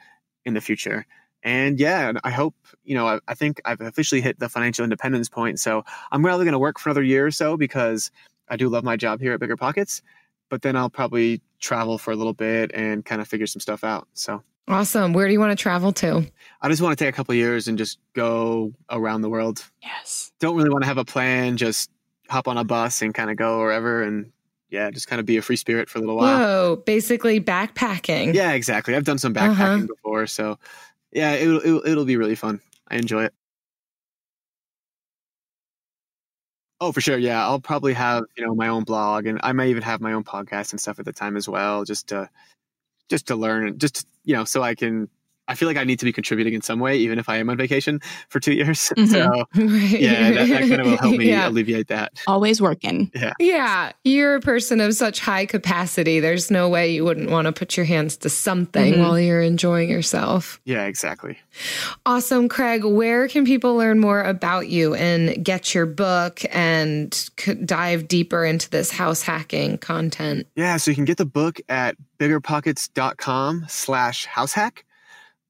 in 0.45 0.55
the 0.55 0.61
future. 0.61 1.07
And 1.43 1.79
yeah, 1.79 2.13
I 2.25 2.31
hope, 2.31 2.55
you 2.85 2.95
know, 2.95 3.07
I, 3.07 3.21
I 3.29 3.35
think 3.35 3.61
I've 3.65 3.81
officially 3.81 4.21
hit 4.21 4.41
the 4.41 4.49
financial 4.49 4.83
independence 4.83 5.29
point. 5.29 5.61
So 5.61 5.85
I'm 6.11 6.23
probably 6.23 6.45
going 6.45 6.53
to 6.53 6.59
work 6.59 6.79
for 6.79 6.89
another 6.89 7.03
year 7.03 7.27
or 7.27 7.31
so 7.31 7.57
because 7.57 8.11
I 8.49 8.57
do 8.57 8.69
love 8.69 8.83
my 8.83 8.97
job 8.97 9.21
here 9.21 9.35
at 9.35 9.41
Bigger 9.41 9.57
Pockets. 9.57 10.03
But 10.49 10.63
then 10.63 10.77
I'll 10.77 10.91
probably 10.91 11.41
travel 11.61 11.99
for 11.99 12.13
a 12.13 12.17
little 12.17 12.33
bit 12.33 12.71
and 12.73 13.05
kind 13.05 13.21
of 13.21 13.29
figure 13.29 13.47
some 13.47 13.61
stuff 13.61 13.85
out. 13.85 14.09
So 14.15 14.43
awesome. 14.67 15.13
Where 15.13 15.27
do 15.27 15.33
you 15.33 15.41
want 15.41 15.57
to 15.57 15.63
travel 15.63 15.93
to? 15.95 16.27
I 16.61 16.69
just 16.69 16.83
want 16.83 16.97
to 16.97 17.05
take 17.05 17.13
a 17.13 17.17
couple 17.17 17.35
years 17.35 17.69
and 17.69 17.77
just 17.77 17.99
go 18.15 18.73
around 18.91 19.23
the 19.23 19.29
world. 19.29 19.65
Yes. 19.83 20.33
Don't 20.39 20.57
really 20.57 20.71
want 20.71 20.83
to 20.83 20.89
have 20.89 20.99
a 20.99 21.05
plan, 21.05 21.57
just 21.57 21.91
hop 22.29 22.49
on 22.49 22.59
a 22.59 22.65
bus 22.65 23.03
and 23.03 23.15
kind 23.15 23.31
of 23.31 23.37
go 23.37 23.59
wherever 23.59 24.03
and 24.03 24.33
yeah, 24.71 24.91
just 24.91 25.09
kind 25.09 25.19
of 25.19 25.27
be 25.27 25.39
a 25.39 25.43
free 25.43 25.57
spirit 25.57 25.89
for 25.89 25.99
a 25.99 26.01
little 26.01 26.17
while. 26.17 26.39
Whoa, 26.39 26.83
basically 26.85 27.41
backpacking. 27.41 28.35
Yeah, 28.35 28.53
exactly. 28.53 28.95
I've 28.95 29.05
done 29.05 29.19
some 29.19 29.33
backpacking 29.33 29.85
uh-huh. 29.85 29.87
before, 29.87 30.27
so 30.27 30.59
yeah, 31.11 31.33
it'll, 31.33 31.61
it'll 31.61 31.87
it'll 31.87 32.05
be 32.05 32.17
really 32.17 32.35
fun. 32.35 32.61
I 32.89 32.97
enjoy 32.97 33.25
it. 33.25 33.35
Oh, 36.81 36.93
for 36.93 37.01
sure. 37.01 37.19
Yeah, 37.19 37.45
I'll 37.45 37.61
probably 37.61 37.93
have 37.95 38.25
you 38.37 38.47
know 38.47 38.55
my 38.55 38.69
own 38.69 38.85
blog, 38.85 39.27
and 39.27 39.41
I 39.43 39.53
may 39.53 39.71
even 39.71 39.83
have 39.83 40.01
my 40.01 40.13
own 40.13 40.23
podcast 40.25 40.73
and 40.73 40.81
stuff 40.81 40.99
at 40.99 41.05
the 41.05 41.13
time 41.13 41.37
as 41.37 41.49
well, 41.49 41.85
just 41.85 42.09
to 42.09 42.31
just 43.11 43.29
to 43.29 43.37
learn, 43.37 43.69
and 43.69 43.81
just 43.81 44.07
you 44.25 44.35
know, 44.37 44.45
so 44.45 44.63
I 44.63 44.75
can. 44.75 45.09
I 45.49 45.55
feel 45.55 45.67
like 45.67 45.79
I 45.79 45.85
need 45.85 45.99
to 46.01 46.05
be 46.05 46.13
contributing 46.13 46.53
in 46.55 46.61
some 46.61 46.79
way, 46.79 46.99
even 46.99 47.19
if 47.19 47.29
I 47.29 47.39
am 47.39 47.49
on 47.49 47.57
vacation 47.57 48.01
for 48.29 48.39
two 48.41 48.53
years. 48.53 48.93
Mm-hmm. 48.99 49.13
So 49.13 49.29
right. 49.55 50.01
yeah, 50.01 50.31
that, 50.33 50.49
that, 50.49 50.61
kind 50.69 50.81
of 50.81 50.87
will 50.87 50.97
help 50.97 51.17
me 51.17 51.29
yeah. 51.29 51.49
alleviate 51.49 51.87
that. 51.89 52.21
Always 52.27 52.61
working. 52.61 53.13
Yeah. 53.15 53.33
Yeah. 53.39 53.93
You're 54.03 54.35
a 54.35 54.41
person 54.41 54.81
of 54.81 54.93
such 54.95 55.21
high 55.21 55.47
capacity. 55.47 56.19
There's 56.19 56.51
no 56.51 56.69
way 56.69 56.93
you 56.93 57.05
wouldn't 57.05 57.31
want 57.31 57.47
to 57.47 57.53
put 57.53 57.77
your 57.77 57.87
hands 57.87 58.17
to 58.19 58.29
something 58.29 58.95
mm-hmm. 58.95 59.03
while 59.03 59.21
you're 59.21 59.41
enjoying 59.41 59.89
yourself. 59.89 60.61
Yeah, 60.65 60.87
exactly. 60.87 61.39
Awesome. 62.07 62.49
Craig, 62.49 62.85
where 62.85 63.29
can 63.29 63.45
people 63.45 63.77
learn 63.77 64.01
more 64.01 64.23
about 64.23 64.69
you 64.69 64.95
and 64.95 65.45
get 65.45 65.75
your 65.75 65.87
book 65.87 66.43
and 66.51 67.31
dive 67.65 68.09
deeper 68.09 68.45
into 68.45 68.69
this 68.69 68.91
house 68.91 69.23
hacking 69.23 69.79
content? 69.79 70.49
Yeah, 70.57 70.77
so 70.77 70.91
you 70.91 70.97
can 70.97 71.05
get 71.05 71.19
the 71.19 71.27
book 71.27 71.61
at 71.69 71.97
biggerpockets.com 72.19 73.67
slash 73.69 74.27
househack. 74.27 74.85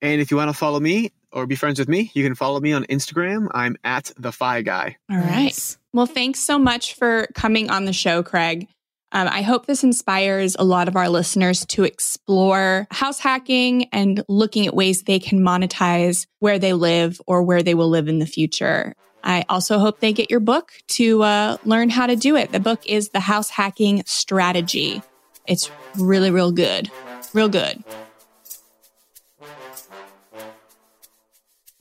And 0.02 0.20
if 0.20 0.30
you 0.30 0.36
want 0.36 0.50
to 0.50 0.56
follow 0.56 0.80
me 0.80 1.12
or 1.32 1.46
be 1.46 1.56
friends 1.56 1.78
with 1.78 1.88
me, 1.88 2.10
you 2.14 2.24
can 2.24 2.34
follow 2.34 2.60
me 2.60 2.72
on 2.72 2.84
Instagram. 2.84 3.48
I'm 3.52 3.76
at 3.84 4.12
the 4.16 4.32
Fi 4.32 4.62
Guy. 4.62 4.96
All 5.10 5.18
right. 5.18 5.76
Well, 5.92 6.06
thanks 6.06 6.40
so 6.40 6.58
much 6.58 6.94
for 6.94 7.28
coming 7.34 7.70
on 7.70 7.84
the 7.84 7.92
show, 7.92 8.22
Craig. 8.22 8.68
Um, 9.10 9.26
I 9.28 9.40
hope 9.40 9.66
this 9.66 9.84
inspires 9.84 10.54
a 10.58 10.64
lot 10.64 10.86
of 10.86 10.94
our 10.94 11.08
listeners 11.08 11.64
to 11.66 11.84
explore 11.84 12.86
house 12.90 13.18
hacking 13.18 13.86
and 13.86 14.22
looking 14.28 14.66
at 14.66 14.74
ways 14.74 15.02
they 15.02 15.18
can 15.18 15.40
monetize 15.40 16.26
where 16.40 16.58
they 16.58 16.74
live 16.74 17.20
or 17.26 17.42
where 17.42 17.62
they 17.62 17.74
will 17.74 17.88
live 17.88 18.08
in 18.08 18.18
the 18.18 18.26
future. 18.26 18.94
I 19.24 19.44
also 19.48 19.78
hope 19.78 20.00
they 20.00 20.12
get 20.12 20.30
your 20.30 20.40
book 20.40 20.72
to 20.88 21.22
uh, 21.22 21.56
learn 21.64 21.88
how 21.88 22.06
to 22.06 22.16
do 22.16 22.36
it. 22.36 22.52
The 22.52 22.60
book 22.60 22.86
is 22.86 23.08
The 23.08 23.20
House 23.20 23.50
Hacking 23.50 24.02
Strategy. 24.06 25.02
It's 25.46 25.70
really, 25.96 26.30
real 26.30 26.52
good. 26.52 26.90
Real 27.32 27.48
good. 27.48 27.82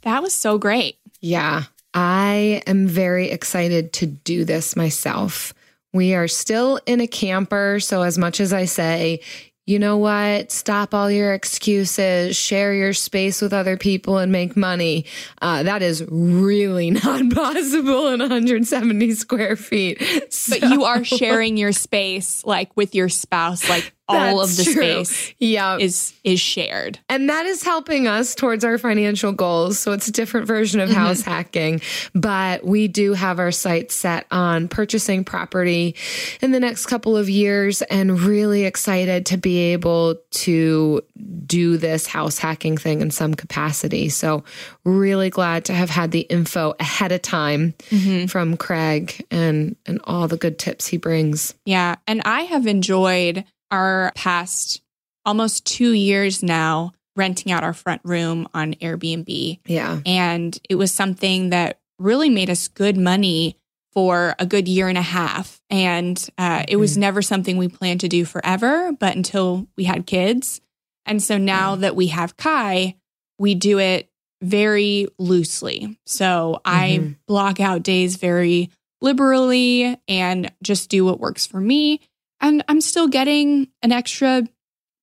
That 0.08 0.24
was 0.24 0.34
so 0.34 0.58
great. 0.58 0.98
Yeah. 1.20 1.64
I 1.94 2.64
am 2.66 2.88
very 2.88 3.30
excited 3.30 3.92
to 3.94 4.06
do 4.06 4.46
this 4.46 4.78
myself. 4.78 5.54
We 5.92 6.14
are 6.14 6.30
still 6.30 6.80
in 6.86 7.02
a 7.02 7.08
camper. 7.08 7.82
So, 7.82 8.04
as 8.04 8.18
much 8.18 8.40
as 8.40 8.54
I 8.54 8.64
say, 8.66 9.20
you 9.66 9.80
know 9.80 9.98
what? 9.98 10.50
Stop 10.50 10.94
all 10.94 11.12
your 11.12 11.34
excuses, 11.34 12.38
share 12.38 12.74
your 12.74 12.94
space 12.94 13.42
with 13.42 13.52
other 13.52 13.76
people 13.76 14.18
and 14.18 14.32
make 14.32 14.56
money. 14.56 15.06
Uh, 15.42 15.64
that 15.64 15.82
is 15.82 16.06
really 16.08 16.90
not 17.04 17.30
possible 17.32 18.08
in 18.08 18.22
170 18.22 19.12
square 19.12 19.58
feet. 19.58 20.02
So, 20.32 20.58
but 20.58 20.70
you 20.70 20.86
are 20.86 21.04
sharing 21.04 21.58
your 21.58 21.74
space 21.74 22.46
like 22.46 22.72
with 22.78 22.96
your 22.96 23.10
spouse, 23.10 23.68
like 23.68 23.94
all 24.08 24.42
of 24.42 24.56
the 24.56 24.64
true. 24.64 25.04
space 25.04 25.34
yeah. 25.40 25.78
is 25.78 26.14
is 26.24 26.40
shared. 26.40 27.00
And 27.10 27.30
that 27.30 27.46
is 27.46 27.64
helping 27.64 28.08
us 28.08 28.36
towards 28.36 28.64
our 28.64 28.78
financial 28.78 29.32
goals. 29.32 29.80
So 29.80 29.92
it's 29.92 30.08
a 30.08 30.12
different 30.12 30.48
version 30.48 30.80
of 30.80 30.90
mm-hmm. 30.90 30.98
house 30.98 31.22
hacking, 31.22 31.82
but 32.14 32.66
we 32.66 32.88
do 32.88 33.14
have 33.14 33.40
our 33.40 33.52
sights 33.52 33.96
set 33.96 34.26
on 34.32 34.68
purchasing 34.68 35.24
property 35.24 35.96
in 36.42 36.52
the 36.52 36.60
next 36.60 36.86
couple 36.86 37.18
of 37.18 37.30
years 37.30 37.82
and 37.84 38.20
really 38.20 38.66
excited 38.66 39.26
to 39.28 39.38
be 39.38 39.58
able 39.74 40.16
to 40.32 41.02
do 41.46 41.78
this 41.78 42.08
house 42.08 42.38
hacking 42.38 42.78
thing 42.78 43.02
in 43.02 43.12
some 43.12 43.34
capacity. 43.34 44.10
So 44.10 44.44
really 44.84 45.30
glad 45.30 45.66
to 45.66 45.74
have 45.74 45.90
had 45.90 46.12
the 46.12 46.22
info 46.22 46.76
ahead 46.80 47.12
of 47.12 47.22
time 47.22 47.74
mm-hmm. 47.90 48.28
from 48.28 48.58
Craig 48.58 49.26
and 49.32 49.76
and 49.86 50.00
all 50.04 50.28
the 50.28 50.38
good 50.38 50.60
tips 50.60 50.88
he 50.88 50.98
brings. 50.98 51.54
Yeah, 51.66 51.96
and 52.08 52.22
I 52.26 52.42
have 52.42 52.68
enjoyed 52.68 53.46
our 53.72 54.12
past 54.16 54.82
almost 55.26 55.66
two 55.66 55.92
years 55.92 56.42
now 56.42 56.94
renting 57.18 57.52
out 57.52 57.64
our 57.64 57.74
front 57.74 58.02
room 58.06 58.48
on 58.54 58.76
Airbnb. 58.76 59.60
Yeah. 59.66 60.00
And 60.06 60.58
it 60.70 60.76
was 60.76 60.92
something 60.92 61.50
that 61.50 61.80
really 62.00 62.30
made 62.30 62.50
us 62.50 62.68
good 62.68 62.96
money 62.96 63.58
for 63.92 64.36
a 64.38 64.46
good 64.46 64.68
year 64.68 64.88
and 64.88 64.98
a 64.98 65.02
half. 65.02 65.60
And 65.70 66.24
uh, 66.38 66.64
it 66.68 66.76
was 66.76 66.92
mm-hmm. 66.92 67.02
never 67.02 67.22
something 67.24 67.58
we 67.58 67.68
planned 67.68 68.02
to 68.02 68.08
do 68.08 68.24
forever, 68.24 68.92
but 68.92 69.16
until 69.16 69.68
we 69.76 69.86
had 69.86 70.06
kids. 70.06 70.62
And 71.06 71.22
so 71.22 71.38
now 71.38 71.76
that 71.76 71.96
we 71.96 72.08
have 72.08 72.38
Kai, 72.38 72.96
we 73.40 73.56
do 73.56 73.80
it 73.80 74.10
very 74.42 75.08
loosely. 75.18 75.98
So 76.06 76.62
I 76.64 77.00
mm-hmm. 77.00 77.14
block 77.26 77.60
out 77.60 77.82
days 77.82 78.18
very 78.18 78.70
liberally 79.02 80.00
and 80.08 80.52
just 80.62 80.90
do 80.90 81.04
what 81.04 81.20
works 81.20 81.48
for 81.48 81.60
me 81.60 82.02
and 82.42 82.64
I'm 82.68 82.82
still 82.82 83.08
getting 83.08 83.70
an 83.82 83.92
extra 83.92 84.44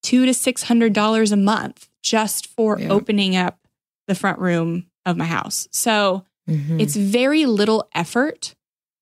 two 0.02 0.26
to 0.26 0.34
six 0.34 0.64
hundred 0.64 0.92
dollars 0.92 1.32
a 1.32 1.36
month 1.36 1.88
just 2.02 2.46
for 2.46 2.78
yeah. 2.78 2.88
opening 2.88 3.36
up 3.36 3.58
the 4.06 4.14
front 4.14 4.38
room 4.38 4.86
of 5.06 5.16
my 5.16 5.24
house. 5.24 5.68
So 5.72 6.24
mm-hmm. 6.48 6.78
it's 6.80 6.96
very 6.96 7.46
little 7.46 7.88
effort, 7.94 8.54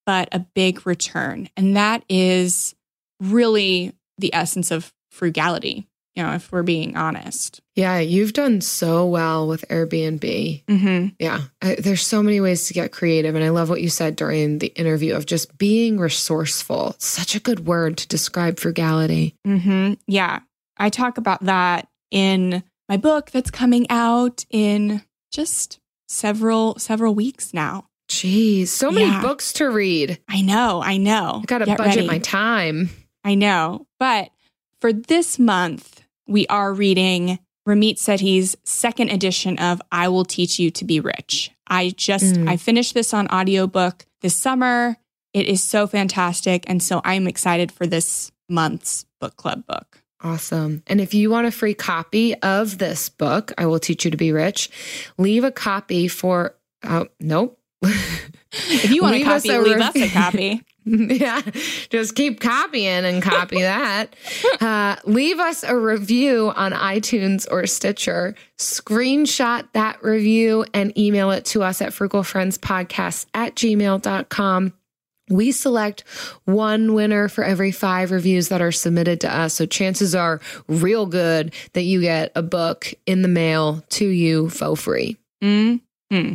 but 0.06 0.28
a 0.32 0.40
big 0.40 0.86
return. 0.86 1.48
And 1.56 1.76
that 1.76 2.04
is 2.08 2.74
really 3.20 3.92
the 4.18 4.34
essence 4.34 4.70
of 4.70 4.92
frugality 5.10 5.88
you 6.14 6.22
know, 6.22 6.32
if 6.34 6.52
we're 6.52 6.62
being 6.62 6.96
honest. 6.96 7.60
Yeah, 7.74 7.98
you've 7.98 8.34
done 8.34 8.60
so 8.60 9.06
well 9.06 9.48
with 9.48 9.66
Airbnb. 9.68 10.64
Mm-hmm. 10.66 11.06
Yeah, 11.18 11.42
I, 11.62 11.76
there's 11.76 12.06
so 12.06 12.22
many 12.22 12.40
ways 12.40 12.68
to 12.68 12.74
get 12.74 12.92
creative. 12.92 13.34
And 13.34 13.44
I 13.44 13.48
love 13.48 13.70
what 13.70 13.80
you 13.80 13.88
said 13.88 14.16
during 14.16 14.58
the 14.58 14.66
interview 14.68 15.14
of 15.14 15.26
just 15.26 15.56
being 15.56 15.98
resourceful. 15.98 16.96
such 16.98 17.34
a 17.34 17.40
good 17.40 17.66
word 17.66 17.96
to 17.98 18.08
describe 18.08 18.58
frugality. 18.58 19.36
Mm-hmm. 19.46 19.94
Yeah, 20.06 20.40
I 20.76 20.90
talk 20.90 21.16
about 21.16 21.44
that 21.44 21.88
in 22.10 22.62
my 22.88 22.98
book 22.98 23.30
that's 23.30 23.50
coming 23.50 23.86
out 23.88 24.44
in 24.50 25.02
just 25.30 25.80
several 26.08 26.78
several 26.78 27.14
weeks 27.14 27.54
now. 27.54 27.86
Jeez, 28.08 28.68
so 28.68 28.90
many 28.90 29.06
yeah. 29.06 29.22
books 29.22 29.54
to 29.54 29.70
read. 29.70 30.20
I 30.28 30.42
know, 30.42 30.82
I 30.82 30.98
know. 30.98 31.40
I 31.42 31.46
got 31.46 31.58
to 31.58 31.66
budget 31.66 31.96
ready. 31.96 32.06
my 32.06 32.18
time. 32.18 32.90
I 33.24 33.34
know. 33.34 33.86
But 33.98 34.30
for 34.82 34.92
this 34.92 35.38
month, 35.38 36.01
we 36.26 36.46
are 36.48 36.72
reading 36.72 37.38
Ramit 37.66 37.98
Sethi's 37.98 38.56
second 38.64 39.10
edition 39.10 39.58
of 39.58 39.80
I 39.90 40.08
Will 40.08 40.24
Teach 40.24 40.58
You 40.58 40.70
to 40.72 40.84
Be 40.84 41.00
Rich. 41.00 41.50
I 41.66 41.90
just 41.90 42.34
mm. 42.34 42.48
I 42.48 42.56
finished 42.56 42.94
this 42.94 43.14
on 43.14 43.28
audiobook 43.28 44.06
this 44.20 44.34
summer. 44.34 44.96
It 45.32 45.46
is 45.46 45.62
so 45.62 45.86
fantastic 45.86 46.64
and 46.66 46.82
so 46.82 47.00
I'm 47.04 47.26
excited 47.26 47.72
for 47.72 47.86
this 47.86 48.32
month's 48.48 49.06
book 49.20 49.36
club 49.36 49.66
book. 49.66 50.02
Awesome. 50.20 50.82
And 50.86 51.00
if 51.00 51.14
you 51.14 51.30
want 51.30 51.46
a 51.46 51.50
free 51.50 51.74
copy 51.74 52.34
of 52.36 52.78
this 52.78 53.08
book, 53.08 53.52
I 53.58 53.66
Will 53.66 53.80
Teach 53.80 54.04
You 54.04 54.10
to 54.10 54.16
Be 54.16 54.32
Rich, 54.32 54.70
leave 55.18 55.44
a 55.44 55.50
copy 55.50 56.08
for 56.08 56.56
oh, 56.84 57.06
nope. 57.18 57.58
if 58.52 58.90
you 58.90 59.02
want 59.02 59.14
leave 59.14 59.26
a 59.26 59.30
copy, 59.30 59.50
us 59.50 59.56
a 59.56 59.60
leave 59.60 59.80
us 59.80 59.96
a 59.96 60.08
copy. 60.08 60.62
yeah, 60.84 61.40
just 61.90 62.14
keep 62.14 62.40
copying 62.40 63.04
and 63.04 63.22
copy 63.22 63.62
that. 63.62 64.14
Uh, 64.60 64.96
leave 65.04 65.38
us 65.38 65.62
a 65.62 65.76
review 65.76 66.52
on 66.54 66.72
iTunes 66.72 67.46
or 67.50 67.66
Stitcher. 67.66 68.34
Screenshot 68.58 69.68
that 69.74 70.02
review 70.02 70.64
and 70.74 70.96
email 70.98 71.30
it 71.30 71.44
to 71.46 71.62
us 71.62 71.80
at 71.80 71.92
frugalfriendspodcast 71.92 73.26
at 73.32 73.54
gmail.com. 73.54 74.72
We 75.30 75.52
select 75.52 76.00
one 76.44 76.94
winner 76.94 77.28
for 77.28 77.44
every 77.44 77.70
five 77.70 78.10
reviews 78.10 78.48
that 78.48 78.60
are 78.60 78.72
submitted 78.72 79.20
to 79.20 79.34
us. 79.34 79.54
So 79.54 79.66
chances 79.66 80.14
are 80.16 80.40
real 80.66 81.06
good 81.06 81.54
that 81.74 81.82
you 81.82 82.00
get 82.00 82.32
a 82.34 82.42
book 82.42 82.92
in 83.06 83.22
the 83.22 83.28
mail 83.28 83.84
to 83.90 84.06
you 84.06 84.50
for 84.50 84.74
free. 84.74 85.16
Mm-hmm. 85.42 86.34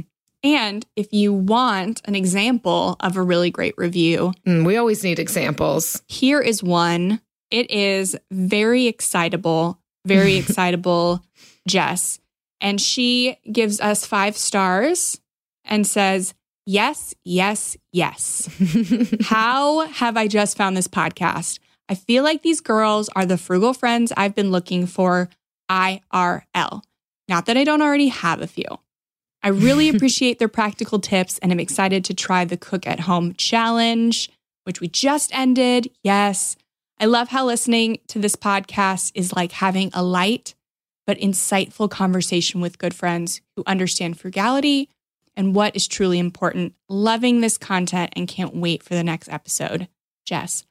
And 0.56 0.86
if 0.96 1.12
you 1.12 1.34
want 1.34 2.02
an 2.06 2.16
example 2.16 2.96
of 3.02 3.18
a 3.18 3.22
really 3.22 3.52
great 3.52 3.74
review, 3.78 4.32
mm, 4.46 4.66
we 4.66 4.78
always 4.78 5.04
need 5.04 5.20
examples. 5.20 6.02
Here 6.08 6.40
is 6.40 6.64
one. 6.64 7.20
It 7.52 7.70
is 7.70 8.16
very 8.32 8.88
excitable, 8.88 9.78
very 10.06 10.36
excitable, 10.38 11.22
Jess. 11.68 12.20
And 12.62 12.80
she 12.80 13.38
gives 13.52 13.82
us 13.82 14.06
five 14.06 14.38
stars 14.38 15.20
and 15.66 15.86
says, 15.86 16.34
Yes, 16.66 17.14
yes, 17.26 17.76
yes. 17.92 18.50
How 19.24 19.88
have 19.88 20.16
I 20.16 20.28
just 20.28 20.56
found 20.56 20.78
this 20.78 20.88
podcast? 20.88 21.60
I 21.90 21.96
feel 21.96 22.24
like 22.24 22.42
these 22.42 22.62
girls 22.62 23.10
are 23.18 23.26
the 23.26 23.38
frugal 23.38 23.74
friends 23.74 24.14
I've 24.16 24.36
been 24.36 24.52
looking 24.52 24.86
for 24.86 25.30
IRL. 25.70 26.84
Not 27.28 27.46
that 27.46 27.58
I 27.58 27.66
don't 27.66 27.82
already 27.82 28.08
have 28.08 28.42
a 28.42 28.48
few. 28.48 28.66
I 29.44 29.50
really 29.50 29.90
appreciate 29.96 30.40
their 30.40 30.48
practical 30.48 31.00
tips 31.00 31.38
and 31.40 31.52
I'm 31.52 31.60
excited 31.60 32.04
to 32.06 32.14
try 32.14 32.46
the 32.46 32.58
cook 32.58 32.88
at 32.88 33.02
home 33.02 33.34
challenge, 33.36 34.30
which 34.64 34.82
we 34.82 34.88
just 34.88 35.34
ended. 35.34 35.90
Yes. 36.04 36.56
I 37.00 37.06
love 37.06 37.30
how 37.30 37.46
listening 37.46 38.00
to 38.08 38.20
this 38.20 38.36
podcast 38.36 39.12
is 39.14 39.34
like 39.34 39.52
having 39.52 39.92
a 39.94 40.04
light 40.04 40.56
but 41.06 41.18
insightful 41.20 41.90
conversation 41.90 42.60
with 42.60 42.80
good 42.80 42.94
friends 42.94 43.42
who 43.56 43.64
understand 43.66 44.20
frugality 44.20 44.90
and 45.36 45.56
what 45.56 45.76
is 45.76 45.88
truly 45.88 46.20
important. 46.20 46.74
Loving 46.90 47.40
this 47.42 47.58
content 47.58 48.12
and 48.16 48.28
can't 48.28 48.56
wait 48.56 48.84
for 48.84 48.96
the 48.96 49.04
next 49.04 49.30
episode. 49.30 49.88
Jess. 50.26 50.66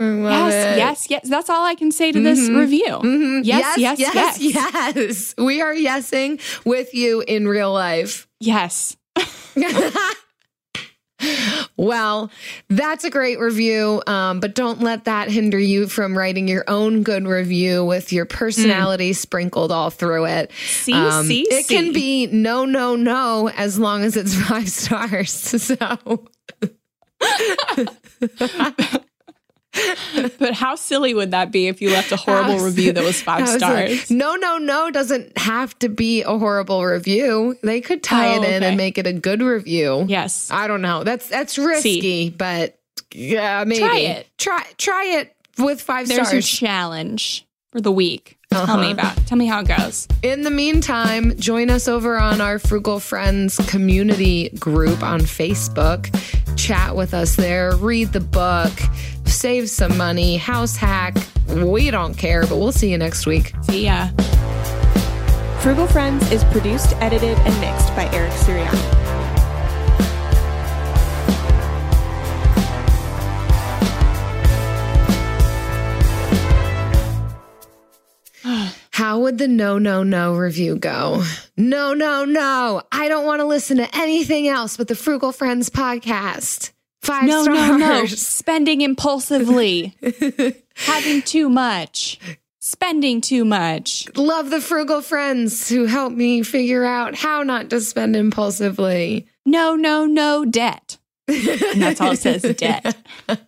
Yes, 0.00 0.54
it. 0.54 0.78
yes, 0.78 1.10
yes. 1.10 1.28
That's 1.28 1.50
all 1.50 1.64
I 1.64 1.74
can 1.74 1.92
say 1.92 2.10
to 2.12 2.20
this 2.20 2.40
Mhm. 2.48 2.58
review. 2.58 2.98
Mhm. 3.02 3.40
Yes, 3.44 3.78
yes, 3.78 3.98
yes, 3.98 4.40
yes. 4.40 5.34
We 5.38 5.60
are 5.60 5.74
yesing 5.74 6.40
with 6.64 6.94
you 6.94 7.20
in 7.26 7.46
real 7.46 7.72
life. 7.72 8.26
Yes. 8.40 8.96
Well, 11.76 12.30
that's 12.70 13.04
a 13.04 13.10
great 13.10 13.38
review, 13.38 14.02
um, 14.06 14.40
but 14.40 14.54
don't 14.54 14.80
let 14.80 15.04
that 15.04 15.30
hinder 15.30 15.58
you 15.58 15.86
from 15.86 16.16
writing 16.16 16.48
your 16.48 16.64
own 16.66 17.02
good 17.02 17.26
review 17.26 17.84
with 17.84 18.10
your 18.10 18.24
personality 18.24 19.12
sprinkled 19.12 19.70
all 19.70 19.90
through 19.90 20.24
it. 20.26 20.50
See, 20.66 20.94
Um, 20.94 21.26
see, 21.26 21.42
it 21.42 21.68
can 21.68 21.92
be 21.92 22.26
no, 22.28 22.64
no, 22.64 22.96
no, 22.96 23.50
as 23.50 23.78
long 23.78 24.02
as 24.02 24.16
it's 24.16 24.34
five 24.48 24.70
stars. 24.70 25.30
So, 25.30 25.76
But 30.38 30.52
how 30.54 30.74
silly 30.74 31.14
would 31.14 31.30
that 31.30 31.52
be 31.52 31.68
if 31.68 31.80
you 31.80 31.90
left 31.90 32.10
a 32.12 32.16
horrible 32.16 32.58
How 32.58 32.64
review 32.64 32.92
that 32.92 33.04
was 33.04 33.22
five 33.22 33.40
I 33.48 33.52
was 33.52 33.62
like, 33.62 33.88
stars? 33.90 34.10
no, 34.10 34.34
no, 34.34 34.58
no 34.58 34.90
doesn't 34.90 35.36
have 35.38 35.78
to 35.80 35.88
be 35.88 36.22
a 36.22 36.36
horrible 36.38 36.84
review. 36.84 37.56
They 37.62 37.80
could 37.80 38.02
tie 38.02 38.36
Oh, 38.36 38.42
it 38.42 38.48
in 38.48 38.54
okay. 38.56 38.66
and 38.66 38.76
make 38.76 38.98
it 38.98 39.06
a 39.06 39.12
good 39.12 39.40
review. 39.42 40.04
yes. 40.08 40.50
I 40.50 40.66
don't 40.66 40.82
know. 40.82 41.04
That's 41.04 41.28
that's 41.28 41.56
risky, 41.58 42.30
but 42.30 42.78
yeah, 43.14 43.64
maybe 43.64 43.80
Try 43.80 43.98
it. 43.98 44.28
Try 44.38 44.64
try 44.76 45.04
it 45.20 45.34
with 45.58 45.80
five 45.80 46.08
There's 46.08 46.32
your 46.32 46.42
stars. 46.42 46.48
challenge 46.50 47.46
for 47.72 47.80
the 47.80 47.92
week. 47.92 48.36
Tell 48.50 48.62
Uh-huh. 48.62 48.78
me 48.78 48.90
about. 48.90 49.16
Tell 49.28 49.38
me 49.38 49.46
how 49.46 49.60
it 49.60 49.68
goes. 49.68 50.08
In 50.24 50.42
the 50.42 50.50
meantime, 50.50 51.36
join 51.38 51.70
us 51.70 51.86
over 51.86 52.18
on 52.18 52.40
our 52.40 52.58
Frugal 52.58 52.98
Friends 52.98 53.58
community 53.68 54.48
group 54.58 55.04
on 55.04 55.20
Facebook. 55.20 56.08
Chat 56.60 56.94
with 56.94 57.14
us 57.14 57.36
there, 57.36 57.74
read 57.76 58.12
the 58.12 58.20
book, 58.20 58.70
save 59.24 59.70
some 59.70 59.96
money, 59.96 60.36
house 60.36 60.76
hack. 60.76 61.16
We 61.48 61.90
don't 61.90 62.14
care, 62.14 62.46
but 62.46 62.58
we'll 62.58 62.70
see 62.70 62.90
you 62.92 62.98
next 62.98 63.24
week. 63.26 63.54
See 63.62 63.86
ya. 63.86 64.08
Frugal 65.60 65.86
Friends 65.86 66.30
is 66.30 66.44
produced, 66.44 66.92
edited, 66.96 67.38
and 67.38 67.60
mixed 67.60 67.88
by 67.96 68.10
Eric 68.12 68.32
Sirianni. 68.32 69.09
Would 79.30 79.38
the 79.38 79.46
no, 79.46 79.78
no, 79.78 80.02
no 80.02 80.34
review 80.34 80.74
go? 80.74 81.22
No, 81.56 81.94
no, 81.94 82.24
no. 82.24 82.82
I 82.90 83.06
don't 83.06 83.24
want 83.24 83.38
to 83.40 83.46
listen 83.46 83.76
to 83.76 83.88
anything 83.96 84.48
else 84.48 84.76
but 84.76 84.88
the 84.88 84.96
Frugal 84.96 85.30
Friends 85.30 85.70
podcast. 85.70 86.72
Five 87.00 87.28
No, 87.28 87.44
stars. 87.44 87.58
no, 87.58 87.76
no. 87.76 88.06
Spending 88.06 88.80
impulsively. 88.80 89.96
Having 90.74 91.22
too 91.22 91.48
much. 91.48 92.18
Spending 92.60 93.20
too 93.20 93.44
much. 93.44 94.08
Love 94.16 94.50
the 94.50 94.60
Frugal 94.60 95.00
Friends 95.00 95.68
who 95.68 95.86
help 95.86 96.12
me 96.12 96.42
figure 96.42 96.84
out 96.84 97.14
how 97.14 97.44
not 97.44 97.70
to 97.70 97.80
spend 97.80 98.16
impulsively. 98.16 99.28
No, 99.46 99.76
no, 99.76 100.06
no 100.06 100.44
debt. 100.44 100.98
And 101.28 101.80
that's 101.80 102.00
all 102.00 102.10
it 102.12 102.16
says 102.18 102.42
debt. 102.42 102.96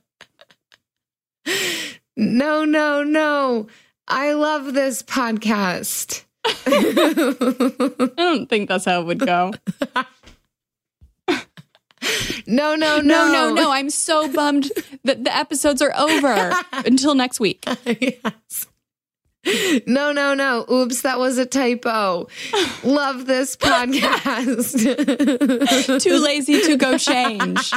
No, 2.14 2.64
no, 2.66 3.02
no. 3.02 3.68
I 4.08 4.32
love 4.32 4.74
this 4.74 5.02
podcast. 5.02 6.24
I 6.44 8.10
don't 8.16 8.48
think 8.48 8.68
that's 8.68 8.84
how 8.84 9.00
it 9.00 9.06
would 9.06 9.20
go. 9.20 9.52
No, 12.48 12.74
no, 12.74 12.96
no. 12.96 13.00
No, 13.00 13.32
no, 13.32 13.54
no. 13.54 13.70
I'm 13.70 13.88
so 13.88 14.30
bummed 14.30 14.70
that 15.04 15.22
the 15.22 15.34
episodes 15.34 15.80
are 15.80 15.96
over 15.96 16.52
until 16.84 17.14
next 17.14 17.38
week. 17.38 17.64
yes. 17.86 18.66
No, 19.86 20.10
no, 20.12 20.34
no. 20.34 20.66
Oops, 20.68 21.00
that 21.02 21.20
was 21.20 21.38
a 21.38 21.46
typo. 21.46 22.26
Love 22.82 23.26
this 23.26 23.56
podcast. 23.56 24.72
Too 26.02 26.18
lazy 26.18 26.60
to 26.62 26.76
go 26.76 26.98
change. 26.98 27.72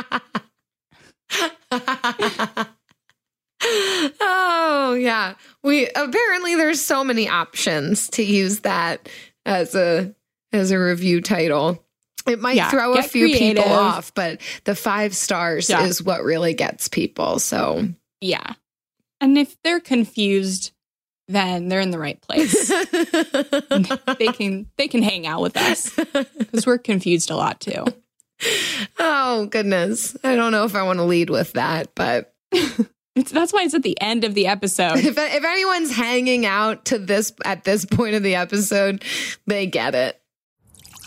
Oh, 4.21 4.97
yeah. 4.99 5.35
We 5.63 5.87
apparently 5.87 6.55
there's 6.55 6.81
so 6.81 7.03
many 7.03 7.27
options 7.27 8.09
to 8.09 8.23
use 8.23 8.59
that 8.61 9.09
as 9.45 9.75
a 9.75 10.13
as 10.53 10.71
a 10.71 10.79
review 10.79 11.21
title. 11.21 11.83
It 12.27 12.39
might 12.39 12.55
Yeah, 12.55 12.69
throw 12.71 12.95
a 12.95 13.03
few 13.03 13.27
people 13.29 13.63
off, 13.65 14.13
but 14.13 14.41
the 14.63 14.75
five 14.75 15.15
stars 15.15 15.69
Yeah. 15.69 15.85
is 15.85 16.01
what 16.01 16.23
really 16.23 16.53
gets 16.53 16.87
people. 16.87 17.39
So 17.39 17.87
Yeah. 18.21 18.53
And 19.21 19.37
if 19.37 19.55
they're 19.63 19.79
confused, 19.79 20.71
then 21.27 21.69
they're 21.69 21.79
in 21.81 21.91
the 21.91 21.99
right 21.99 22.19
place. 22.21 22.67
they 24.17 24.27
can 24.27 24.67
they 24.77 24.87
can 24.87 25.01
hang 25.03 25.25
out 25.27 25.41
with 25.41 25.57
us 25.57 25.89
because 26.37 26.65
we're 26.65 26.77
confused 26.77 27.29
a 27.31 27.35
lot 27.35 27.59
too. 27.59 27.83
oh 28.99 29.45
goodness. 29.47 30.15
I 30.23 30.35
don't 30.35 30.51
know 30.51 30.65
if 30.65 30.75
I 30.75 30.83
want 30.83 30.99
to 30.99 31.03
lead 31.05 31.29
with 31.29 31.53
that, 31.53 31.93
but 31.95 32.33
It's, 33.15 33.31
that's 33.31 33.53
why 33.53 33.63
it's 33.63 33.73
at 33.73 33.83
the 33.83 33.99
end 34.01 34.25
of 34.25 34.33
the 34.33 34.47
episode. 34.47 34.97
if 34.97 35.17
if 35.17 35.43
anyone's 35.43 35.95
hanging 35.95 36.45
out 36.45 36.85
to 36.85 36.97
this 36.97 37.31
at 37.45 37.63
this 37.63 37.85
point 37.85 38.15
of 38.15 38.23
the 38.23 38.35
episode, 38.35 39.03
they 39.47 39.65
get 39.65 39.95
it. 39.95 40.21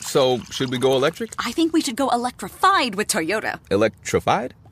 So, 0.00 0.38
should 0.50 0.70
we 0.70 0.78
go 0.78 0.94
electric? 0.96 1.34
I 1.38 1.52
think 1.52 1.74
we 1.74 1.82
should 1.82 1.96
go 1.96 2.08
electrified 2.08 2.94
with 2.94 3.08
Toyota. 3.08 3.58
Electrified? 3.70 4.54